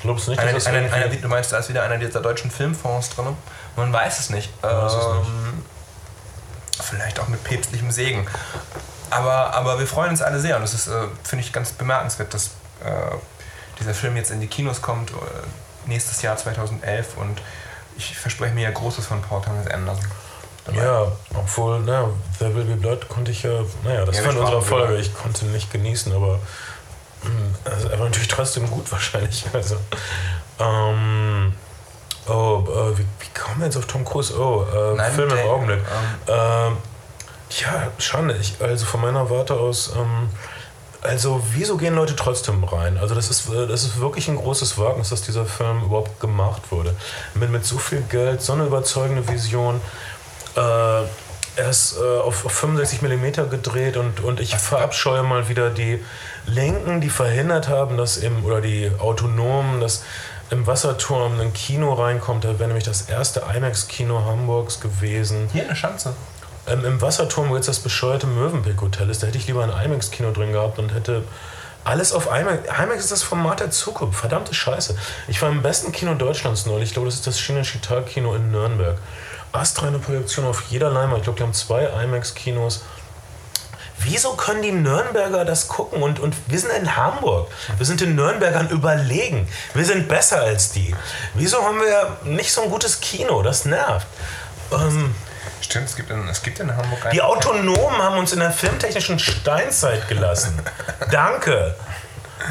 Glaubst 0.00 0.26
du 0.26 0.30
nicht, 0.32 0.40
einer, 0.40 0.52
dass 0.52 0.64
das 0.64 0.72
einer, 0.72 0.92
einer, 0.92 1.08
du 1.08 1.28
meinst, 1.28 1.52
da 1.52 1.58
ist 1.58 1.68
wieder 1.68 1.82
einer 1.82 1.98
dieser 1.98 2.20
deutschen 2.20 2.50
Filmfonds 2.50 3.10
drin? 3.10 3.36
Man 3.76 3.92
weiß 3.92 4.18
es 4.18 4.30
nicht. 4.30 4.50
weiß 4.62 4.92
es 4.92 5.06
nicht. 5.06 5.16
Ähm, 5.16 5.62
Vielleicht 6.80 7.20
auch 7.20 7.28
mit 7.28 7.44
päpstlichem 7.44 7.90
Segen. 7.90 8.26
Aber, 9.10 9.52
aber 9.54 9.78
wir 9.78 9.86
freuen 9.86 10.10
uns 10.10 10.22
alle 10.22 10.40
sehr 10.40 10.56
und 10.56 10.62
es 10.62 10.72
ist, 10.72 10.88
äh, 10.88 11.06
finde 11.22 11.44
ich, 11.44 11.52
ganz 11.52 11.72
bemerkenswert, 11.72 12.32
dass 12.32 12.46
äh, 12.82 13.14
dieser 13.78 13.94
Film 13.94 14.16
jetzt 14.16 14.30
in 14.30 14.40
die 14.40 14.46
Kinos 14.46 14.80
kommt, 14.80 15.10
äh, 15.10 15.14
nächstes 15.86 16.22
Jahr 16.22 16.36
2011 16.36 17.16
und 17.16 17.40
ich 17.96 18.16
verspreche 18.16 18.54
mir 18.54 18.62
ja 18.62 18.70
Großes 18.70 19.06
von 19.06 19.20
Paul 19.20 19.42
Thomas 19.42 19.66
Anderson. 19.66 20.06
Dabei. 20.64 20.82
Ja, 20.82 21.06
obwohl, 21.34 21.80
naja, 21.80 22.08
There 22.38 22.54
Will 22.54 22.64
Be 22.64 22.74
Blood 22.76 23.08
konnte 23.08 23.30
ich 23.30 23.42
ja, 23.42 23.50
naja, 23.84 24.04
das 24.04 24.16
Ja, 24.18 24.24
war 24.24 24.32
in 24.32 24.38
unserer 24.38 24.62
Folge, 24.62 24.96
ich 24.96 25.14
konnte 25.14 25.46
nicht 25.46 25.70
genießen, 25.72 26.12
aber 26.14 26.38
mh, 27.22 27.30
also, 27.70 27.88
er 27.88 27.98
war 27.98 28.06
natürlich 28.06 28.28
trotzdem 28.28 28.70
gut 28.70 28.90
wahrscheinlich. 28.92 29.44
Also, 29.52 29.76
ähm, 30.60 31.54
oh, 32.28 32.62
äh, 32.68 32.98
wie, 32.98 33.02
wie 33.20 33.38
kommen 33.40 33.58
wir 33.58 33.66
jetzt 33.66 33.76
auf 33.76 33.86
Tom 33.86 34.04
Cruise? 34.04 34.32
Oh, 34.38 34.64
äh, 34.72 34.94
Nein, 34.96 35.12
Film 35.12 35.30
im 35.30 35.48
Augenblick. 35.48 35.80
ähm, 36.28 36.34
Ähm, 36.34 36.76
ja, 37.60 37.88
schade. 37.98 38.36
Ich, 38.40 38.54
also 38.60 38.86
von 38.86 39.00
meiner 39.02 39.28
Warte 39.28 39.54
aus, 39.54 39.92
ähm, 39.96 40.28
also 41.02 41.42
wieso 41.52 41.76
gehen 41.76 41.96
Leute 41.96 42.14
trotzdem 42.14 42.62
rein? 42.64 42.96
Also 42.96 43.14
das 43.14 43.28
ist, 43.28 43.48
äh, 43.52 43.66
das 43.66 43.82
ist 43.82 43.98
wirklich 44.00 44.28
ein 44.28 44.36
großes 44.36 44.78
Wagnis, 44.78 45.08
dass 45.10 45.22
dieser 45.22 45.44
Film 45.44 45.82
überhaupt 45.82 46.20
gemacht 46.20 46.62
wurde. 46.70 46.94
Mit, 47.34 47.50
mit 47.50 47.66
so 47.66 47.76
viel 47.78 48.02
Geld, 48.02 48.40
so 48.40 48.52
eine 48.52 48.64
überzeugende 48.66 49.26
Vision. 49.28 49.80
Äh, 50.56 51.04
er 51.54 51.68
ist 51.68 51.96
äh, 51.98 52.20
auf, 52.20 52.46
auf 52.46 52.52
65 52.52 53.02
mm 53.02 53.50
gedreht 53.50 53.96
und, 53.96 54.20
und 54.20 54.40
ich 54.40 54.54
verabscheue 54.56 55.22
mal 55.22 55.48
wieder 55.48 55.70
die 55.70 56.02
Linken, 56.46 57.00
die 57.00 57.10
verhindert 57.10 57.68
haben, 57.68 57.96
dass 57.96 58.16
im, 58.16 58.44
oder 58.44 58.60
die 58.60 58.90
Autonomen, 58.98 59.80
dass 59.80 60.02
im 60.50 60.66
Wasserturm 60.66 61.40
ein 61.40 61.52
Kino 61.52 61.92
reinkommt. 61.92 62.44
Da 62.44 62.58
wäre 62.58 62.68
nämlich 62.68 62.84
das 62.84 63.02
erste 63.02 63.42
IMAX-Kino 63.54 64.24
Hamburgs 64.24 64.80
gewesen. 64.80 65.48
Hier 65.52 65.64
eine 65.64 65.76
Schanze. 65.76 66.14
Ähm, 66.66 66.84
Im 66.84 67.00
Wasserturm, 67.00 67.50
wo 67.50 67.56
jetzt 67.56 67.68
das 67.68 67.80
bescheuerte 67.80 68.26
Mövenpick-Hotel 68.26 69.10
ist, 69.10 69.22
da 69.22 69.26
hätte 69.26 69.38
ich 69.38 69.46
lieber 69.46 69.62
ein 69.64 69.70
IMAX-Kino 69.70 70.30
drin 70.30 70.52
gehabt 70.52 70.78
und 70.78 70.94
hätte 70.94 71.24
alles 71.84 72.12
auf 72.12 72.26
IMAX. 72.26 72.68
IMAX 72.68 73.04
ist 73.04 73.12
das 73.12 73.22
Format 73.22 73.60
der 73.60 73.70
Zukunft. 73.70 74.18
Verdammte 74.18 74.54
Scheiße. 74.54 74.96
Ich 75.28 75.40
war 75.42 75.50
im 75.50 75.62
besten 75.62 75.90
Kino 75.90 76.14
Deutschlands 76.14 76.66
neulich. 76.66 76.90
Ich 76.90 76.92
glaube, 76.92 77.08
das 77.08 77.16
ist 77.16 77.26
das 77.26 77.40
Schienen-Chital-Kino 77.40 78.34
in 78.34 78.50
Nürnberg. 78.50 78.98
Astreine 79.52 79.98
Projektion 79.98 80.46
auf 80.46 80.62
jeder 80.70 80.90
Leinwand. 80.90 81.18
Ich 81.18 81.24
glaube, 81.24 81.38
die 81.38 81.42
haben 81.42 81.52
zwei 81.54 81.84
IMAX-Kinos. 81.84 82.82
Wieso 83.98 84.32
können 84.34 84.62
die 84.62 84.72
Nürnberger 84.72 85.44
das 85.44 85.68
gucken? 85.68 86.02
Und, 86.02 86.18
und 86.18 86.34
wir 86.48 86.58
sind 86.58 86.72
in 86.72 86.96
Hamburg. 86.96 87.50
Wir 87.76 87.86
sind 87.86 88.00
den 88.00 88.16
Nürnbergern 88.16 88.68
überlegen. 88.70 89.46
Wir 89.74 89.84
sind 89.84 90.08
besser 90.08 90.40
als 90.40 90.72
die. 90.72 90.94
Wieso 91.34 91.62
haben 91.62 91.78
wir 91.78 92.16
nicht 92.24 92.52
so 92.52 92.62
ein 92.62 92.70
gutes 92.70 93.00
Kino? 93.00 93.42
Das 93.42 93.64
nervt. 93.64 94.06
Ähm, 94.72 95.14
Stimmt, 95.60 95.88
es 95.88 95.94
gibt 95.96 96.10
in, 96.10 96.26
es 96.28 96.42
gibt 96.42 96.58
in 96.58 96.74
Hamburg 96.76 97.04
einen. 97.04 97.12
die 97.12 97.22
Autonomen 97.22 98.02
haben 98.02 98.18
uns 98.18 98.32
in 98.32 98.40
der 98.40 98.50
filmtechnischen 98.50 99.18
Steinzeit 99.18 100.08
gelassen. 100.08 100.60
Danke. 101.12 101.76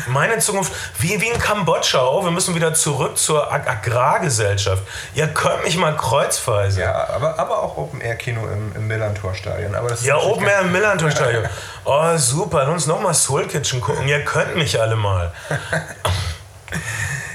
Meine 0.08 0.40
Zukunft, 0.40 0.72
wie, 1.00 1.20
wie 1.22 1.28
in 1.28 1.40
Kambodscha, 1.40 2.06
oh, 2.06 2.24
wir 2.24 2.32
müssen 2.32 2.56
wieder 2.56 2.74
zurück 2.74 3.18
zur 3.18 3.52
Ag 3.52 3.68
Agrargesellschaft. 3.68 4.84
Ihr 5.14 5.28
könnt 5.28 5.64
mich 5.64 5.78
mal 5.78 5.96
kreuzweise. 5.96 6.82
Ja, 6.82 7.10
aber, 7.10 7.40
aber 7.40 7.64
auch 7.64 7.78
Open-Air-Kino 7.78 8.42
im, 8.48 8.76
im 8.76 8.88
Millantor-Stadion. 8.88 9.76
Aber 9.76 9.90
das 9.90 10.02
ist 10.02 10.08
ja 10.08 10.18
mehr 10.40 10.62
im 10.62 10.72
Millantor-Stadion. 10.72 11.48
Oh, 11.84 12.16
super, 12.16 12.60
lass 12.60 12.70
uns 12.70 12.86
nochmal 12.86 13.16
Soul 13.16 13.48
Kitchen 13.48 13.82
gucken. 13.82 14.08
Ihr 14.08 14.24
könnt 14.24 14.56
mich 14.56 14.80
alle 14.80 14.96
mal. 14.96 15.32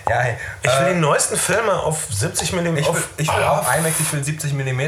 Ja, 0.09 0.21
hey, 0.21 0.37
Ich 0.63 0.71
will 0.71 0.87
äh, 0.87 0.95
die 0.95 1.01
neuesten 1.01 1.37
Filme 1.37 1.73
auf 1.73 2.07
70 2.11 2.53
mm. 2.53 2.77
ich 2.77 2.87
will, 2.87 3.03
ich 3.17 3.29
will 3.29 3.43
auch 3.43 3.67
IMAX, 3.75 3.99
ich 3.99 4.13
will 4.13 4.23
70 4.23 4.53
mm, 4.53 4.81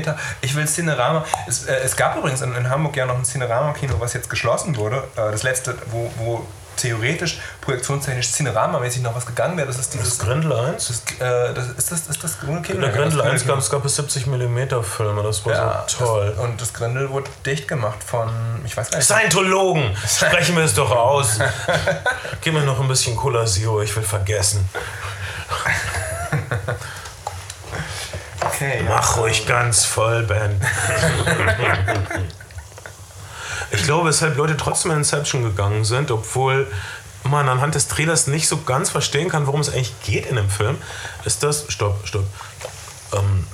ich 0.43 0.55
will 0.55 0.69
Cinerama. 0.69 1.25
Es, 1.49 1.65
äh, 1.67 1.75
es 1.75 1.97
gab 1.97 2.17
übrigens 2.17 2.41
in, 2.41 2.55
in 2.55 2.71
Hamburg 2.71 2.97
ja 2.97 3.05
noch 3.05 3.17
ein 3.17 3.25
Cinerama-Kino, 3.25 3.95
was 3.99 4.13
jetzt 4.13 4.31
geschlossen 4.31 4.77
wurde. 4.77 4.99
Äh, 5.17 5.33
das 5.33 5.43
letzte, 5.43 5.77
wo, 5.87 6.11
wo 6.19 6.47
theoretisch, 6.79 7.39
projektionstechnisch 7.61 8.29
Cinerama-mäßig 8.29 9.03
noch 9.03 9.15
was 9.15 9.27
gegangen 9.27 9.57
wäre. 9.57 9.67
Das 9.67 9.79
ist 9.79 9.95
Das 9.95 10.01
dieses. 10.03 10.19
Grindel 10.19 10.53
1? 10.53 10.89
Das, 10.89 11.03
äh, 11.21 11.55
das, 11.55 11.69
ist 11.69 11.93
das, 11.93 12.07
ist 12.09 12.25
das 12.25 12.41
Grüne 12.41 12.63
Kino? 12.63 12.81
Der 12.81 12.91
das 12.91 12.99
1 12.99 13.15
Grüne 13.15 13.39
gab 13.45 13.59
es 13.59 13.71
gab 13.71 13.85
es 13.85 13.97
70 13.97 14.27
mm 14.27 14.83
Filme, 14.83 15.23
das 15.23 15.45
war 15.45 15.53
Ja, 15.53 15.85
so 15.87 16.05
toll. 16.05 16.33
Das, 16.35 16.45
und 16.45 16.61
das 16.61 16.73
Grindel 16.73 17.11
wurde 17.11 17.31
dicht 17.45 17.69
gemacht 17.69 18.03
von, 18.05 18.31
ich 18.65 18.77
weiß 18.77 18.91
gar 18.91 18.99
nicht. 18.99 19.07
Scientologen, 19.07 19.97
sprechen 20.09 20.57
wir 20.57 20.65
es 20.65 20.75
doch 20.75 20.91
aus. 20.91 21.39
Gib 22.41 22.55
mir 22.55 22.63
noch 22.63 22.81
ein 22.81 22.89
bisschen 22.89 23.17
Cola 23.17 23.45
Zero, 23.47 23.83
ich 23.83 23.95
will 23.95 24.03
vergessen. 24.03 24.69
Okay. 28.41 28.85
Mach 28.89 29.17
ruhig 29.19 29.47
ganz 29.47 29.85
voll, 29.85 30.25
Ben. 30.25 30.61
Ich 33.71 33.83
glaube, 33.83 34.09
weshalb 34.09 34.37
Leute 34.37 34.57
trotzdem 34.57 34.93
in 34.93 34.99
Inception 34.99 35.43
gegangen 35.43 35.85
sind, 35.85 36.11
obwohl 36.11 36.67
man 37.25 37.49
anhand 37.49 37.75
des 37.75 37.89
Trailers 37.89 38.27
nicht 38.27 38.49
so 38.49 38.63
ganz 38.63 38.91
verstehen 38.91 39.29
kann, 39.29 39.47
worum 39.47 39.61
es 39.61 39.69
eigentlich 39.69 39.93
geht 40.03 40.27
in 40.27 40.37
dem 40.37 40.49
Film, 40.49 40.79
ist 41.25 41.43
das. 41.43 41.67
Stopp, 41.69 42.07
stopp. 42.07 42.25
Ähm, 43.13 43.47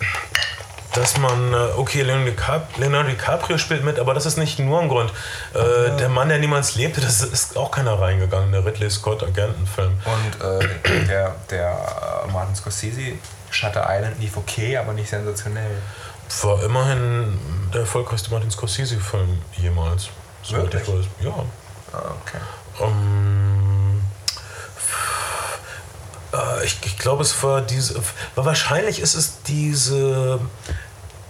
dass 0.94 1.18
man, 1.18 1.52
äh, 1.52 1.56
okay, 1.76 2.02
Leonardo 2.02 3.08
DiCaprio, 3.10 3.58
spielt 3.58 3.82
mit, 3.84 3.98
aber 3.98 4.14
das 4.14 4.26
ist 4.26 4.36
nicht 4.38 4.60
nur 4.60 4.80
ein 4.80 4.88
Grund. 4.88 5.10
Äh, 5.52 5.96
Der 5.96 6.08
Mann, 6.08 6.28
der 6.28 6.38
niemals 6.38 6.76
lebte, 6.76 7.00
das 7.00 7.20
ist 7.20 7.56
auch 7.56 7.72
keiner 7.72 7.98
reingegangen, 7.98 8.52
der 8.52 8.64
Ridley 8.64 8.88
Scott 8.90 9.24
Agentenfilm. 9.24 9.94
Und 10.04 10.46
äh, 10.46 11.06
der, 11.06 11.34
der 11.50 12.24
äh, 12.28 12.30
Martin 12.32 12.54
Scorsese, 12.54 13.14
Shutter 13.50 13.86
Island, 13.88 14.20
lief 14.20 14.36
okay, 14.36 14.76
aber 14.76 14.92
nicht 14.92 15.08
sensationell. 15.10 15.82
War 16.42 16.62
immerhin 16.62 17.38
der 17.72 17.82
erfolgreichste 17.82 18.30
Martin 18.30 18.50
Scorsese-Film 18.50 19.40
jemals. 19.56 20.08
soweit 20.42 20.66
ich 20.66 20.86
Wirklich? 20.86 20.88
weiß. 20.88 21.06
Ja. 21.20 21.44
Ah, 21.92 22.14
okay. 22.22 22.38
Ähm, 22.80 24.02
äh, 26.32 26.64
ich, 26.64 26.78
ich 26.84 26.98
glaube, 26.98 27.22
es 27.22 27.42
war 27.42 27.60
diese. 27.62 27.96
War 28.34 28.44
wahrscheinlich 28.44 29.00
ist 29.00 29.14
es 29.14 29.42
diese. 29.42 30.40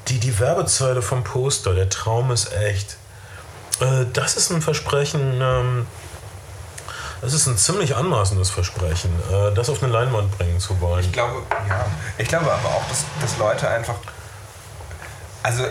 Die, 0.09 0.19
die 0.19 0.39
Werbezeile 0.39 1.01
vom 1.01 1.25
Poster, 1.25 1.75
der 1.75 1.89
Traum 1.89 2.31
ist 2.31 2.53
echt. 2.53 2.97
Äh, 3.81 4.07
das 4.13 4.37
ist 4.37 4.51
ein 4.51 4.63
Versprechen. 4.63 5.41
Ähm, 5.41 5.87
das 7.21 7.33
ist 7.33 7.47
ein 7.47 7.57
ziemlich 7.57 7.97
anmaßendes 7.97 8.51
Versprechen, 8.51 9.11
äh, 9.33 9.55
das 9.55 9.71
auf 9.71 9.83
eine 9.83 9.91
Leinwand 9.91 10.37
bringen 10.37 10.61
zu 10.61 10.79
wollen. 10.83 11.03
Ich 11.03 11.11
glaube, 11.13 11.43
ja. 11.67 11.87
Ich 12.19 12.29
glaube 12.29 12.53
aber 12.53 12.69
auch, 12.69 12.87
dass, 12.89 13.05
dass 13.21 13.39
Leute 13.39 13.67
einfach. 13.67 13.95
Also, 15.45 15.65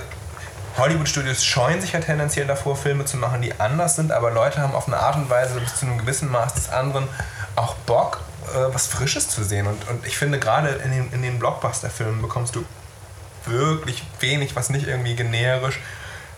Hollywood-Studios 0.78 1.44
scheuen 1.44 1.82
sich 1.82 1.94
ja 1.94 2.00
tendenziell 2.00 2.48
davor, 2.48 2.76
Filme 2.76 3.06
zu 3.06 3.18
machen, 3.18 3.42
die 3.42 3.60
anders 3.60 3.96
sind, 3.96 4.12
aber 4.12 4.32
Leute 4.32 4.62
haben 4.62 4.74
auf 4.74 4.88
eine 4.88 4.98
Art 4.98 5.16
und 5.16 5.30
Weise 5.30 5.60
bis 5.60 5.76
zu 5.76 5.86
einem 5.86 5.98
gewissen 5.98 6.32
Maß 6.32 6.54
des 6.54 6.70
anderen 6.70 7.08
auch 7.56 7.74
Bock, 7.76 8.22
äh, 8.54 8.74
was 8.74 8.88
Frisches 8.88 9.30
zu 9.30 9.44
sehen. 9.44 9.68
Und, 9.68 9.88
und 9.90 10.06
ich 10.06 10.18
finde, 10.18 10.40
gerade 10.40 10.70
in 10.70 10.92
den, 10.92 11.12
in 11.12 11.22
den 11.24 11.40
Blockbuster-Filmen 11.40 12.22
bekommst 12.22 12.56
du 12.56 12.64
wirklich 13.46 14.04
wenig, 14.20 14.56
was 14.56 14.70
nicht 14.70 14.88
irgendwie 14.88 15.16
generisch 15.16 15.80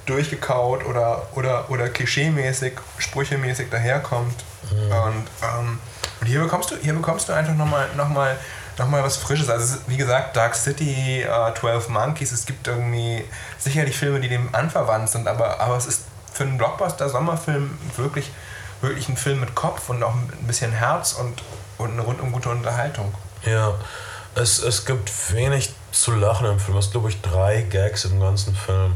durchgekaut 0.05 0.85
oder, 0.85 1.27
oder, 1.35 1.69
oder 1.69 1.89
klischeemäßig, 1.89 2.73
sprüchemäßig 2.97 3.69
daherkommt. 3.69 4.43
Und, 4.71 5.27
ähm, 5.43 5.79
und 6.21 6.27
hier 6.27 6.41
bekommst 6.41 6.71
du, 6.71 6.75
hier 6.77 6.93
bekommst 6.93 7.29
du 7.29 7.33
einfach 7.33 7.53
nochmal 7.53 7.87
noch 7.95 8.09
mal, 8.09 8.09
noch 8.09 8.09
mal 8.09 8.37
was 8.77 9.17
Frisches. 9.17 9.49
Also 9.49 9.77
wie 9.87 9.97
gesagt, 9.97 10.35
Dark 10.35 10.55
City, 10.55 11.21
äh, 11.21 11.53
12 11.53 11.89
Monkeys, 11.89 12.31
es 12.31 12.45
gibt 12.45 12.67
irgendwie 12.67 13.23
sicherlich 13.57 13.97
Filme, 13.97 14.19
die 14.19 14.29
dem 14.29 14.53
anverwandt 14.53 15.09
sind, 15.09 15.27
aber, 15.27 15.59
aber 15.59 15.77
es 15.77 15.85
ist 15.85 16.03
für 16.33 16.43
einen 16.43 16.57
Blockbuster-Sommerfilm 16.57 17.77
wirklich, 17.95 18.31
wirklich 18.81 19.07
ein 19.09 19.17
Film 19.17 19.39
mit 19.39 19.55
Kopf 19.55 19.89
und 19.89 20.03
auch 20.03 20.13
ein 20.13 20.47
bisschen 20.47 20.71
Herz 20.71 21.13
und, 21.13 21.41
und 21.77 21.91
eine 21.91 22.01
rundum 22.01 22.31
gute 22.31 22.49
Unterhaltung. 22.49 23.13
Ja, 23.45 23.73
es, 24.35 24.59
es 24.59 24.85
gibt 24.85 25.11
wenig 25.33 25.73
zu 25.91 26.11
lachen 26.11 26.45
im 26.47 26.59
Film. 26.59 26.77
Es 26.77 26.85
gibt, 26.85 26.93
glaube 26.93 27.09
ich, 27.09 27.21
drei 27.21 27.61
Gags 27.61 28.03
im 28.03 28.19
ganzen 28.19 28.53
Film. 28.53 28.95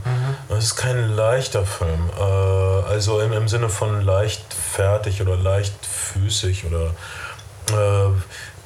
Es 0.49 0.65
ist 0.65 0.75
kein 0.75 1.15
leichter 1.15 1.65
Film. 1.65 2.09
Äh, 2.19 2.21
also 2.21 3.21
im, 3.21 3.31
im 3.31 3.47
Sinne 3.47 3.69
von 3.69 4.01
leichtfertig 4.01 5.21
oder 5.21 5.37
leichtfüßig 5.37 6.65
oder. 6.65 6.91
Äh, 7.71 8.11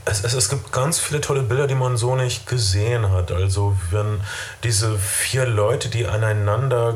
es, 0.05 0.23
es, 0.23 0.33
es 0.33 0.49
gibt 0.49 0.71
ganz 0.71 0.99
viele 0.99 1.21
tolle 1.21 1.43
Bilder, 1.43 1.67
die 1.67 1.75
man 1.75 1.97
so 1.97 2.15
nicht 2.15 2.47
gesehen 2.47 3.11
hat. 3.11 3.31
Also 3.31 3.77
wenn 3.91 4.21
diese 4.63 4.97
vier 4.97 5.45
Leute, 5.45 5.89
die 5.89 6.07
aneinander 6.07 6.95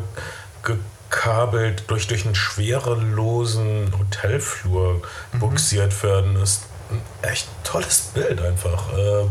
gekabelt 0.63 1.83
durch, 1.87 2.07
durch 2.07 2.25
einen 2.25 2.35
schwerelosen 2.35 3.93
Hotelflur 3.97 5.01
buxiert 5.33 6.03
werden, 6.03 6.35
ist 6.41 6.63
ein 6.89 7.01
echt 7.21 7.47
tolles 7.63 8.11
Bild 8.13 8.41
einfach. 8.41 8.93
Äh, 8.97 9.25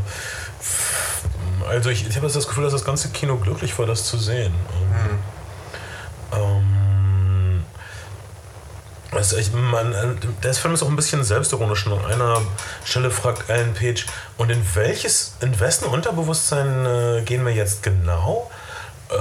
also 1.68 1.90
ich, 1.90 2.06
ich 2.08 2.16
habe 2.16 2.28
das 2.28 2.46
Gefühl, 2.46 2.64
dass 2.64 2.72
das 2.72 2.84
ganze 2.84 3.10
Kino 3.10 3.36
glücklich 3.36 3.78
war, 3.78 3.86
das 3.86 4.04
zu 4.04 4.18
sehen. 4.18 4.54
Ähm, 4.80 5.18
ähm, 6.32 6.75
also 9.16 9.36
ich, 9.36 9.52
man, 9.52 9.94
der 10.42 10.54
Film 10.54 10.74
ist 10.74 10.82
auch 10.82 10.88
ein 10.88 10.96
bisschen 10.96 11.24
selbstironisch. 11.24 11.86
An 11.86 12.04
einer 12.04 12.42
Stelle 12.84 13.10
fragt 13.10 13.50
Alan 13.50 13.74
Page, 13.74 14.06
und 14.36 14.50
in 14.50 14.62
welches, 14.74 15.34
in 15.40 15.58
wessen 15.58 15.86
Unterbewusstsein 15.86 16.86
äh, 16.86 17.22
gehen 17.22 17.44
wir 17.44 17.52
jetzt 17.52 17.82
genau? 17.82 18.50
Äh, 19.10 19.14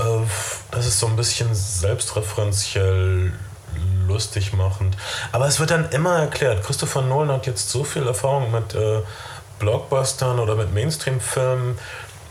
das 0.72 0.86
ist 0.86 1.00
so 1.00 1.08
ein 1.08 1.16
bisschen 1.16 1.54
selbstreferenziell 1.54 3.34
lustig 4.08 4.54
machend. 4.54 4.96
Aber 5.32 5.48
es 5.48 5.60
wird 5.60 5.72
dann 5.72 5.89
immer 5.89 6.20
erklärt. 6.20 6.64
Christopher 6.64 7.02
Nolan 7.02 7.32
hat 7.32 7.48
jetzt 7.48 7.70
so 7.70 7.84
viel 7.84 8.08
Erfahrung 8.08 8.52
mit 8.52 8.76
äh, 8.76 9.02
Blockbustern 9.60 10.39
oder 10.39 10.56
mit 10.56 10.74
Mainstream-Filmen. 10.74 11.78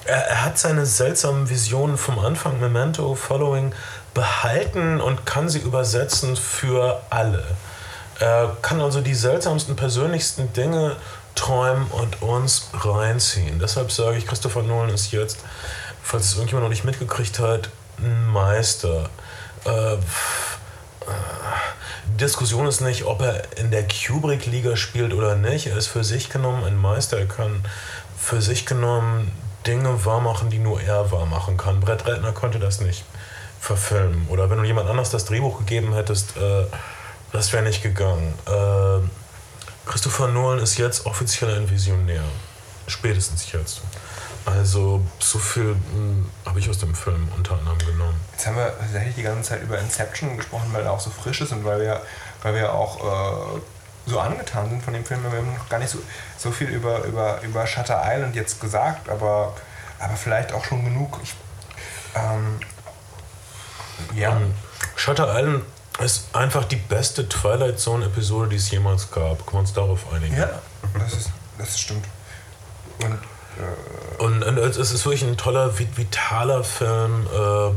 Er, 0.05 0.29
er 0.29 0.45
hat 0.45 0.59
seine 0.59 0.87
seltsamen 0.87 1.49
Visionen 1.49 1.97
vom 1.97 2.19
Anfang, 2.19 2.61
Memento, 2.61 3.15
Following, 3.15 3.73
behalten 4.15 5.01
und 5.01 5.27
kann 5.27 5.49
sie 5.49 5.59
übersetzen 5.59 6.37
für 6.37 7.03
alle. 7.11 7.45
Er 8.21 8.57
kann 8.62 8.81
also 8.81 9.01
die 9.01 9.15
seltsamsten, 9.15 9.75
persönlichsten 9.77 10.53
Dinge 10.53 10.97
träumen 11.35 11.87
und 11.89 12.23
uns 12.23 12.69
reinziehen. 12.73 13.59
Deshalb 13.59 13.91
sage 13.91 14.17
ich, 14.17 14.27
Christopher 14.27 14.62
Nolan 14.62 14.91
ist 14.91 15.11
jetzt, 15.11 15.39
falls 16.03 16.27
es 16.27 16.35
irgendjemand 16.35 16.65
noch 16.65 16.71
nicht 16.71 16.85
mitgekriegt 16.85 17.41
hat, 17.41 17.71
ein 17.99 18.27
Meister. 18.29 19.11
Äh, 19.65 19.97
die 22.07 22.17
Diskussion 22.19 22.67
ist 22.67 22.81
nicht, 22.81 23.05
ob 23.05 23.21
er 23.21 23.59
in 23.59 23.73
der 23.73 23.85
Kubrick-Liga 23.87 24.77
spielt 24.77 25.12
oder 25.12 25.35
nicht. 25.35 25.67
Er 25.67 25.77
ist 25.77 25.89
für 25.89 26.05
sich 26.05 26.31
genommen 26.31 26.62
ein 26.65 26.81
Meister. 26.81 27.19
Er 27.19 27.27
kann 27.27 27.65
für 28.17 28.41
sich 28.41 28.65
genommen 28.65 29.33
Dinge 29.67 30.05
wahrmachen, 30.05 30.51
die 30.51 30.59
nur 30.59 30.81
er 30.81 31.11
wahrmachen 31.11 31.57
kann. 31.57 31.81
Brett 31.81 32.07
Ratner 32.07 32.33
konnte 32.33 32.61
das 32.61 32.81
nicht 32.81 33.05
verfilmen. 33.65 34.27
Oder 34.29 34.51
wenn 34.51 34.59
du 34.59 34.65
jemand 34.65 34.91
anders 34.91 35.11
das 35.11 35.25
Drehbuch 35.25 35.59
gegeben 35.59 35.95
hättest, 35.95 36.37
äh, 36.37 36.67
das 37.33 37.53
wäre 37.53 37.62
nicht 37.62 37.83
gegangen. 37.83 38.35
Äh, 38.47 39.89
Christopher 39.89 40.29
Nolan 40.29 40.59
ist 40.59 40.77
jetzt 40.77 41.07
offiziell 41.07 41.57
ein 41.57 41.71
Visionär. 41.71 42.23
Spätestens 42.87 43.51
jetzt. 43.53 43.81
Also 44.45 45.01
so 45.19 45.39
viel 45.39 45.75
habe 46.45 46.59
ich 46.59 46.69
aus 46.69 46.77
dem 46.77 46.95
Film 46.95 47.29
unter 47.35 47.57
anderem 47.57 47.79
genommen. 47.79 48.21
Jetzt 48.33 48.47
haben 48.47 48.57
wir 48.57 48.79
tatsächlich 48.79 49.15
die 49.15 49.23
ganze 49.23 49.51
Zeit 49.51 49.62
über 49.62 49.79
Inception 49.79 50.37
gesprochen, 50.37 50.69
weil 50.73 50.85
er 50.85 50.93
auch 50.93 51.01
so 51.01 51.09
frisch 51.09 51.41
ist 51.41 51.53
und 51.53 51.65
weil 51.65 51.81
wir, 51.81 52.03
weil 52.43 52.55
wir 52.55 52.75
auch 52.75 53.57
äh, 53.57 53.61
so 54.05 54.21
angetan 54.21 54.69
sind 54.69 54.83
von 54.83 54.93
dem 54.93 55.07
Film. 55.07 55.23
Wir 55.23 55.39
haben 55.39 55.55
noch 55.55 55.69
gar 55.71 55.79
nicht 55.79 55.91
so, 55.91 55.99
so 56.37 56.51
viel 56.51 56.69
über, 56.69 57.05
über, 57.05 57.41
über 57.41 57.67
Shutter 57.67 58.03
Island 58.05 58.37
jetzt 58.37 58.61
gesagt, 58.61 59.09
aber, 59.09 59.57
aber 59.99 60.17
vielleicht 60.17 60.53
auch 60.53 60.67
schon 60.67 60.85
genug. 60.85 61.19
Ich, 61.23 61.35
ähm, 62.15 62.61
ja. 64.14 64.36
Ähm, 64.36 64.53
Shutter 64.97 65.28
Island 65.38 65.62
ist 66.01 66.34
einfach 66.34 66.64
die 66.64 66.76
beste 66.76 67.28
Twilight 67.28 67.78
Zone-Episode, 67.78 68.49
die 68.49 68.57
es 68.57 68.68
jemals 68.70 69.11
gab. 69.11 69.38
Können 69.47 69.53
wir 69.53 69.59
uns 69.61 69.72
darauf 69.72 70.12
einigen? 70.12 70.36
Ja, 70.36 70.61
das, 70.99 71.12
ist, 71.14 71.30
das 71.59 71.78
stimmt. 71.78 72.05
Und 73.03 73.18
Und, 74.18 74.42
und 74.42 74.59
es 74.59 74.76
ist 74.90 75.05
wirklich 75.05 75.22
ein 75.22 75.36
toller, 75.36 75.68
vi- 75.70 75.86
vitaler 75.97 76.64
Film. 76.64 77.26
Äh, 77.32 77.70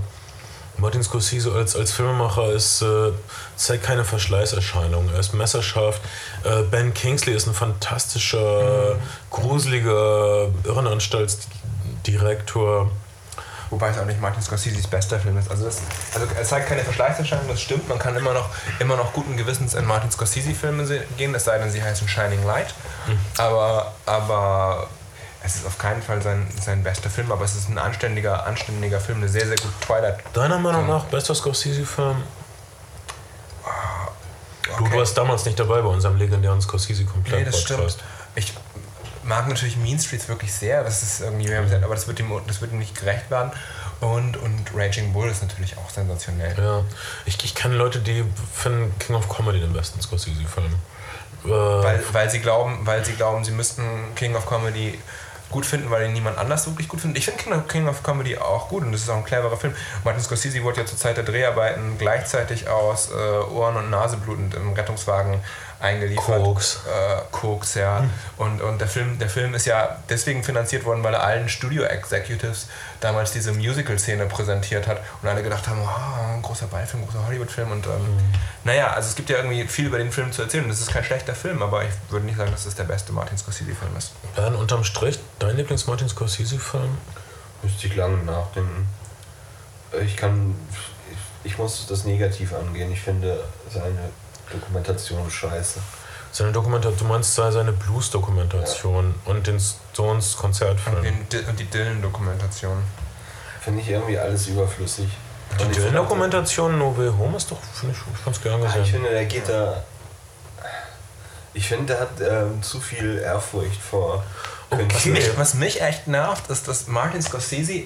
Martin 0.79 1.01
Scorsese 1.03 1.51
als, 1.53 1.75
als 1.75 1.91
Filmemacher 1.91 2.51
ist, 2.51 2.81
äh, 2.83 3.11
zeigt 3.55 3.83
keine 3.83 4.05
Verschleißerscheinungen. 4.05 5.11
Er 5.13 5.19
ist 5.19 5.33
messerscharf. 5.33 5.99
Äh, 6.43 6.61
ben 6.63 6.93
Kingsley 6.93 7.33
ist 7.35 7.47
ein 7.47 7.53
fantastischer, 7.55 8.95
gruseliger 9.31 10.49
Irrenanstaltsdirektor. 10.63 12.91
Wobei 13.69 13.89
es 13.89 13.97
auch 13.97 14.05
nicht 14.05 14.21
Martin 14.21 14.41
Scorseses 14.41 14.87
bester 14.87 15.19
Film 15.19 15.37
ist. 15.37 15.51
Also, 15.51 15.65
das, 15.65 15.79
also 16.13 16.25
er 16.37 16.43
zeigt 16.43 16.69
keine 16.69 16.83
Verschleißerscheinung, 16.83 17.47
das 17.49 17.61
stimmt. 17.61 17.87
Man 17.89 17.99
kann 17.99 18.15
immer 18.15 18.33
noch, 18.33 18.49
immer 18.79 18.95
noch 18.95 19.11
guten 19.13 19.35
Gewissens 19.35 19.73
in 19.73 19.85
Martin 19.85 20.09
Scorsese-Filme 20.09 20.85
se- 20.85 21.03
gehen, 21.17 21.35
es 21.35 21.43
sei 21.43 21.57
denn, 21.57 21.69
sie 21.69 21.83
heißen 21.83 22.07
Shining 22.07 22.45
Light. 22.45 22.73
Aber, 23.37 23.93
aber 24.05 24.87
es 25.43 25.55
ist 25.57 25.65
auf 25.67 25.77
keinen 25.77 26.01
Fall 26.01 26.21
sein, 26.21 26.47
sein 26.61 26.81
bester 26.83 27.09
Film, 27.09 27.31
aber 27.31 27.43
es 27.45 27.55
ist 27.55 27.69
ein 27.69 27.77
anständiger, 27.77 28.45
anständiger 28.45 28.99
Film, 29.01 29.17
eine 29.19 29.29
sehr, 29.29 29.45
sehr 29.47 29.57
gute 29.57 29.79
Twilight. 29.85 30.19
Deiner 30.33 30.59
Meinung 30.59 30.87
nach 30.87 31.03
bester 31.05 31.35
Scorsese-Film? 31.35 32.23
Du, 34.63 34.69
du 34.77 34.85
Okay. 34.85 34.97
warst 34.99 35.17
damals 35.17 35.45
nicht 35.45 35.59
dabei 35.59 35.81
bei 35.81 35.87
unserem 35.89 36.17
legendären 36.17 36.61
Scorsese-Komplett. 36.61 37.39
Nee, 37.39 37.45
das 37.45 37.61
stimmt. 37.61 37.97
Ich 38.35 38.53
mag 39.27 39.47
natürlich 39.47 39.77
Mean 39.77 39.99
Streets 39.99 40.27
wirklich 40.27 40.53
sehr, 40.53 40.83
das 40.83 41.03
ist 41.03 41.21
irgendwie, 41.21 41.53
aber 41.53 41.95
das 41.95 42.07
wird, 42.07 42.19
ihm, 42.19 42.31
das 42.47 42.61
wird 42.61 42.71
ihm 42.71 42.79
nicht 42.79 42.97
gerecht 42.97 43.29
werden. 43.29 43.51
Und, 43.99 44.37
und 44.37 44.65
Raging 44.75 45.11
Bull 45.11 45.27
ist 45.29 45.41
natürlich 45.41 45.77
auch 45.77 45.89
sensationell. 45.89 46.55
Ja, 46.57 46.83
ich, 47.25 47.43
ich 47.43 47.55
kenne 47.55 47.75
Leute, 47.75 47.99
die 47.99 48.23
finden 48.53 48.93
King 48.99 49.15
of 49.15 49.27
Comedy 49.27 49.59
den 49.59 49.73
besten 49.73 49.99
Scorsese-Film. 49.99 50.75
Äh, 51.45 51.49
Weil, 51.49 52.03
weil, 52.11 52.29
sie 52.29 52.39
glauben, 52.39 52.79
weil 52.83 53.03
sie 53.03 53.13
glauben, 53.13 53.43
sie 53.43 53.51
müssten 53.51 53.83
King 54.15 54.35
of 54.35 54.47
Comedy 54.47 54.99
gut 55.49 55.65
finden, 55.65 55.89
weil 55.89 56.05
ihn 56.05 56.13
niemand 56.13 56.37
anders 56.37 56.67
wirklich 56.67 56.87
gut 56.87 57.01
findet. 57.01 57.17
Ich 57.17 57.25
finde 57.25 57.41
King 57.41 57.53
of, 57.53 57.67
King 57.67 57.87
of 57.87 58.03
Comedy 58.03 58.37
auch 58.37 58.67
gut 58.67 58.83
und 58.83 58.91
das 58.91 59.01
ist 59.01 59.09
auch 59.09 59.17
ein 59.17 59.23
cleverer 59.23 59.55
Film. 59.55 59.73
Martin 60.03 60.21
Scorsese 60.21 60.61
wurde 60.63 60.81
ja 60.81 60.85
zur 60.85 60.97
Zeit 60.97 61.17
der 61.17 61.23
Dreharbeiten 61.23 61.97
gleichzeitig 61.97 62.67
aus 62.67 63.09
äh, 63.11 63.13
Ohren- 63.13 63.77
und 63.77 63.89
Naseblutend 63.89 64.55
im 64.55 64.73
Rettungswagen 64.73 65.39
eingeliefert. 65.79 66.43
Koks. 66.43 66.79
Äh, 66.87 67.21
Koks, 67.31 67.75
ja. 67.75 68.03
Und, 68.37 68.61
und 68.61 68.79
der, 68.79 68.87
Film, 68.87 69.19
der 69.19 69.29
Film 69.29 69.53
ist 69.53 69.65
ja 69.65 69.97
deswegen 70.09 70.43
finanziert 70.43 70.85
worden, 70.85 71.03
weil 71.03 71.13
er 71.13 71.23
allen 71.23 71.49
Studio-Executives 71.49 72.67
damals 72.99 73.31
diese 73.31 73.51
Musical-Szene 73.51 74.25
präsentiert 74.25 74.87
hat 74.87 75.01
und 75.21 75.29
alle 75.29 75.43
gedacht 75.43 75.67
haben, 75.67 75.81
oh, 75.81 76.33
ein 76.33 76.41
großer 76.41 76.67
Beifilm, 76.67 77.03
ein 77.03 77.07
großer 77.07 77.27
Hollywood-Film. 77.27 77.71
Und 77.71 77.85
ähm, 77.85 78.17
naja, 78.63 78.91
also 78.91 79.09
es 79.09 79.15
gibt 79.15 79.29
ja 79.29 79.37
irgendwie 79.37 79.67
viel 79.67 79.87
über 79.87 79.97
den 79.97 80.11
Film 80.11 80.31
zu 80.31 80.41
erzählen. 80.41 80.65
Und 80.65 80.71
es 80.71 80.81
ist 80.81 80.91
kein 80.91 81.03
schlechter 81.03 81.35
Film, 81.35 81.61
aber 81.61 81.83
ich 81.83 81.91
würde 82.09 82.25
nicht 82.25 82.37
sagen, 82.37 82.51
dass 82.51 82.65
es 82.65 82.75
der 82.75 82.85
beste 82.85 83.13
Martin 83.13 83.37
Scorsese-Film 83.37 83.95
ist. 83.97 84.13
Dann 84.35 84.55
unterm 84.55 84.83
Strich, 84.83 85.19
dein 85.39 85.55
Lieblings-Martin 85.57 86.09
Scorsese-Film? 86.09 86.97
Müsste 87.63 87.87
ich 87.87 87.95
lange 87.95 88.17
nachdenken. 88.23 88.87
Ich 90.03 90.17
kann. 90.17 90.55
Ich 91.43 91.57
muss 91.57 91.87
das 91.87 92.03
negativ 92.03 92.53
angehen. 92.53 92.91
Ich 92.91 93.01
finde 93.01 93.43
seine 93.69 94.09
Dokumentation 94.51 95.29
scheiße. 95.29 95.79
Seine 96.31 96.51
Dokumentation, 96.51 96.97
du 96.99 97.05
meinst 97.05 97.33
seine 97.33 97.71
Blues-Dokumentation 97.71 99.15
und 99.25 99.47
den 99.47 99.59
Stones-Konzertfilm. 99.59 100.97
Und, 100.97 101.33
den, 101.33 101.45
und 101.45 101.59
die 101.59 101.65
Dylan-Dokumentation. 101.65 102.83
Finde 103.61 103.81
ich 103.81 103.89
irgendwie 103.89 104.17
alles 104.17 104.47
überflüssig. 104.47 105.09
Die 105.59 105.63
ich 105.71 105.77
Dylan-Dokumentation 105.77 106.77
No 106.77 106.95
Way 106.97 107.09
Home 107.17 107.37
ist 107.37 107.49
doch, 107.49 107.57
finde 107.73 107.95
ich, 107.95 108.25
ganz 108.25 108.41
gern 108.41 108.61
Ah, 108.61 108.67
Ich 108.67 108.73
gesehen. 108.73 108.85
finde, 108.93 109.09
der 109.09 109.25
geht 109.25 109.47
da. 109.49 109.83
Ich 111.53 111.67
finde, 111.67 111.85
der 111.93 111.99
hat 112.01 112.09
ähm, 112.21 112.61
zu 112.61 112.79
viel 112.79 113.17
Ehrfurcht 113.19 113.81
vor. 113.81 114.23
Okay. 114.69 114.85
Was 114.93 115.05
mich, 115.05 115.37
was 115.37 115.53
mich 115.55 115.81
echt 115.81 116.07
nervt, 116.07 116.49
ist, 116.49 116.67
dass 116.67 116.87
Martin 116.87 117.21
Scorsese 117.21 117.83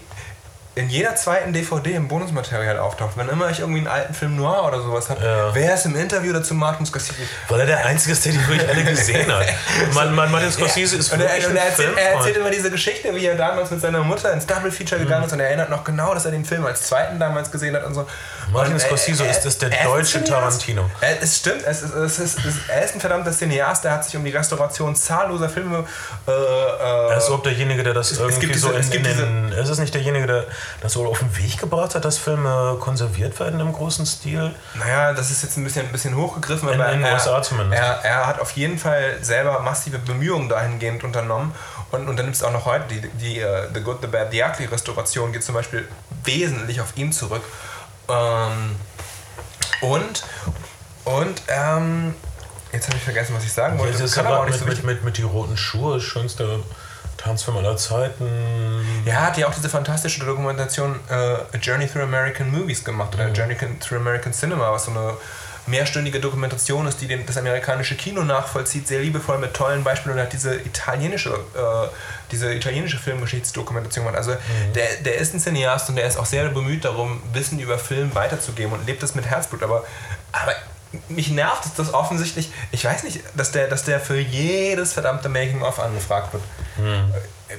in 0.82 0.90
jeder 0.90 1.16
zweiten 1.16 1.54
DVD 1.54 1.94
im 1.94 2.08
Bonusmaterial 2.08 2.78
auftaucht. 2.80 3.12
Wenn 3.16 3.30
immer 3.30 3.50
ich 3.50 3.60
irgendwie 3.60 3.80
einen 3.80 3.88
alten 3.88 4.14
Film 4.14 4.36
noir 4.36 4.66
oder 4.68 4.82
sowas 4.82 5.10
habe, 5.10 5.24
Ja. 5.24 5.54
wer 5.56 5.74
ist 5.76 5.86
im 5.86 5.96
Interview 5.96 6.34
dazu 6.34 6.54
Martin 6.54 6.86
Scorsese? 6.86 7.14
Weil 7.50 7.62
er 7.62 7.66
der 7.68 7.86
Einzige 7.86 8.14
ist, 8.14 8.26
der 8.26 8.34
die 8.34 8.48
wirklich 8.48 8.68
alle 8.70 8.84
gesehen 8.84 9.32
hat. 9.32 9.46
Man, 9.94 10.14
man, 10.16 10.32
Martin 10.32 10.52
Scorsese 10.52 10.98
ist 10.98 11.12
und 11.14 11.22
er, 11.22 11.30
wirklich 11.30 11.48
und 11.48 11.56
er, 11.56 11.66
erzählt, 11.66 11.98
er 11.98 12.12
erzählt 12.14 12.38
immer 12.38 12.50
diese 12.50 12.70
Geschichte, 12.72 13.14
wie 13.16 13.26
er 13.26 13.36
damals 13.36 13.72
mit 13.72 13.82
seiner 13.82 14.00
Mutter 14.04 14.32
ins 14.34 14.46
Double 14.46 14.72
Feature 14.72 15.00
gegangen 15.02 15.26
ist 15.26 15.34
und 15.34 15.40
er 15.40 15.48
erinnert 15.48 15.70
noch 15.70 15.84
genau, 15.84 16.14
dass 16.14 16.26
er 16.26 16.32
den 16.32 16.46
Film 16.46 16.66
als 16.66 16.84
zweiten 16.84 17.20
damals 17.20 17.52
gesehen 17.52 17.76
hat 17.76 17.84
und 17.86 17.94
so. 17.94 18.08
Martin 18.52 18.74
Und 18.74 18.80
Scorsese 18.82 19.24
er- 19.26 19.32
ist- 19.32 19.46
ist 19.46 19.62
der 19.62 19.72
er 19.72 19.86
deutsche. 19.86 20.24
Tarantino. 20.24 20.90
Es 21.22 21.38
stimmt, 21.38 21.64
es 21.66 21.82
ist, 21.82 21.94
es 21.94 22.20
ist, 22.20 22.46
ist, 22.46 22.58
er 22.68 22.84
ist 22.84 22.96
ein 22.96 23.00
verdammter 23.02 23.32
Cineast, 23.32 23.84
der 23.84 23.92
hat 23.94 24.06
sich 24.06 24.16
um 24.16 24.24
die 24.26 24.32
Restauration 24.32 24.96
zahlloser 24.96 25.50
Filme 25.50 25.86
äh, 26.28 26.32
äh, 26.32 27.12
Er 27.12 27.18
ist 27.18 27.26
überhaupt 27.28 27.46
derjenige, 27.46 27.84
der 27.84 27.94
das 27.94 28.12
irgendwie 28.14 28.40
gibt 28.48 28.60
so 28.60 28.72
diese- 28.72 28.96
in, 28.96 29.06
in 29.06 29.18
den. 29.50 29.52
Ist 29.52 29.70
es 29.70 29.80
nicht 29.80 29.94
derjenige, 29.94 30.28
der 30.28 30.46
das 30.80 30.94
so 30.94 31.06
auf 31.06 31.20
den 31.20 31.36
Weg 31.38 31.58
gebracht 31.60 31.94
hat, 31.96 32.06
dass 32.06 32.18
Filme 32.18 32.78
konserviert 32.80 33.40
werden 33.40 33.60
im 33.60 33.74
großen 33.74 34.06
Stil? 34.06 34.56
Naja, 34.76 35.14
das 35.14 35.30
ist 35.32 35.44
jetzt 35.44 35.58
ein 35.58 35.64
bisschen, 35.64 35.86
ein 35.86 35.92
bisschen 35.92 36.16
hochgegriffen, 36.16 36.70
In- 36.70 36.76
aber 36.82 36.92
in 36.92 37.00
den 37.00 37.08
er, 37.08 37.14
USA 37.14 37.42
zumindest. 37.42 37.82
Er, 37.82 38.00
er 38.04 38.28
hat 38.28 38.40
auf 38.40 38.52
jeden 38.52 38.78
Fall 38.80 39.18
selber 39.22 39.60
massive 39.60 40.00
Bemühungen 40.00 40.48
dahingehend 40.50 41.04
unternommen 41.04 41.54
und 41.92 42.08
unternimmt 42.08 42.36
es 42.36 42.44
auch 42.44 42.54
noch 42.54 42.66
heute. 42.66 42.86
Die, 42.96 43.02
die 43.10 43.40
äh, 43.40 43.68
The 43.74 43.82
Good, 43.82 43.98
The 44.02 44.08
Bad, 44.08 44.32
The 44.32 44.44
Ugly 44.44 44.66
Restauration 44.66 45.32
geht 45.34 45.44
zum 45.44 45.56
Beispiel 45.56 45.88
wesentlich 46.24 46.80
auf 46.82 46.96
ihn 46.96 47.12
zurück. 47.12 47.44
Ähm, 48.10 48.76
und, 49.82 50.24
und, 51.06 51.42
ähm, 51.48 52.14
jetzt 52.72 52.88
habe 52.88 52.98
ich 52.98 53.04
vergessen, 53.04 53.36
was 53.36 53.44
ich 53.44 53.52
sagen 53.54 53.78
wollte. 53.80 53.94
Das 53.94 54.02
ist 54.02 54.16
Kann 54.16 54.28
aber 54.28 54.42
auch 54.42 54.46
nicht 54.46 54.66
mit, 54.66 54.78
so 54.78 54.84
mit, 54.84 54.84
mit, 54.84 55.04
mit 55.04 55.18
die 55.18 55.24
roten 55.24 55.58
Schuhe, 55.58 56.00
schönster 56.00 56.60
Tanzfilm 57.24 57.58
aller 57.58 57.78
Zeiten. 57.78 58.26
Ja, 59.06 59.14
er 59.14 59.22
hat 59.28 59.38
ja 59.38 59.48
auch 59.48 59.54
diese 59.54 59.70
fantastische 59.70 60.26
Dokumentation 60.26 61.00
äh, 61.10 61.14
A 61.14 61.58
Journey 61.62 61.88
Through 61.88 62.04
American 62.04 62.52
Movies 62.52 62.84
gemacht 62.84 63.14
oder 63.14 63.26
A 63.26 63.30
Journey 63.30 63.56
Through 63.56 64.00
American 64.00 64.34
Cinema, 64.34 64.72
was 64.72 64.86
so 64.86 64.92
eine 64.92 65.14
mehrstündige 65.68 66.20
Dokumentation 66.20 66.88
ist, 66.88 67.02
die 67.02 67.08
den, 67.08 67.26
das 67.26 67.38
amerikanische 67.38 67.96
Kino 67.96 68.24
nachvollzieht, 68.24 68.88
sehr 68.88 69.00
liebevoll 69.00 69.38
mit 69.38 69.54
tollen 69.54 69.84
Beispielen 69.84 70.16
und 70.16 70.22
hat 70.22 70.34
diese 70.34 70.56
italienische, 70.56 71.30
äh, 71.30 71.88
diese 72.32 72.54
italienische 72.54 72.98
Filmgeschichtsdokumentation 72.98 74.06
gemacht. 74.06 74.18
Also 74.18 74.36
der, 74.74 74.88
der 75.06 75.16
ist 75.18 75.34
ein 75.34 75.40
Cineast 75.40 75.90
und 75.90 75.96
der 75.96 76.08
ist 76.08 76.18
auch 76.18 76.26
sehr 76.26 76.50
bemüht 76.50 76.84
darum, 76.86 77.22
Wissen 77.34 77.60
über 77.60 77.78
Film 77.78 78.16
weiterzugeben 78.16 78.74
und 78.74 78.86
lebt 78.88 79.04
es 79.04 79.14
mit 79.14 79.28
Herzblut, 79.28 79.62
aber, 79.62 79.84
aber 80.32 80.54
mich 81.10 81.30
nervt 81.30 81.66
es, 81.66 81.74
dass 81.76 81.94
offensichtlich, 81.94 82.52
ich 82.72 82.84
weiß 82.84 83.04
nicht, 83.04 83.22
dass 83.36 83.52
der, 83.52 83.68
dass 83.68 83.84
der 83.86 84.00
für 84.00 84.20
jedes 84.20 84.94
verdammte 84.94 85.30
Making-of 85.30 85.80
angefragt 85.80 86.34
wird. 86.34 86.44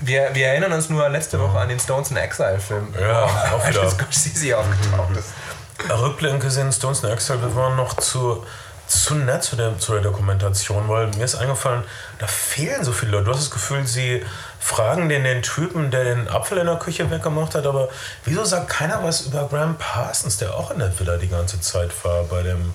Wir, 0.01 0.35
wir 0.35 0.47
erinnern 0.49 0.73
uns 0.73 0.89
nur 0.89 1.09
letzte 1.09 1.39
Woche 1.39 1.59
an 1.59 1.69
den 1.69 1.79
Stones 1.79 2.11
in 2.11 2.17
Exile-Film. 2.17 2.95
Ja, 2.99 3.25
auch 3.55 3.65
als 3.65 3.77
wieder. 3.77 3.91
Scorsese 3.91 4.59
aufgetaucht 4.59 5.17
ist. 5.17 5.91
Rückblickend 5.91 6.41
gesehen, 6.41 6.73
Stones 6.73 7.03
in 7.03 7.11
Exile, 7.11 7.43
wir 7.43 7.55
waren 7.57 7.77
noch 7.77 7.95
zu, 7.97 8.45
zu 8.87 9.15
nett 9.15 9.43
zu 9.43 9.57
der, 9.57 9.79
zu 9.79 9.93
der 9.93 10.03
Dokumentation, 10.03 10.89
weil 10.89 11.09
mir 11.09 11.25
ist 11.25 11.35
eingefallen, 11.35 11.83
da 12.19 12.27
fehlen 12.27 12.85
so 12.85 12.93
viele 12.93 13.13
Leute. 13.13 13.25
Du 13.25 13.31
hast 13.33 13.41
das 13.41 13.51
Gefühl, 13.51 13.87
sie 13.87 14.25
fragen 14.61 15.09
den, 15.09 15.25
den 15.25 15.43
Typen, 15.43 15.91
der 15.91 16.05
den 16.05 16.29
Apfel 16.29 16.59
in 16.59 16.67
der 16.67 16.77
Küche 16.77 17.11
weggemacht 17.11 17.55
hat, 17.55 17.67
aber 17.67 17.89
wieso 18.25 18.45
sagt 18.45 18.69
keiner 18.69 19.03
was 19.03 19.23
über 19.23 19.49
Graham 19.49 19.77
Parsons, 19.77 20.39
der 20.39 20.55
auch 20.55 20.71
in 20.71 20.79
der 20.79 20.99
Villa 20.99 21.17
die 21.17 21.29
ganze 21.29 21.61
Zeit 21.61 21.91
war 22.05 22.23
bei 22.25 22.43
dem 22.43 22.73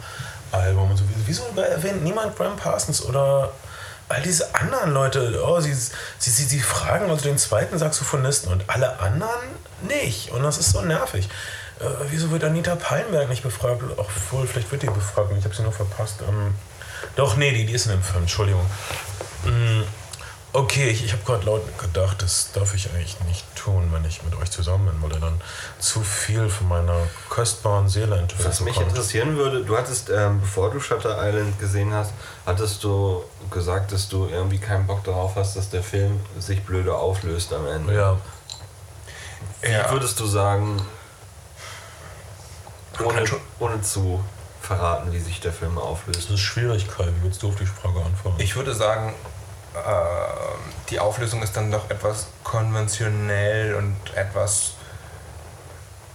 Album 0.51 0.91
und 0.91 0.97
so. 0.97 1.03
Wieso 1.25 1.43
erwähnt 1.55 2.03
niemand 2.03 2.35
Graham 2.35 2.57
Parsons 2.57 3.03
oder 3.05 3.51
all 4.09 4.21
diese 4.21 4.55
anderen 4.55 4.93
Leute? 4.93 5.41
Oh, 5.45 5.59
sie, 5.59 5.73
sie, 5.73 5.91
sie, 6.19 6.43
sie 6.43 6.59
fragen 6.59 7.09
also 7.09 7.23
den 7.23 7.37
zweiten 7.37 7.77
Saxophonisten 7.77 8.51
und 8.51 8.63
alle 8.67 8.99
anderen 8.99 9.47
nicht. 9.87 10.31
Und 10.31 10.43
das 10.43 10.57
ist 10.57 10.71
so 10.71 10.81
nervig. 10.81 11.29
Äh, 11.79 11.85
wieso 12.09 12.31
wird 12.31 12.43
Anita 12.43 12.75
Pallenberg 12.75 13.29
nicht 13.29 13.43
befragt? 13.43 13.83
Obwohl, 13.97 14.47
vielleicht 14.47 14.71
wird 14.71 14.83
die 14.83 14.87
befragt 14.87 15.31
ich 15.37 15.43
habe 15.43 15.55
sie 15.55 15.63
nur 15.63 15.73
verpasst. 15.73 16.21
Ähm, 16.27 16.53
doch, 17.15 17.35
nee, 17.35 17.51
die, 17.51 17.65
die 17.65 17.73
ist 17.73 17.85
in 17.85 17.91
dem 17.91 18.01
Film, 18.01 18.23
Entschuldigung. 18.23 18.65
Mm, 19.43 19.83
okay, 20.57 20.89
ich, 20.89 21.05
ich 21.05 21.13
habe 21.13 21.23
gerade 21.23 21.45
laut 21.45 21.61
gedacht, 21.77 22.21
das 22.21 22.51
darf 22.51 22.73
ich 22.73 22.89
eigentlich 22.91 23.19
nicht 23.27 23.45
tun, 23.55 23.89
wenn 23.91 24.03
ich 24.05 24.23
mit 24.23 24.35
euch 24.35 24.49
zusammen 24.49 24.87
bin, 24.87 25.01
weil 25.03 25.11
er 25.13 25.19
dann 25.19 25.39
zu 25.79 26.01
viel 26.01 26.49
von 26.49 26.67
meiner 26.67 26.97
kostbaren 27.29 27.87
Seele 27.87 28.17
enthüllt 28.17 28.47
Was 28.47 28.59
mich 28.61 28.73
bekommt. 28.73 28.91
interessieren 28.91 29.37
würde, 29.37 29.63
du 29.63 29.77
hattest, 29.77 30.09
ähm, 30.09 30.41
bevor 30.41 30.71
du 30.71 30.79
Shutter 30.79 31.17
Island 31.27 31.59
gesehen 31.59 31.93
hast, 31.93 32.11
hattest 32.45 32.83
du 32.83 33.23
gesagt, 33.51 33.91
dass 33.91 34.09
du 34.09 34.27
irgendwie 34.27 34.57
keinen 34.57 34.87
Bock 34.87 35.03
darauf 35.03 35.35
hast, 35.35 35.55
dass 35.55 35.69
der 35.69 35.83
Film 35.83 36.19
sich 36.39 36.63
blöde 36.63 36.95
auflöst 36.95 37.53
am 37.53 37.67
Ende. 37.67 37.93
Ja, 37.95 38.17
Wie 39.61 39.71
Ja. 39.71 39.91
würdest 39.91 40.19
du 40.19 40.25
sagen, 40.25 40.81
ohne, 43.03 43.23
ohne 43.59 43.81
zu 43.81 44.23
verraten, 44.61 45.11
wie 45.11 45.19
sich 45.19 45.39
der 45.39 45.53
Film 45.53 45.75
das 45.75 45.83
auflöst? 45.83 46.29
ist 46.31 46.39
Schwierigkeit. 46.39 47.07
Wie 47.19 47.23
willst 47.23 47.43
du 47.43 47.49
auf 47.49 47.55
die 47.55 47.65
Frage 47.65 48.01
antworten? 48.03 48.41
Ich 48.41 48.55
würde 48.55 48.73
sagen, 48.73 49.13
die 50.89 50.99
Auflösung 50.99 51.43
ist 51.43 51.55
dann 51.55 51.71
doch 51.71 51.89
etwas 51.89 52.27
konventionell 52.43 53.75
und 53.75 53.95
etwas. 54.15 54.73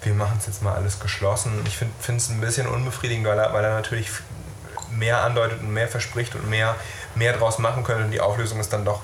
Wir 0.03 0.15
machen 0.15 0.37
es 0.41 0.47
jetzt 0.47 0.63
mal 0.63 0.75
alles 0.75 0.99
geschlossen. 0.99 1.63
Ich 1.67 1.77
finde 1.77 1.95
es 2.17 2.29
ein 2.29 2.41
bisschen 2.41 2.67
unbefriedigend, 2.67 3.27
weil 3.27 3.39
er, 3.39 3.53
weil 3.53 3.65
er 3.65 3.75
natürlich 3.75 4.11
mehr 4.91 5.23
andeutet 5.23 5.61
und 5.61 5.73
mehr 5.73 5.89
verspricht 5.89 6.35
und 6.35 6.49
mehr, 6.51 6.75
mehr 7.15 7.37
draus 7.37 7.59
machen 7.59 7.85
könnte. 7.85 8.05
Und 8.05 8.11
die 8.11 8.21
Auflösung 8.21 8.59
ist 8.61 8.73
dann 8.73 8.85
doch 8.85 9.01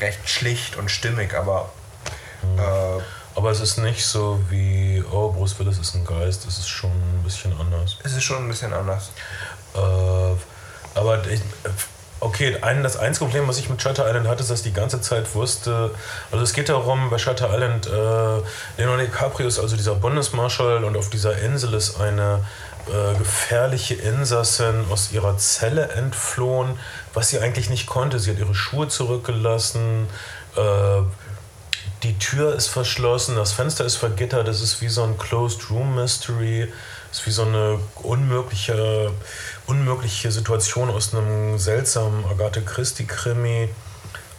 recht 0.00 0.28
schlicht 0.28 0.76
und 0.76 0.90
stimmig, 0.90 1.34
aber. 1.34 1.70
Äh, 2.58 3.00
Aber 3.34 3.50
es 3.50 3.60
ist 3.60 3.78
nicht 3.78 4.04
so 4.04 4.40
wie, 4.50 5.02
oh, 5.10 5.30
Bruce 5.30 5.58
Willis 5.58 5.78
ist 5.78 5.94
ein 5.94 6.04
Geist. 6.04 6.44
Es 6.46 6.58
ist 6.58 6.68
schon 6.68 6.90
ein 6.90 7.22
bisschen 7.24 7.58
anders. 7.58 7.96
es 8.04 8.12
ist 8.12 8.24
schon 8.24 8.44
ein 8.44 8.48
bisschen 8.48 8.74
anders. 8.74 9.10
Äh, 9.74 9.78
aber 10.94 11.26
ich, 11.26 11.40
okay, 12.22 12.56
ein, 12.62 12.82
das 12.82 12.96
einzige 12.96 13.26
Problem, 13.26 13.48
was 13.48 13.58
ich 13.58 13.68
mit 13.68 13.82
Shutter 13.82 14.06
Island 14.06 14.28
hatte, 14.28 14.42
ist, 14.42 14.50
dass 14.50 14.60
ich 14.60 14.72
die 14.72 14.72
ganze 14.72 15.00
Zeit 15.00 15.34
wusste, 15.34 15.90
also 16.30 16.44
es 16.44 16.52
geht 16.52 16.68
darum, 16.68 17.10
bei 17.10 17.18
Shutter 17.18 17.52
Island, 17.52 17.86
äh, 17.86 18.80
Leonardo 18.80 19.04
DiCaprio 19.04 19.48
ist 19.48 19.58
also 19.58 19.76
dieser 19.76 19.96
Bundesmarschall 19.96 20.84
und 20.84 20.96
auf 20.96 21.10
dieser 21.10 21.38
Insel 21.38 21.74
ist 21.74 22.00
eine 22.00 22.44
äh, 22.86 23.18
gefährliche 23.18 23.94
Insassin 23.94 24.84
aus 24.90 25.12
ihrer 25.12 25.36
Zelle 25.38 25.88
entflohen, 25.90 26.78
was 27.12 27.28
sie 27.28 27.40
eigentlich 27.40 27.70
nicht 27.70 27.86
konnte. 27.86 28.18
Sie 28.18 28.30
hat 28.30 28.38
ihre 28.38 28.54
Schuhe 28.54 28.88
zurückgelassen, 28.88 30.06
äh, 30.56 31.02
die 32.02 32.18
Tür 32.18 32.54
ist 32.54 32.68
verschlossen, 32.68 33.36
das 33.36 33.52
Fenster 33.52 33.84
ist 33.84 33.96
vergittert, 33.96 34.48
es 34.48 34.60
ist 34.60 34.80
wie 34.80 34.88
so 34.88 35.04
ein 35.04 35.18
Closed 35.18 35.70
Room 35.70 35.94
Mystery, 35.94 36.72
es 37.10 37.18
ist 37.18 37.26
wie 37.26 37.30
so 37.30 37.42
eine 37.42 37.78
unmögliche, 38.02 39.12
unmögliche 39.66 40.30
Situation 40.32 40.90
aus 40.90 41.14
einem 41.14 41.58
seltsamen 41.58 42.24
Agatha 42.26 42.60
Christie 42.60 43.06
Krimi. 43.06 43.68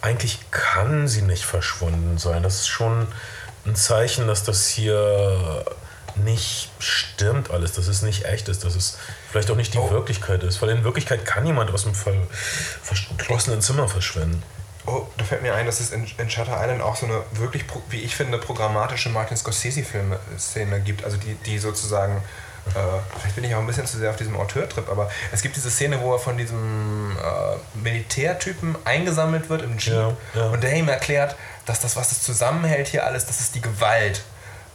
Eigentlich 0.02 0.38
kann 0.50 1.08
sie 1.08 1.22
nicht 1.22 1.44
verschwunden 1.44 2.18
sein. 2.18 2.42
Das 2.42 2.56
ist 2.56 2.68
schon 2.68 3.08
ein 3.66 3.74
Zeichen, 3.74 4.26
dass 4.26 4.44
das 4.44 4.68
hier 4.68 5.64
nicht 6.16 6.70
stimmt 6.78 7.50
alles, 7.50 7.72
dass 7.72 7.88
es 7.88 8.02
nicht 8.02 8.24
echt 8.24 8.48
ist, 8.48 8.64
dass 8.64 8.76
es 8.76 8.98
vielleicht 9.30 9.50
auch 9.50 9.56
nicht 9.56 9.74
die 9.74 9.78
Oh. 9.78 9.90
Wirklichkeit 9.90 10.42
ist. 10.42 10.62
Weil 10.62 10.68
in 10.70 10.84
Wirklichkeit 10.84 11.24
kann 11.24 11.42
niemand 11.42 11.72
aus 11.72 11.84
dem 11.84 11.94
ver 11.94 12.12
verschlossenen 12.82 13.60
Zimmer 13.62 13.88
verschwinden. 13.88 14.42
Oh, 14.86 15.06
da 15.16 15.24
fällt 15.24 15.42
mir 15.42 15.54
ein, 15.54 15.64
dass 15.64 15.80
es 15.80 15.92
in, 15.92 16.06
in 16.18 16.28
Shutter 16.30 16.60
Island 16.60 16.82
auch 16.82 16.94
so 16.94 17.06
eine 17.06 17.22
wirklich, 17.32 17.64
wie 17.88 18.02
ich 18.02 18.14
finde, 18.14 18.36
programmatische 18.38 19.08
Martin 19.08 19.36
Scorsese-Filme-Szene 19.36 20.80
gibt. 20.80 21.04
Also 21.04 21.16
die, 21.16 21.34
die 21.46 21.58
sozusagen 21.58 22.22
äh, 22.70 23.18
vielleicht 23.18 23.34
bin 23.34 23.44
ich 23.44 23.54
auch 23.54 23.58
ein 23.60 23.66
bisschen 23.66 23.86
zu 23.86 23.98
sehr 23.98 24.10
auf 24.10 24.16
diesem 24.16 24.36
Auteur-Trip, 24.36 24.88
aber 24.88 25.10
es 25.32 25.42
gibt 25.42 25.56
diese 25.56 25.70
Szene, 25.70 26.00
wo 26.00 26.12
er 26.14 26.18
von 26.18 26.36
diesem 26.38 27.16
äh, 27.16 27.78
Militärtypen 27.78 28.76
eingesammelt 28.84 29.48
wird 29.50 29.62
im 29.62 29.78
Jeep 29.78 29.94
Ja, 29.94 30.12
ja. 30.34 30.46
und 30.48 30.62
der 30.62 30.72
ihm 30.74 30.88
erklärt, 30.88 31.36
dass 31.66 31.80
das, 31.80 31.96
was 31.96 32.08
das 32.10 32.22
zusammenhält 32.22 32.88
hier 32.88 33.04
alles, 33.06 33.26
das 33.26 33.40
ist 33.40 33.54
die 33.54 33.60
Gewalt. 33.60 34.22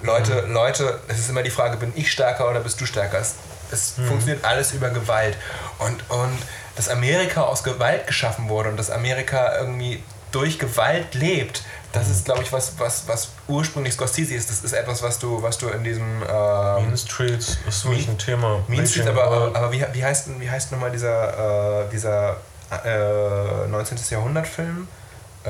Leute, 0.01 0.43
Mhm. 0.43 0.53
Leute, 0.53 0.99
es 1.07 1.19
ist 1.19 1.29
immer 1.29 1.43
die 1.43 1.49
Frage, 1.49 1.77
bin 1.77 1.91
ich 1.95 2.11
stärker 2.11 2.49
oder 2.49 2.61
bist 2.61 2.79
du 2.79 2.85
stärker? 2.85 3.19
Es, 3.19 3.35
es 3.71 3.97
Mhm. 3.97 4.07
funktioniert 4.07 4.45
alles 4.45 4.71
über 4.71 4.89
Gewalt. 4.89 5.35
Und, 5.79 6.09
und 6.09 6.37
dass 6.77 6.87
Amerika 6.89 7.41
aus 7.41 7.63
Gewalt 7.63 8.07
geschaffen 8.07 8.47
wurde 8.49 8.69
und 8.69 8.77
dass 8.77 8.89
Amerika 8.89 9.57
irgendwie 9.57 10.01
durch 10.31 10.57
Gewalt 10.59 11.15
lebt, 11.15 11.63
das 11.91 12.09
ist, 12.09 12.25
glaube 12.25 12.43
ich, 12.43 12.51
was, 12.51 12.73
was, 12.77 13.07
was 13.07 13.29
ursprünglich 13.47 13.93
Scorsese 13.93 14.35
ist. 14.35 14.49
Das 14.49 14.63
ist 14.63 14.73
etwas, 14.73 15.01
was 15.01 15.17
du, 15.17 15.41
was 15.41 15.57
du 15.57 15.69
in 15.69 15.83
diesem... 15.83 16.21
Ähm, 16.21 16.85
Mean 16.85 16.97
Streets 16.97 17.57
ist 17.67 17.85
wirklich 17.85 18.07
ein 18.07 18.17
Thema. 18.17 18.63
Mean 18.67 18.85
Streets, 18.85 19.07
aber, 19.07 19.51
aber 19.53 19.71
wie, 19.71 19.83
wie 19.93 20.03
heißt, 20.03 20.39
wie 20.39 20.49
heißt 20.49 20.71
nochmal 20.71 20.91
dieser, 20.91 21.85
äh, 21.85 21.89
dieser 21.91 22.37
äh, 22.85 23.67
19. 23.67 23.97
Jahrhundert-Film? 24.09 24.87
Äh, 25.43 25.49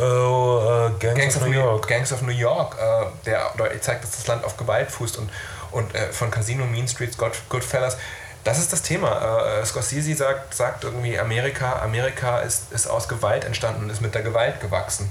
Oh, 0.00 0.88
äh, 0.88 0.98
Gangs, 0.98 1.18
Gangs 1.18 1.36
of 1.36 1.42
of 1.42 1.48
New 1.48 1.54
York. 1.54 1.88
Gangs 1.88 2.12
of 2.12 2.22
New 2.22 2.32
York, 2.32 2.76
äh, 2.78 3.04
der 3.26 3.52
zeigt, 3.80 4.04
dass 4.04 4.12
das 4.12 4.26
Land 4.26 4.44
auf 4.44 4.56
Gewalt 4.56 4.90
fußt 4.90 5.18
und, 5.18 5.30
und 5.70 5.92
von 6.12 6.30
Casino, 6.30 6.64
Mean 6.64 6.88
Streets, 6.88 7.16
God, 7.16 7.32
Goodfellas. 7.48 7.96
Das 8.44 8.58
ist 8.58 8.72
das 8.72 8.82
Thema. 8.82 9.60
Äh, 9.60 9.66
Scorsese 9.66 10.14
sagt, 10.14 10.54
sagt 10.54 10.84
irgendwie, 10.84 11.18
Amerika, 11.18 11.80
Amerika 11.80 12.40
ist, 12.40 12.72
ist 12.72 12.86
aus 12.86 13.08
Gewalt 13.08 13.44
entstanden 13.44 13.84
und 13.84 13.90
ist 13.90 14.00
mit 14.00 14.14
der 14.14 14.22
Gewalt 14.22 14.60
gewachsen. 14.60 15.10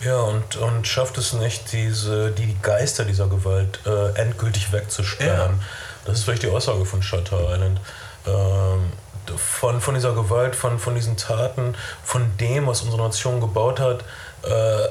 Ja, 0.00 0.20
und, 0.20 0.56
und 0.56 0.86
schafft 0.88 1.16
es 1.18 1.32
nicht, 1.32 1.70
diese, 1.72 2.32
die 2.32 2.56
Geister 2.60 3.04
dieser 3.04 3.28
Gewalt 3.28 3.78
äh, 3.86 4.18
endgültig 4.20 4.72
wegzusperren. 4.72 5.60
Das 6.04 6.18
ist 6.18 6.24
vielleicht 6.24 6.42
die 6.42 6.50
Aussage 6.50 6.84
von 6.84 7.02
Shutter 7.02 7.38
Island. 7.52 7.80
Ähm, 8.26 8.92
von, 9.36 9.80
von 9.80 9.94
dieser 9.94 10.12
Gewalt, 10.12 10.56
von, 10.56 10.80
von 10.80 10.96
diesen 10.96 11.16
Taten, 11.16 11.76
von 12.02 12.36
dem, 12.38 12.66
was 12.66 12.82
unsere 12.82 13.02
Nation 13.02 13.40
gebaut 13.40 13.78
hat, 13.78 14.04
äh, 14.42 14.88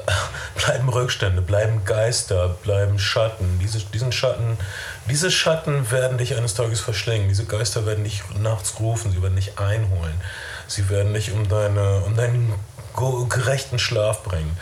bleiben 0.56 0.88
Rückstände, 0.88 1.42
bleiben 1.42 1.84
Geister, 1.84 2.48
bleiben 2.62 2.98
Schatten. 2.98 3.58
Diese, 3.60 3.80
diesen 3.80 4.12
Schatten, 4.12 4.56
diese 5.08 5.30
Schatten 5.30 5.90
werden 5.90 6.18
dich 6.18 6.36
eines 6.36 6.54
Tages 6.54 6.80
verschlingen. 6.80 7.28
Diese 7.28 7.44
Geister 7.44 7.86
werden 7.86 8.04
dich 8.04 8.22
nachts 8.38 8.78
rufen, 8.80 9.12
sie 9.12 9.22
werden 9.22 9.36
dich 9.36 9.58
einholen. 9.58 10.14
Sie 10.66 10.88
werden 10.88 11.12
dich 11.12 11.32
um, 11.32 11.48
deine, 11.48 12.00
um 12.00 12.16
deinen 12.16 12.54
gerechten 13.28 13.78
Schlaf 13.78 14.22
bringen. 14.22 14.56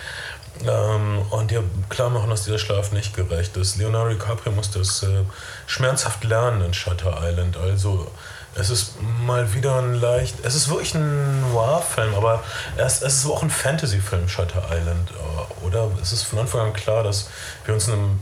Ähm, 0.67 1.23
und 1.31 1.51
dir 1.51 1.65
klar 1.89 2.11
machen, 2.11 2.31
dass 2.31 2.45
dieser 2.45 2.59
Schlaf 2.59 2.93
nicht 2.93 3.15
gerecht 3.15 3.57
ist. 3.57 3.77
Leonardo 3.77 4.11
DiCaprio 4.11 4.53
muss 4.53 4.71
das 4.71 5.03
äh, 5.03 5.25
schmerzhaft 5.67 6.25
lernen 6.25 6.63
in 6.63 6.75
Shutter 6.75 7.19
Island. 7.23 7.57
Also 7.57 8.11
es 8.55 8.69
ist 8.69 8.95
mal 9.25 9.55
wieder 9.55 9.77
ein 9.77 9.95
leicht, 9.95 10.35
es 10.43 10.55
ist 10.55 10.69
wirklich 10.69 10.95
ein 10.95 11.41
Noir-Film, 11.53 12.15
aber 12.15 12.43
es, 12.77 13.01
es 13.01 13.19
ist 13.19 13.27
auch 13.27 13.43
ein 13.43 13.51
Fantasy-Film, 13.51 14.29
Shutter 14.29 14.65
Island. 14.71 15.11
Äh, 15.11 15.67
Oder 15.67 15.89
es 16.03 16.13
ist 16.13 16.25
von 16.25 16.41
Anfang 16.41 16.61
an 16.69 16.73
klar, 16.73 17.05
dass 17.05 17.31
wir 17.65 17.75
uns 17.75 17.87
in 17.87 17.95
einem 17.95 18.21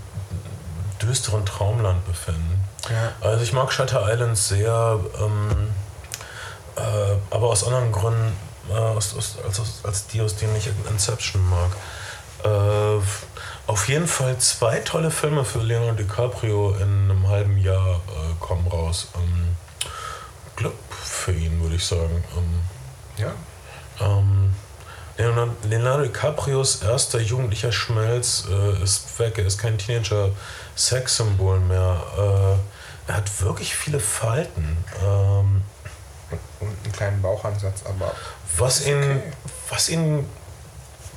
düsteren 1.02 1.44
Traumland 1.46 2.04
befinden. 2.06 2.62
Ja. 2.90 3.12
Also 3.20 3.42
ich 3.42 3.52
mag 3.52 3.72
Shutter 3.72 4.10
Island 4.12 4.36
sehr, 4.36 4.98
ähm, 5.20 5.68
äh, 6.76 6.80
aber 7.30 7.48
aus 7.48 7.64
anderen 7.64 7.92
Gründen 7.92 8.36
äh, 8.70 8.74
aus, 8.74 9.14
aus, 9.16 9.36
als, 9.44 9.60
als 9.84 10.06
die, 10.08 10.20
aus 10.20 10.36
denen 10.36 10.56
ich 10.56 10.68
Inception 10.90 11.42
mag. 11.48 11.70
Äh, 12.44 13.00
auf 13.66 13.88
jeden 13.88 14.06
Fall 14.06 14.38
zwei 14.38 14.80
tolle 14.80 15.10
Filme 15.10 15.44
für 15.44 15.58
Leonardo 15.58 16.02
DiCaprio 16.02 16.74
in 16.76 17.10
einem 17.10 17.28
halben 17.28 17.58
Jahr 17.58 17.96
äh, 17.96 18.34
kommen 18.40 18.66
raus. 18.68 19.08
Ähm, 19.16 19.56
Glück 20.56 20.74
für 20.90 21.32
ihn, 21.32 21.60
würde 21.62 21.76
ich 21.76 21.84
sagen. 21.84 22.24
Ähm, 22.36 22.60
Ja. 23.16 23.32
Leonardo, 25.18 26.04
DiCaprios 26.04 26.82
erster 26.82 27.20
jugendlicher 27.20 27.72
Schmelz 27.72 28.44
äh, 28.48 28.82
ist 28.82 29.18
weg. 29.18 29.36
Er 29.38 29.46
ist 29.46 29.58
kein 29.58 29.76
Teenager 29.76 30.30
Sexsymbol 30.76 31.58
mehr. 31.58 32.02
Äh, 32.16 33.10
er 33.10 33.16
hat 33.16 33.40
wirklich 33.40 33.74
viele 33.74 33.98
Falten. 33.98 34.76
Ähm, 35.02 35.62
Und 36.60 36.68
einen 36.84 36.92
kleinen 36.92 37.22
Bauchansatz, 37.22 37.82
aber 37.84 38.14
was, 38.56 38.86
ihn, 38.86 38.98
okay. 38.98 39.22
was 39.70 39.88
ihn 39.88 40.28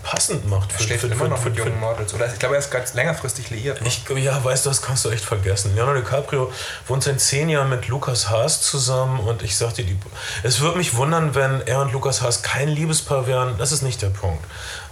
passend 0.04 0.48
macht 0.50 0.74
er 0.74 0.80
schläft 0.80 1.04
immer 1.04 1.28
noch 1.28 1.44
mit 1.44 1.56
jungen 1.56 1.80
Models. 1.80 2.14
Oder 2.14 2.32
ich 2.32 2.40
glaube, 2.40 2.56
er 2.56 2.60
ist 2.60 2.72
ganz 2.72 2.94
längerfristig 2.94 3.50
liiert. 3.50 3.82
Ne? 3.82 3.88
Ich, 3.88 4.04
ja, 4.10 4.44
weißt 4.44 4.66
du, 4.66 4.70
das 4.70 4.82
kannst 4.82 5.06
du 5.06 5.10
echt 5.10 5.24
vergessen. 5.24 5.76
Leonardo 5.76 6.02
DiCaprio 6.02 6.52
wohnt 6.88 7.04
seit 7.04 7.20
zehn 7.20 7.50
Jahren 7.50 7.70
mit 7.70 7.88
Lukas 7.88 8.30
Haas 8.30 8.62
zusammen 8.62 9.20
und 9.20 9.44
ich 9.44 9.58
sagte, 9.58 9.84
die, 9.84 9.98
es 10.44 10.60
würde 10.62 10.78
mich 10.78 10.96
wundern, 10.96 11.36
wenn 11.36 11.62
er 11.68 11.82
und 11.82 11.94
Lukas 11.94 12.22
Haas 12.22 12.42
kein 12.42 12.70
Liebespaar 12.70 13.28
wären. 13.28 13.58
Das 13.58 13.72
ist 13.72 13.82
nicht 13.82 14.02
der 14.02 14.10
Punkt. 14.10 14.44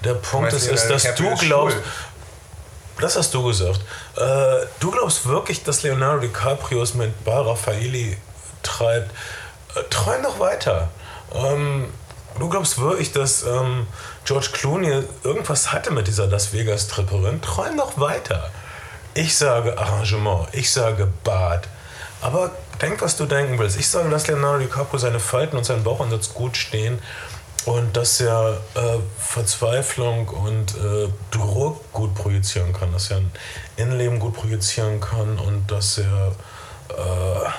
Der 0.03 0.13
Punkt 0.13 0.53
ist, 0.53 0.67
ist 0.67 0.89
dass 0.89 1.03
DiCaprio 1.03 1.29
du 1.29 1.37
glaubst, 1.37 1.77
schwul? 1.77 1.83
das 3.01 3.15
hast 3.15 3.33
du 3.33 3.43
gesagt. 3.43 3.81
Äh, 4.15 4.65
du 4.79 4.91
glaubst 4.91 5.25
wirklich, 5.25 5.63
dass 5.63 5.83
Leonardo 5.83 6.19
DiCaprio 6.21 6.81
es 6.81 6.93
mit 6.93 7.23
Bar 7.23 7.47
Raffaeli 7.47 8.17
treibt? 8.63 9.11
Äh, 9.75 9.83
träum 9.89 10.23
doch 10.23 10.39
weiter. 10.39 10.89
Ähm, 11.33 11.87
du 12.37 12.49
glaubst 12.49 12.79
wirklich, 12.79 13.11
dass 13.11 13.43
ähm, 13.43 13.87
George 14.25 14.49
Clooney 14.53 15.03
irgendwas 15.23 15.71
hatte 15.71 15.91
mit 15.91 16.07
dieser 16.07 16.27
Las 16.27 16.53
Vegas-Tripperin? 16.53 17.41
Träum 17.41 17.77
doch 17.77 17.99
weiter. 17.99 18.51
Ich 19.13 19.35
sage 19.35 19.77
Arrangement, 19.77 20.47
ich 20.51 20.71
sage 20.71 21.07
Bad. 21.23 21.67
Aber 22.21 22.51
denk, 22.81 23.01
was 23.01 23.15
du 23.17 23.25
denken 23.25 23.57
willst. 23.57 23.79
Ich 23.79 23.87
sage, 23.87 24.09
dass 24.09 24.27
Leonardo 24.27 24.59
DiCaprio 24.59 24.99
seine 24.99 25.19
Falten 25.19 25.57
und 25.57 25.65
seinen 25.65 25.83
Bauchansatz 25.83 26.33
gut 26.33 26.57
stehen 26.57 26.99
und 27.65 27.95
dass 27.95 28.21
er 28.21 28.57
äh, 28.75 28.97
Verzweiflung 29.17 30.27
und 30.27 30.75
äh, 30.75 31.09
Druck 31.31 31.91
gut 31.91 32.15
projizieren 32.15 32.73
kann, 32.73 32.91
dass 32.91 33.11
er 33.11 33.17
ein 33.17 33.31
Innenleben 33.77 34.19
gut 34.19 34.33
projizieren 34.33 34.99
kann 34.99 35.37
und 35.39 35.69
dass 35.69 35.97
er 35.97 36.31
äh, 36.89 37.49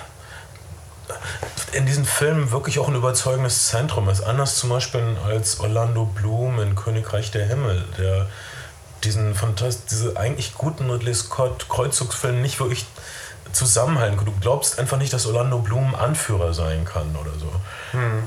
in 1.72 1.86
diesen 1.86 2.04
Filmen 2.04 2.50
wirklich 2.50 2.78
auch 2.78 2.88
ein 2.88 2.94
überzeugendes 2.94 3.68
Zentrum 3.68 4.08
ist. 4.08 4.22
Anders 4.22 4.56
zum 4.56 4.70
Beispiel 4.70 5.16
als 5.26 5.60
Orlando 5.60 6.04
Bloom 6.04 6.60
in 6.60 6.74
Königreich 6.74 7.30
der 7.30 7.46
Himmel, 7.46 7.84
der 7.98 8.26
diesen 9.04 9.34
fantast 9.34 9.90
diese 9.90 10.16
eigentlich 10.16 10.54
guten 10.54 10.90
Ridley 10.90 11.14
Scott 11.14 11.68
Kreuzzugsfilm 11.68 12.42
nicht 12.42 12.60
wirklich 12.60 12.86
zusammenhalten 13.52 14.16
kann. 14.16 14.26
Du 14.26 14.34
glaubst 14.40 14.78
einfach 14.78 14.96
nicht, 14.96 15.12
dass 15.12 15.26
Orlando 15.26 15.58
Bloom 15.58 15.94
Anführer 15.94 16.54
sein 16.54 16.84
kann 16.84 17.16
oder 17.16 17.32
so. 17.38 17.50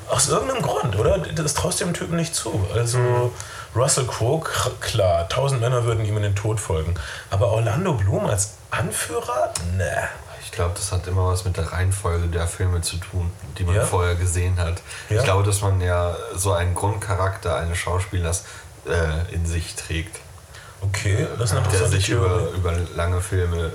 Aus 0.10 0.30
irgendeinem 0.30 0.62
Grund, 0.62 0.98
oder? 0.98 1.18
Das 1.20 1.54
traust 1.54 1.80
dem 1.80 1.94
Typen 1.94 2.18
nicht 2.18 2.36
zu. 2.36 2.68
Also 2.74 3.32
Russell 3.76 4.06
Crowe, 4.06 4.44
klar, 4.82 5.28
tausend 5.30 5.62
Männer 5.62 5.86
würden 5.86 6.06
ihm 6.06 6.18
in 6.18 6.24
den 6.24 6.36
Tod 6.36 6.60
folgen. 6.60 6.96
Aber 7.30 7.52
Orlando 7.52 7.94
Bloom 7.94 8.26
als 8.26 8.56
Anführer? 8.72 9.54
Ne. 9.78 10.10
Ich 10.54 10.58
glaube, 10.58 10.76
das 10.76 10.92
hat 10.92 11.08
immer 11.08 11.30
was 11.30 11.46
mit 11.46 11.58
der 11.58 11.72
Reihenfolge 11.74 12.28
der 12.28 12.46
Filme 12.46 12.80
zu 12.82 12.98
tun, 12.98 13.32
die 13.58 13.64
man 13.64 13.74
Ja? 13.74 13.84
vorher 13.88 14.14
gesehen 14.14 14.60
hat. 14.60 14.84
Ja? 15.10 15.18
Ich 15.18 15.24
glaube, 15.24 15.42
dass 15.42 15.62
man 15.62 15.82
ja 15.82 16.16
so 16.36 16.54
einen 16.54 16.76
Grundcharakter 16.76 17.56
eines 17.56 17.80
Schauspielers 17.80 18.44
äh, 18.88 19.34
in 19.34 19.48
sich 19.48 19.74
trägt, 19.74 20.20
Okay, 20.82 21.26
das 21.40 21.50
ist 21.50 21.58
eine 21.58 21.62
der 21.62 21.72
interessante 21.72 21.96
sich 21.98 22.10
über, 22.10 22.50
über 22.56 22.72
lange 22.96 23.20
Filme 23.20 23.72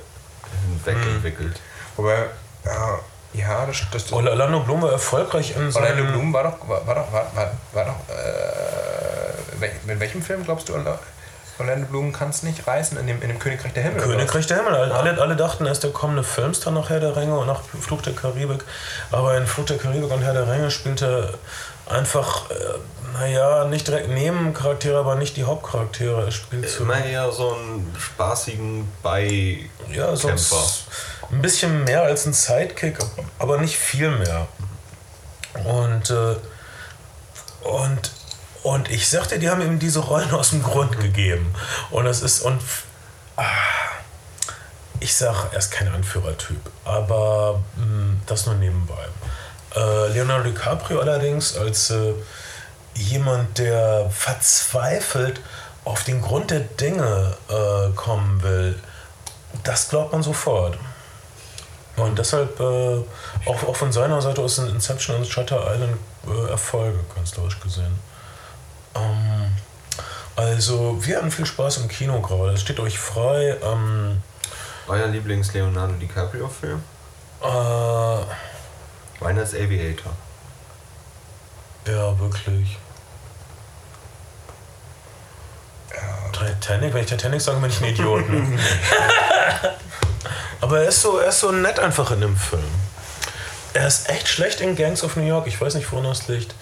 hinweg 0.69 1.05
Hm. 1.05 1.15
entwickelt. 1.17 1.61
Wobei, 1.97 2.27
ja, 2.65 2.99
ja 3.33 3.67
das, 3.67 3.79
das, 3.91 4.05
das 4.05 4.13
Orlando 4.13 4.61
Bloom 4.61 4.83
war 4.83 4.93
erfolgreich 4.93 5.57
in 5.57 5.75
Orlando 5.75 5.81
seinem... 5.81 6.13
Bloom 6.13 6.33
war 6.33 6.45
doch, 6.45 6.69
war, 6.69 6.87
war 6.87 6.95
doch, 6.95 7.13
war, 7.13 7.27
war, 7.35 7.51
war 7.73 7.85
doch, 7.87 8.15
äh, 8.15 9.93
in 9.93 9.99
welchem 9.99 10.23
Film 10.23 10.45
glaubst 10.45 10.69
du, 10.69 10.75
Orla- 10.75 11.01
Orlando 11.59 11.87
Bloom 11.87 12.13
kann 12.13 12.31
es 12.31 12.43
nicht 12.43 12.67
reißen? 12.67 12.99
In 12.99 13.07
dem, 13.07 13.21
in 13.23 13.29
dem 13.29 13.39
Königreich 13.39 13.73
der 13.73 13.83
Himmel? 13.83 14.03
Königreich 14.03 14.47
der 14.47 14.59
Himmel. 14.59 14.75
Alle, 14.75 15.21
alle 15.21 15.37
dachten, 15.37 15.67
er 15.67 15.73
ist 15.73 15.83
der 15.83 15.91
kommende 15.91 16.23
Filmstar 16.23 16.73
nach 16.73 16.89
Herr 16.91 17.01
der 17.01 17.17
Ringe 17.17 17.37
und 17.37 17.47
nach 17.47 17.63
Fluch 17.81 18.03
der 18.03 18.15
Karibik. 18.15 18.65
Aber 19.11 19.37
in 19.37 19.47
Fluch 19.47 19.67
der 19.67 19.79
Karibik 19.79 20.11
und 20.11 20.23
Herr 20.23 20.35
der 20.35 20.51
Ringe 20.51 20.71
spielt 20.71 21.03
er 21.03 21.35
einfach, 21.87 22.51
äh, 22.51 22.55
naja, 23.15 23.65
nicht 23.65 23.89
direkt 23.89 24.09
Nebencharaktere, 24.09 24.99
aber 24.99 25.17
nicht 25.17 25.37
die 25.37 25.45
Hauptcharaktere. 25.45 26.27
Er 26.27 26.31
spielt 26.31 26.69
so, 26.69 26.85
Immer 26.85 27.05
eher 27.05 27.31
so 27.33 27.55
einen 27.55 27.95
spaßigen 27.99 28.91
Bei. 29.03 29.59
ja, 29.91 30.15
so 30.15 30.29
Kämpfer. 30.29 30.65
ein 31.31 31.43
bisschen 31.43 31.85
mehr 31.85 32.03
als 32.03 32.27
ein 32.27 32.33
Sidekick, 32.33 32.99
aber 33.39 33.59
nicht 33.59 33.77
viel 33.77 34.11
mehr. 34.11 34.47
Und, 35.65 36.11
äh, 36.11 36.37
und, 37.67 38.13
und 38.63 38.91
ich 38.91 39.09
sagte, 39.09 39.39
die 39.39 39.49
haben 39.49 39.63
ihm 39.63 39.79
diese 39.79 40.01
Rollen 40.01 40.31
aus 40.33 40.51
dem 40.51 40.63
Grund 40.63 40.99
gegeben. 41.01 41.55
Und 41.91 42.05
das 42.05 42.23
ist, 42.23 42.41
und 42.41 42.61
ah, 43.37 43.45
ich 45.01 45.17
sag, 45.17 45.53
er 45.53 45.59
ist 45.59 45.71
kein 45.71 45.89
Anführertyp, 45.89 46.61
aber 46.85 47.61
mh, 47.77 48.17
das 48.27 48.47
nur 48.47 48.57
nebenbei. 48.57 49.07
Äh, 49.77 50.09
Leonardo 50.09 50.51
DiCaprio 50.51 51.01
allerdings 51.01 51.57
als 51.57 51.91
äh, 51.91 52.15
jemand, 52.95 53.59
der 53.59 54.11
verzweifelt 54.11 55.41
auf 55.85 56.05
den 56.05 56.21
Grund 56.21 56.51
der 56.51 56.61
Dinge 56.61 57.37
äh, 57.49 57.95
kommen 57.95 58.43
will, 58.43 58.79
das 59.63 59.89
glaubt 59.89 60.13
man 60.13 60.23
sofort. 60.23 60.77
Und 61.97 62.19
deshalb 62.19 62.59
äh, 62.61 62.99
auch, 63.47 63.63
auch 63.67 63.77
von 63.77 63.93
seiner 63.93 64.21
Seite 64.23 64.41
aus 64.41 64.57
sind 64.57 64.71
Inception 64.71 65.17
und 65.17 65.27
Shutter 65.27 65.73
Island 65.73 65.97
äh, 66.27 66.51
Erfolge, 66.51 66.99
künstlerisch 67.15 67.59
gesehen. 67.61 68.08
Ähm, 68.95 69.53
also, 70.37 71.05
wir 71.05 71.17
hatten 71.17 71.31
viel 71.31 71.47
Spaß 71.47 71.79
im 71.79 71.89
Kino 71.89 72.21
gerade. 72.21 72.53
Es 72.53 72.61
steht 72.61 72.79
euch 72.81 72.99
frei. 72.99 73.57
Ähm, 73.63 74.23
Euer 74.87 75.07
Lieblings-Leonardo 75.09 75.95
DiCaprio-Film? 75.95 76.83
äh, 77.43 78.19
Meiner 79.21 79.43
ist 79.43 79.55
Aviator. 79.55 80.13
ja, 81.87 82.19
wirklich. 82.19 82.79
Titanic, 86.33 86.95
wenn 86.95 87.03
ich 87.03 87.09
Titanic 87.09 87.41
sage, 87.41 87.59
bin 87.59 87.71
ich 87.71 87.81
ein 87.81 87.89
Idiot. 87.89 88.29
Ne? 88.29 88.59
Aber 90.61 90.81
er 90.83 90.89
ist, 90.89 91.03
so, 91.03 91.19
er 91.19 91.29
ist 91.31 91.41
so 91.41 91.51
nett 91.51 91.81
einfach 91.81 92.11
in 92.13 92.21
dem 92.21 92.37
Film. 92.37 92.63
Er 93.75 93.89
ist 93.89 94.09
echt 94.09 94.29
schlecht 94.29 94.61
in 94.61 94.77
Gangs 94.77 95.03
of 95.03 95.17
New 95.17 95.27
York. 95.27 95.47
Ich 95.47 95.61
weiß 95.61 95.75
nicht, 95.75 95.91
woran 95.91 96.05
das 96.05 96.29
liegt. 96.29 96.55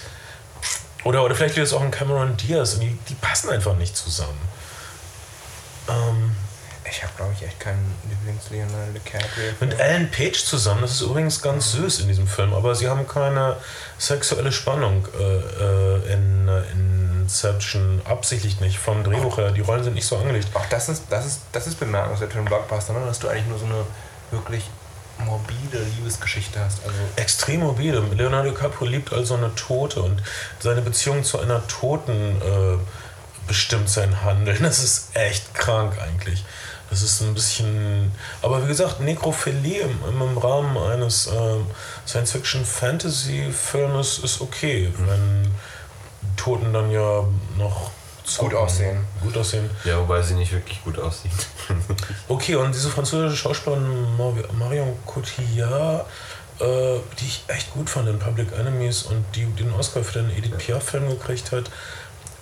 Oder, 1.04 1.24
oder 1.24 1.34
vielleicht 1.34 1.56
liegt 1.56 1.66
es 1.66 1.72
auch 1.72 1.82
in 1.82 1.90
Cameron 1.90 2.36
Diaz. 2.36 2.74
Und 2.74 2.80
die, 2.80 2.98
die 3.08 3.14
passen 3.14 3.50
einfach 3.50 3.76
nicht 3.76 3.96
zusammen. 3.96 4.40
Ähm, 5.88 6.34
Ich 6.90 7.02
habe, 7.02 7.12
glaube 7.16 7.32
ich, 7.36 7.46
echt 7.46 7.60
keinen 7.60 7.94
Lieblings-Leonardo 8.08 8.92
DiCaprio. 8.92 9.52
mit 9.60 9.78
Ellen 9.78 10.10
Page 10.10 10.44
zusammen, 10.44 10.82
das 10.82 10.92
ist 10.92 11.00
übrigens 11.00 11.42
ganz 11.42 11.72
süß 11.72 12.00
in 12.00 12.08
diesem 12.08 12.26
Film, 12.28 12.54
aber 12.54 12.74
sie 12.74 12.88
haben 12.88 13.06
keine 13.08 13.56
sexuelle 13.98 14.52
Spannung 14.52 15.06
äh, 15.18 15.22
äh, 15.22 16.12
in, 16.12 16.48
äh, 16.48 16.62
in 16.72 17.06
Inception, 17.26 18.00
absichtlich 18.04 18.60
nicht, 18.60 18.78
vom 18.78 19.02
Drehbuch 19.02 19.38
her. 19.38 19.50
Die 19.50 19.60
Rollen 19.60 19.82
sind 19.82 19.94
nicht 19.94 20.06
so 20.06 20.16
angelegt. 20.16 20.46
Auch 20.54 20.66
das 20.66 20.88
ist, 20.88 21.04
das 21.10 21.26
ist, 21.26 21.40
das 21.50 21.66
ist 21.66 21.80
bemerkenswert 21.80 22.30
für 22.32 22.38
einen 22.38 22.46
Blockbuster, 22.46 22.92
ne? 22.92 23.00
dass 23.04 23.18
du 23.18 23.26
eigentlich 23.26 23.48
nur 23.48 23.58
so 23.58 23.64
eine 23.64 23.84
wirklich 24.30 24.62
morbide 25.24 25.82
Liebesgeschichte 25.96 26.60
hast. 26.60 26.84
Also 26.84 26.98
Extrem 27.16 27.60
morbide. 27.60 28.02
Leonardo 28.14 28.50
DiCaprio 28.50 28.88
liebt 28.88 29.12
also 29.12 29.34
eine 29.34 29.54
Tote 29.54 30.02
und 30.02 30.22
seine 30.58 30.82
Beziehung 30.82 31.24
zu 31.24 31.40
einer 31.40 31.66
Toten 31.66 32.42
äh, 32.42 32.76
bestimmt 33.46 33.88
sein 33.88 34.22
Handeln. 34.22 34.58
Das 34.62 34.82
ist 34.82 35.10
echt 35.14 35.54
krank 35.54 35.96
eigentlich. 36.00 36.44
Das 36.90 37.02
ist 37.02 37.20
ein 37.20 37.34
bisschen. 37.34 38.12
Aber 38.42 38.62
wie 38.62 38.68
gesagt, 38.68 39.00
Nekrophilie 39.00 39.82
im, 39.82 40.20
im 40.20 40.38
Rahmen 40.38 40.78
eines 40.78 41.26
äh, 41.26 41.56
Science-Fiction-Fantasy-Filmes 42.06 44.18
ist 44.18 44.40
okay, 44.40 44.92
wenn 44.98 45.52
Toten 46.36 46.72
dann 46.72 46.92
ja 46.92 47.24
noch 47.56 47.90
Gut 48.38 48.54
aussehen. 48.54 49.04
Gut 49.22 49.36
aussehen. 49.36 49.70
Ja, 49.84 49.98
wobei 49.98 50.20
sie 50.22 50.34
nicht 50.34 50.52
wirklich 50.52 50.82
gut 50.84 50.98
aussieht. 50.98 51.30
Okay, 52.28 52.56
und 52.56 52.74
diese 52.74 52.90
französische 52.90 53.36
Schauspielerin 53.36 54.16
Mar- 54.16 54.34
Marion 54.58 54.96
Cotillard, 55.06 56.06
äh, 56.60 56.64
die 57.20 57.26
ich 57.26 57.44
echt 57.48 57.72
gut 57.72 57.88
fand 57.88 58.08
in 58.08 58.18
Public 58.18 58.52
Enemies 58.58 59.02
und 59.04 59.24
die 59.34 59.44
den 59.46 59.72
Oscar 59.72 60.02
für 60.02 60.20
den 60.22 60.30
Edith 60.36 60.56
Piaf-Film 60.58 61.08
gekriegt 61.08 61.52
hat. 61.52 61.70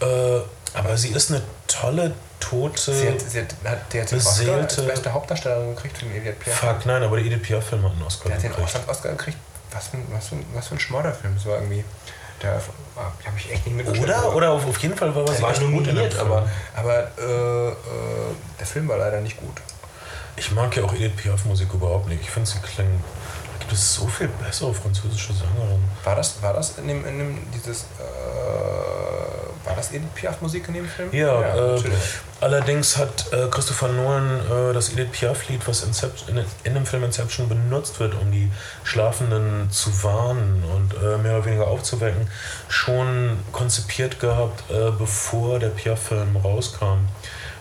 Äh, 0.01 0.41
aber 0.75 0.97
sie 0.97 1.09
ist 1.11 1.31
eine 1.31 1.43
tolle, 1.69 2.15
tote. 2.41 2.93
sie 2.95 3.09
hat, 3.09 3.21
sie 3.21 3.41
hat, 3.41 3.55
hat, 3.65 3.93
der 3.93 4.03
hat 4.03 4.11
den 4.11 4.19
Oscar 4.19 4.55
als 4.57 4.77
beste 4.77 5.13
Hauptdarstellerin 5.13 5.75
gekriegt 5.77 5.99
für 5.99 6.07
den 6.07 6.17
Edith 6.17 6.39
Piaf. 6.41 6.57
Fuck, 6.59 6.87
nein, 6.87 7.03
aber 7.03 7.17
der 7.17 7.27
Edith 7.27 7.43
Piaf-Film 7.43 7.83
hat 7.85 7.93
einen 7.93 8.03
Oscar 8.03 8.27
Der 8.29 8.37
hat 8.37 8.43
den 8.43 8.51
gekriegt. 8.51 8.69
Auslands-Oscar 8.69 9.11
gekriegt. 9.13 9.39
Was 9.71 9.89
für, 9.89 9.97
ein, 9.97 10.07
was, 10.13 10.29
für 10.29 10.35
ein, 10.37 10.45
was 10.55 10.69
für 10.69 10.75
ein 10.75 10.81
war 11.47 11.57
irgendwie. 11.57 11.85
Der 12.43 12.53
habe 12.55 13.39
ich 13.39 13.51
echt 13.53 13.67
nicht 13.67 13.77
mitgeschnitten. 13.77 14.05
Oder? 14.13 14.19
aber- 14.25 14.35
Oder 14.37 14.51
auf, 14.51 14.67
auf 14.67 14.79
jeden 14.79 14.97
Fall 14.97 15.15
war 15.15 15.27
sie 15.29 15.41
war 15.43 15.51
echt 15.51 15.61
gut 15.61 15.69
in 15.71 15.77
dem 15.77 15.87
nominiert, 15.95 16.15
Film. 16.15 16.27
aber, 16.33 16.49
aber 16.75 16.99
äh, 17.19 17.69
äh, 17.69 17.75
der 18.59 18.67
Film 18.67 18.89
war 18.89 18.99
leider 18.99 19.21
nicht 19.21 19.37
gut. 19.39 19.57
Ich 20.37 20.51
mag 20.53 20.77
ja 20.77 20.83
auch 20.85 20.93
Edith 20.93 21.17
Piaf-Musik 21.17 21.73
überhaupt 21.73 22.09
nicht. 22.09 22.23
Ich 22.23 22.31
finde, 22.31 22.49
sie 22.51 22.59
klingt. 22.59 23.03
Da 23.59 23.59
gibt 23.61 23.73
es 23.73 23.95
so 23.95 24.07
viel 24.09 24.29
bessere 24.29 24.75
französische 24.75 25.33
Sängerinnen. 25.33 25.89
War 26.03 26.17
das, 26.17 26.43
war 26.43 26.53
das 26.53 26.77
in 26.79 26.89
dem, 26.89 27.07
in 27.07 27.19
dem 27.19 27.39
dieses, 27.55 27.83
äh, 27.99 29.67
war 29.67 29.75
das 29.77 29.93
Edith 29.93 30.09
Piaf 30.15 30.41
Musik 30.41 30.69
in 30.69 30.75
dem 30.75 30.89
Film? 30.89 31.09
Ja, 31.13 31.41
äh, 31.41 31.57
natürlich. 31.77 31.99
allerdings 32.41 32.97
hat 32.99 33.33
äh, 33.33 33.47
Christopher 33.51 33.89
Nolan 33.89 34.41
äh, 34.71 34.75
das 34.75 34.91
Edith 34.93 35.09
Piaf-Lied, 35.13 35.67
was 35.67 35.83
Inception, 35.85 36.37
in, 36.37 36.45
in 36.65 36.75
dem 36.75 36.85
Film 36.85 37.05
Inception 37.05 37.49
benutzt 37.49 37.99
wird, 38.01 38.15
um 38.21 38.31
die 38.31 38.51
Schlafenden 38.83 39.71
zu 39.71 40.03
warnen 40.03 40.63
und 40.65 40.95
äh, 41.03 41.17
mehr 41.19 41.37
oder 41.37 41.45
weniger 41.47 41.64
aufzuwecken, 41.85 42.29
schon 42.69 43.39
konzipiert 43.53 44.19
gehabt, 44.19 44.71
äh, 44.71 44.91
bevor 44.91 45.59
der 45.59 45.69
Piaf-Film 45.69 46.37
rauskam. 46.37 47.09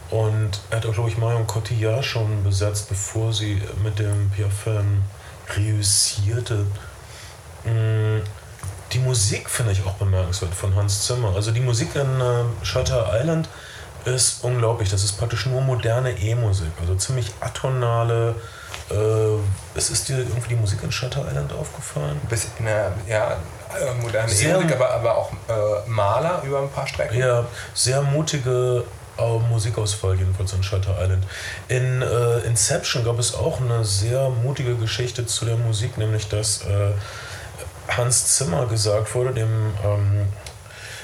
Und 0.10 0.60
er 0.70 0.78
hat 0.78 0.86
auch, 0.86 0.94
glaube 0.94 1.10
ich, 1.10 1.18
Marion 1.18 1.48
Cotillard 1.48 2.06
schon 2.06 2.44
besetzt, 2.44 2.88
bevor 2.90 3.34
sie 3.34 3.62
mit 3.84 4.00
dem 4.00 4.30
Piaf-Film 4.32 5.04
reüssierte. 5.56 6.66
Mm, 7.66 8.22
Die 8.94 9.00
Musik 9.00 9.50
finde 9.50 9.72
ich 9.72 9.84
auch 9.86 9.94
bemerkenswert 9.96 10.54
von 10.54 10.76
Hans 10.76 11.08
Zimmer. 11.08 11.34
Also 11.36 11.52
die 11.52 11.62
Musik 11.62 11.96
in 11.96 12.22
äh, 12.22 12.44
Shutter 12.64 13.10
Island 13.20 13.50
ist 14.06 14.44
unglaublich. 14.44 14.90
Das 14.92 15.04
ist 15.04 15.14
praktisch 15.14 15.48
nur 15.48 15.62
moderne 15.62 16.12
E-Musik. 16.12 16.72
Also 16.80 16.94
ziemlich 16.96 17.32
atonale. 17.40 18.36
Äh, 18.92 18.96
es 19.76 19.90
ist 19.90 20.10
dir 20.10 20.20
irgendwie 20.20 20.50
die 20.50 20.56
Musik 20.56 20.84
in 20.84 20.92
Shutter 20.92 21.26
Island 21.28 21.52
aufgefallen? 21.54 22.22
Bisschen, 22.30 22.52
na, 22.60 22.92
ja, 23.08 23.38
äh, 23.80 23.94
moderne 24.02 24.30
Sehr- 24.30 24.56
Musik, 24.56 24.76
aber, 24.76 24.90
aber 24.92 25.18
auch 25.18 25.32
äh, 25.32 25.90
Maler 25.90 26.42
über 26.44 26.60
ein 26.60 26.70
paar 26.70 26.88
Strecken. 26.88 27.18
Ja, 27.18 27.46
sehr 27.74 28.02
mutige 28.02 28.84
äh, 29.18 29.38
Musikauswahl 29.50 30.16
jedenfalls 30.16 30.54
in 30.54 30.64
Shutter 30.64 30.96
Island. 31.02 31.26
In 31.68 32.02
äh, 32.02 32.40
Inception 32.48 33.04
gab 33.04 33.20
es 33.20 33.36
auch 33.36 33.60
eine 33.62 33.84
sehr 33.86 34.30
mutige 34.30 34.76
Geschichte 34.76 35.26
zu 35.26 35.46
der 35.46 35.58
Musik, 35.58 35.98
nämlich 35.98 36.28
dass 36.30 36.62
äh, 36.64 36.92
Hans 37.90 38.38
Zimmer 38.38 38.66
gesagt 38.68 39.14
wurde, 39.14 39.34
dem 39.34 39.74
ähm, 39.84 40.28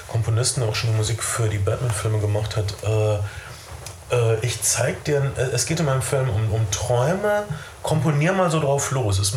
Komponisten, 0.08 0.62
der 0.62 0.70
auch 0.70 0.76
schon 0.76 0.92
die 0.92 0.98
Musik 0.98 1.22
für 1.22 1.50
die 1.50 1.60
Batman-Filme 1.60 2.20
gemacht 2.20 2.56
hat, 2.56 2.74
äh, 2.84 3.20
äh, 4.16 4.38
ich 4.42 4.62
zeig 4.62 5.04
dir, 5.04 5.32
es 5.54 5.66
geht 5.66 5.80
in 5.80 5.86
meinem 5.86 6.02
Film 6.02 6.30
um, 6.30 6.52
um 6.52 6.72
Träume, 6.72 7.44
komponier 7.84 8.34
mal 8.34 8.50
so 8.50 8.60
drauf 8.60 8.92
los. 8.92 9.20
Ist 9.20 9.36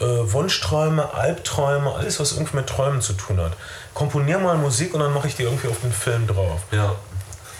äh, 0.00 0.04
Wunschträume, 0.04 1.12
Albträume, 1.14 1.92
alles, 1.94 2.18
was 2.20 2.32
irgendwie 2.32 2.56
mit 2.56 2.66
Träumen 2.68 3.00
zu 3.00 3.12
tun 3.14 3.40
hat. 3.40 3.52
Komponier 3.94 4.38
mal 4.38 4.56
Musik 4.56 4.92
und 4.94 5.00
dann 5.00 5.12
mache 5.14 5.28
ich 5.28 5.36
dir 5.36 5.44
irgendwie 5.44 5.68
auf 5.68 5.80
den 5.80 5.92
Film 5.92 6.26
drauf. 6.26 6.60
Ja, 6.72 6.94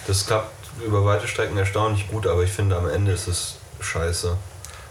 das 0.07 0.26
klappt 0.26 0.51
über 0.85 1.05
weite 1.05 1.28
Strecken 1.28 1.57
erstaunlich 1.57 2.09
gut, 2.09 2.26
aber 2.26 2.43
ich 2.43 2.51
finde 2.51 2.76
am 2.76 2.89
Ende 2.89 3.12
ist 3.12 3.28
es 3.28 3.55
scheiße. 3.80 4.37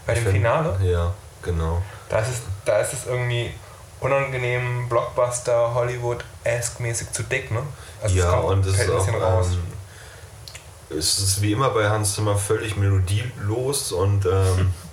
Bei 0.06 0.14
dem 0.14 0.22
find- 0.22 0.36
Finale, 0.36 0.78
Ja, 0.82 1.12
genau. 1.42 1.82
da 2.08 2.18
ist, 2.20 2.28
es, 2.28 2.42
da 2.64 2.78
ist 2.78 2.92
es 2.94 3.06
irgendwie 3.06 3.52
unangenehm 4.00 4.88
Blockbuster, 4.88 5.74
Hollywood-esque 5.74 6.80
mäßig 6.82 7.12
zu 7.12 7.22
dick, 7.24 7.50
ne? 7.50 7.60
Also 8.02 8.16
ja, 8.16 8.30
kommt- 8.30 8.44
und 8.44 8.66
es 8.66 8.78
ist 8.78 8.90
auch. 8.90 8.98
bisschen 9.06 9.22
raus. 9.22 9.46
Ähm, 9.52 10.98
es 10.98 11.18
ist 11.18 11.40
wie 11.42 11.52
immer 11.52 11.70
bei 11.70 11.88
Hans 11.88 12.14
Zimmer 12.14 12.36
völlig 12.36 12.76
melodielos 12.76 13.92
und 13.92 14.26
ähm, 14.26 14.72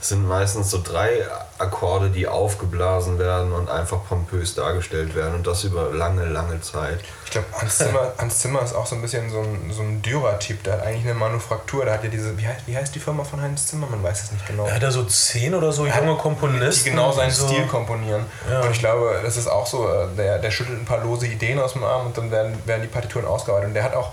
es 0.00 0.10
sind 0.10 0.28
meistens 0.28 0.70
so 0.70 0.80
drei 0.82 1.26
Akkorde, 1.58 2.10
die 2.10 2.28
aufgeblasen 2.28 3.18
werden 3.18 3.52
und 3.52 3.68
einfach 3.68 3.98
pompös 4.08 4.54
dargestellt 4.54 5.16
werden 5.16 5.34
und 5.34 5.46
das 5.46 5.64
über 5.64 5.92
lange, 5.92 6.24
lange 6.26 6.60
Zeit. 6.60 7.00
Ich 7.24 7.32
glaube, 7.32 7.48
Hans 7.52 7.78
Zimmer, 7.78 8.12
Hans 8.18 8.38
Zimmer 8.38 8.62
ist 8.62 8.74
auch 8.74 8.86
so 8.86 8.94
ein 8.94 9.02
bisschen 9.02 9.28
so 9.28 9.40
ein, 9.40 9.72
so 9.72 9.82
ein 9.82 10.00
Dürer-Typ. 10.00 10.62
Der 10.62 10.74
hat 10.74 10.82
eigentlich 10.82 11.04
eine 11.04 11.14
Manufaktur. 11.14 11.84
Der 11.84 11.94
hat 11.94 12.04
ja 12.04 12.10
diese, 12.10 12.38
wie 12.38 12.46
heißt, 12.46 12.60
wie 12.66 12.76
heißt 12.76 12.94
die 12.94 13.00
Firma 13.00 13.24
von 13.24 13.42
Hans 13.42 13.66
Zimmer? 13.66 13.88
Man 13.90 14.00
weiß 14.04 14.22
es 14.22 14.32
nicht 14.32 14.46
genau. 14.46 14.66
Er 14.66 14.76
hat 14.76 14.82
da 14.84 14.92
so 14.92 15.02
zehn 15.02 15.52
oder 15.52 15.72
so 15.72 15.84
junge 15.84 16.16
Komponisten. 16.16 16.84
die 16.84 16.90
genau 16.90 17.10
seinen 17.10 17.32
so, 17.32 17.48
Stil 17.48 17.66
komponieren. 17.66 18.24
Ja. 18.48 18.60
Und 18.60 18.70
ich 18.70 18.78
glaube, 18.78 19.20
das 19.24 19.36
ist 19.36 19.48
auch 19.48 19.66
so, 19.66 19.88
äh, 19.88 20.06
der, 20.16 20.38
der 20.38 20.50
schüttelt 20.52 20.78
ein 20.78 20.84
paar 20.84 21.02
lose 21.02 21.26
Ideen 21.26 21.58
aus 21.58 21.72
dem 21.72 21.82
Arm 21.82 22.06
und 22.06 22.16
dann 22.16 22.30
werden, 22.30 22.56
werden 22.66 22.82
die 22.82 22.88
Partituren 22.88 23.24
ausgearbeitet. 23.24 23.68
Und 23.68 23.74
der 23.74 23.82
hat 23.82 23.94
auch, 23.94 24.12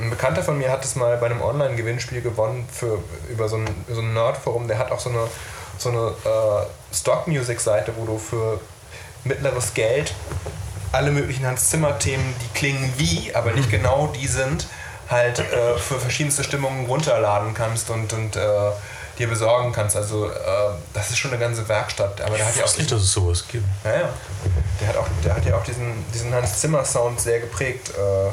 ein 0.00 0.10
Bekannter 0.10 0.42
von 0.42 0.58
mir 0.58 0.70
hat 0.70 0.84
es 0.84 0.96
mal 0.96 1.16
bei 1.16 1.26
einem 1.26 1.42
Online-Gewinnspiel 1.42 2.22
gewonnen 2.22 2.68
für, 2.72 2.98
über 3.28 3.48
so 3.48 3.56
ein, 3.56 3.68
so 3.88 4.00
ein 4.00 4.14
Nerd-Forum. 4.14 4.68
Der 4.68 4.78
hat 4.78 4.90
auch 4.90 5.00
so 5.00 5.10
eine, 5.10 5.28
so 5.78 5.90
eine 5.90 6.08
äh, 6.24 6.94
Stock-Music-Seite, 6.94 7.92
wo 7.96 8.04
du 8.04 8.18
für 8.18 8.60
mittleres 9.24 9.74
Geld 9.74 10.14
alle 10.92 11.10
möglichen 11.10 11.44
Hans 11.46 11.70
Zimmer-Themen, 11.70 12.34
die 12.40 12.58
klingen 12.58 12.92
wie, 12.96 13.34
aber 13.34 13.50
nicht 13.52 13.70
genau 13.70 14.12
die 14.14 14.28
sind, 14.28 14.68
halt 15.10 15.40
äh, 15.40 15.76
für 15.76 15.98
verschiedenste 15.98 16.44
Stimmungen 16.44 16.86
runterladen 16.86 17.52
kannst 17.52 17.90
und, 17.90 18.12
und 18.12 18.36
äh, 18.36 18.40
dir 19.18 19.28
besorgen 19.28 19.72
kannst. 19.72 19.96
Also 19.96 20.28
äh, 20.28 20.34
das 20.92 21.10
ist 21.10 21.18
schon 21.18 21.32
eine 21.32 21.40
ganze 21.40 21.68
Werkstatt. 21.68 22.20
Aber 22.20 22.36
der 22.36 22.46
hat 22.46 22.56
ja 22.56 22.64
auch 22.64 22.76
nicht, 22.76 22.90
dass 22.90 23.02
es 23.02 23.12
sowas 23.12 23.44
gibt. 23.48 23.64
ja, 23.84 23.92
ja. 23.92 24.08
Der 24.80 24.88
hat, 24.88 24.96
auch, 24.96 25.06
der 25.24 25.36
hat 25.36 25.44
ja 25.44 25.56
auch 25.56 25.64
diesen, 25.64 26.04
diesen 26.12 26.32
Hans 26.34 26.60
Zimmer 26.60 26.84
Sound 26.84 27.20
sehr 27.20 27.40
geprägt. 27.40 27.90
Äh, 27.90 28.30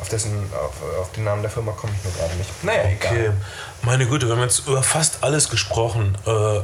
auf, 0.00 0.08
dessen, 0.08 0.50
auf, 0.52 1.00
auf 1.00 1.12
den 1.12 1.24
Namen 1.24 1.42
der 1.42 1.50
Firma 1.50 1.72
komme 1.72 1.92
ich 1.96 2.04
nur 2.04 2.12
gerade 2.14 2.34
nicht. 2.36 2.64
Naja, 2.64 2.80
Okay, 2.82 3.20
egal. 3.20 3.36
meine 3.82 4.06
Güte, 4.06 4.26
wir 4.26 4.34
haben 4.34 4.42
jetzt 4.42 4.66
über 4.66 4.82
fast 4.82 5.22
alles 5.22 5.48
gesprochen. 5.48 6.16
Äh, 6.26 6.60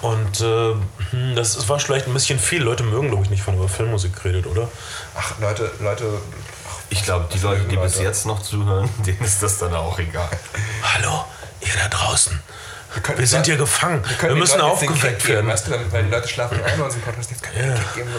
und 0.00 0.40
äh, 0.40 0.74
hm, 1.10 1.34
das, 1.34 1.68
war 1.68 1.78
vielleicht 1.80 2.06
ein 2.06 2.14
bisschen 2.14 2.38
viel. 2.38 2.62
Leute 2.62 2.84
mögen, 2.84 3.08
glaube 3.08 3.24
ich, 3.24 3.30
nicht, 3.30 3.46
wenn 3.46 3.54
über 3.56 3.68
Filmmusik 3.68 4.22
geredet, 4.22 4.46
oder? 4.46 4.68
Ach, 5.16 5.38
Leute, 5.40 5.70
Leute. 5.80 6.04
Ich 6.90 7.02
glaube, 7.02 7.26
die 7.32 7.38
Leute, 7.38 7.64
die 7.64 7.76
bis 7.76 7.98
jetzt 7.98 8.24
noch 8.24 8.40
zuhören, 8.40 8.88
denen 9.06 9.20
ist 9.22 9.42
das 9.42 9.58
dann 9.58 9.74
auch 9.74 9.98
egal. 9.98 10.30
Hallo, 10.82 11.24
ihr 11.60 11.72
da 11.82 11.88
draußen. 11.88 12.40
Wir, 13.16 13.26
sind 13.26 13.46
hier 13.46 13.56
gefangen. 13.56 14.02
Wir, 14.20 14.34
müssen 14.34 14.60
aufgeweckt 14.60 15.26
werden. 15.28 15.46
Weißt 15.46 15.66
du, 15.66 15.72
weil 15.92 16.04
die 16.04 16.10
Leute 16.10 16.28
schlafen 16.28 16.58
ein 16.62 16.78
bei 16.78 16.84
uns 16.84 16.94
im 16.94 17.00
Podcast. 17.02 17.30
Jetzt 17.30 17.42
können 17.42 17.56
wir 17.56 17.74
ja. 17.74 17.80
geben. 17.94 18.10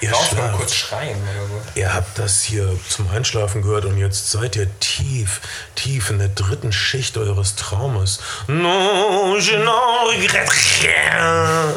Ihr 0.00 0.14
schlaft. 0.14 0.56
kurz 0.56 0.74
schreien 0.74 1.16
oder 1.16 1.46
so. 1.46 1.62
Ihr 1.74 1.94
habt 1.94 2.18
das 2.18 2.42
hier 2.42 2.78
zum 2.88 3.10
Einschlafen 3.10 3.62
gehört 3.62 3.84
und 3.84 3.98
jetzt 3.98 4.30
seid 4.30 4.56
ihr 4.56 4.68
tief, 4.80 5.40
tief 5.74 6.10
in 6.10 6.18
der 6.18 6.28
dritten 6.28 6.72
Schicht 6.72 7.18
eures 7.18 7.56
Traumes. 7.56 8.20
No, 8.46 9.36
je 9.38 9.56
n'en 9.58 10.08
regrette 10.08 10.52
rien. 10.82 11.74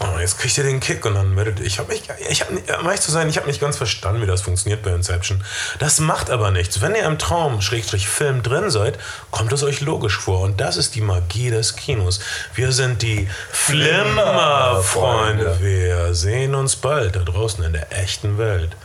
Oh, 0.00 0.18
jetzt 0.20 0.38
kriegt 0.38 0.56
ihr 0.56 0.64
den 0.64 0.78
Kick 0.78 1.04
und 1.06 1.14
dann 1.14 1.34
werdet 1.34 1.58
ich 1.58 1.80
habe 1.80 1.92
mich, 1.92 2.04
ich 2.28 2.42
habe, 2.42 2.52
um 2.52 2.86
ehrlich 2.86 3.00
zu 3.00 3.10
sein, 3.10 3.28
ich 3.28 3.36
habe 3.36 3.48
nicht 3.48 3.60
ganz 3.60 3.76
verstanden, 3.76 4.22
wie 4.22 4.26
das 4.26 4.42
funktioniert 4.42 4.80
bei 4.82 4.92
Inception. 4.92 5.42
Das 5.80 5.98
macht 5.98 6.30
aber 6.30 6.52
nichts. 6.52 6.80
Wenn 6.80 6.94
ihr 6.94 7.04
im 7.04 7.18
Traum, 7.18 7.60
Schrägstrich 7.60 8.08
Film 8.08 8.44
drin 8.44 8.70
seid, 8.70 8.96
kommt 9.32 9.52
es 9.52 9.64
euch 9.64 9.80
logisch 9.80 10.16
vor 10.16 10.42
und 10.42 10.60
das 10.60 10.76
ist 10.76 10.94
die 10.94 11.00
Magie 11.00 11.50
des 11.50 11.74
Kinos. 11.74 12.20
Wir 12.54 12.70
sind 12.70 13.02
die 13.02 13.28
Flimmerfreunde. 13.50 15.56
Wir 15.60 16.14
sehen 16.14 16.54
uns 16.54 16.76
bald 16.76 17.16
da 17.16 17.20
draußen 17.20 17.64
in 17.64 17.72
der 17.72 17.90
echten 17.98 18.38
Welt. 18.38 18.76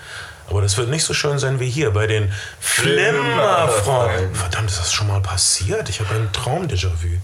Aber 0.50 0.62
das 0.62 0.78
wird 0.78 0.90
nicht 0.90 1.04
so 1.04 1.14
schön 1.14 1.38
sein 1.40 1.60
wie 1.60 1.70
hier 1.70 1.92
bei 1.92 2.08
den 2.08 2.32
Flimmerfreunden. 2.60 4.36
Verdammt, 4.36 4.72
ist 4.72 4.80
das 4.80 4.92
schon 4.92 5.08
mal 5.08 5.22
passiert? 5.22 5.90
Ich 5.90 6.00
habe 6.00 6.16
einen 6.16 6.32
Traum-Déjà-vu. 6.32 7.20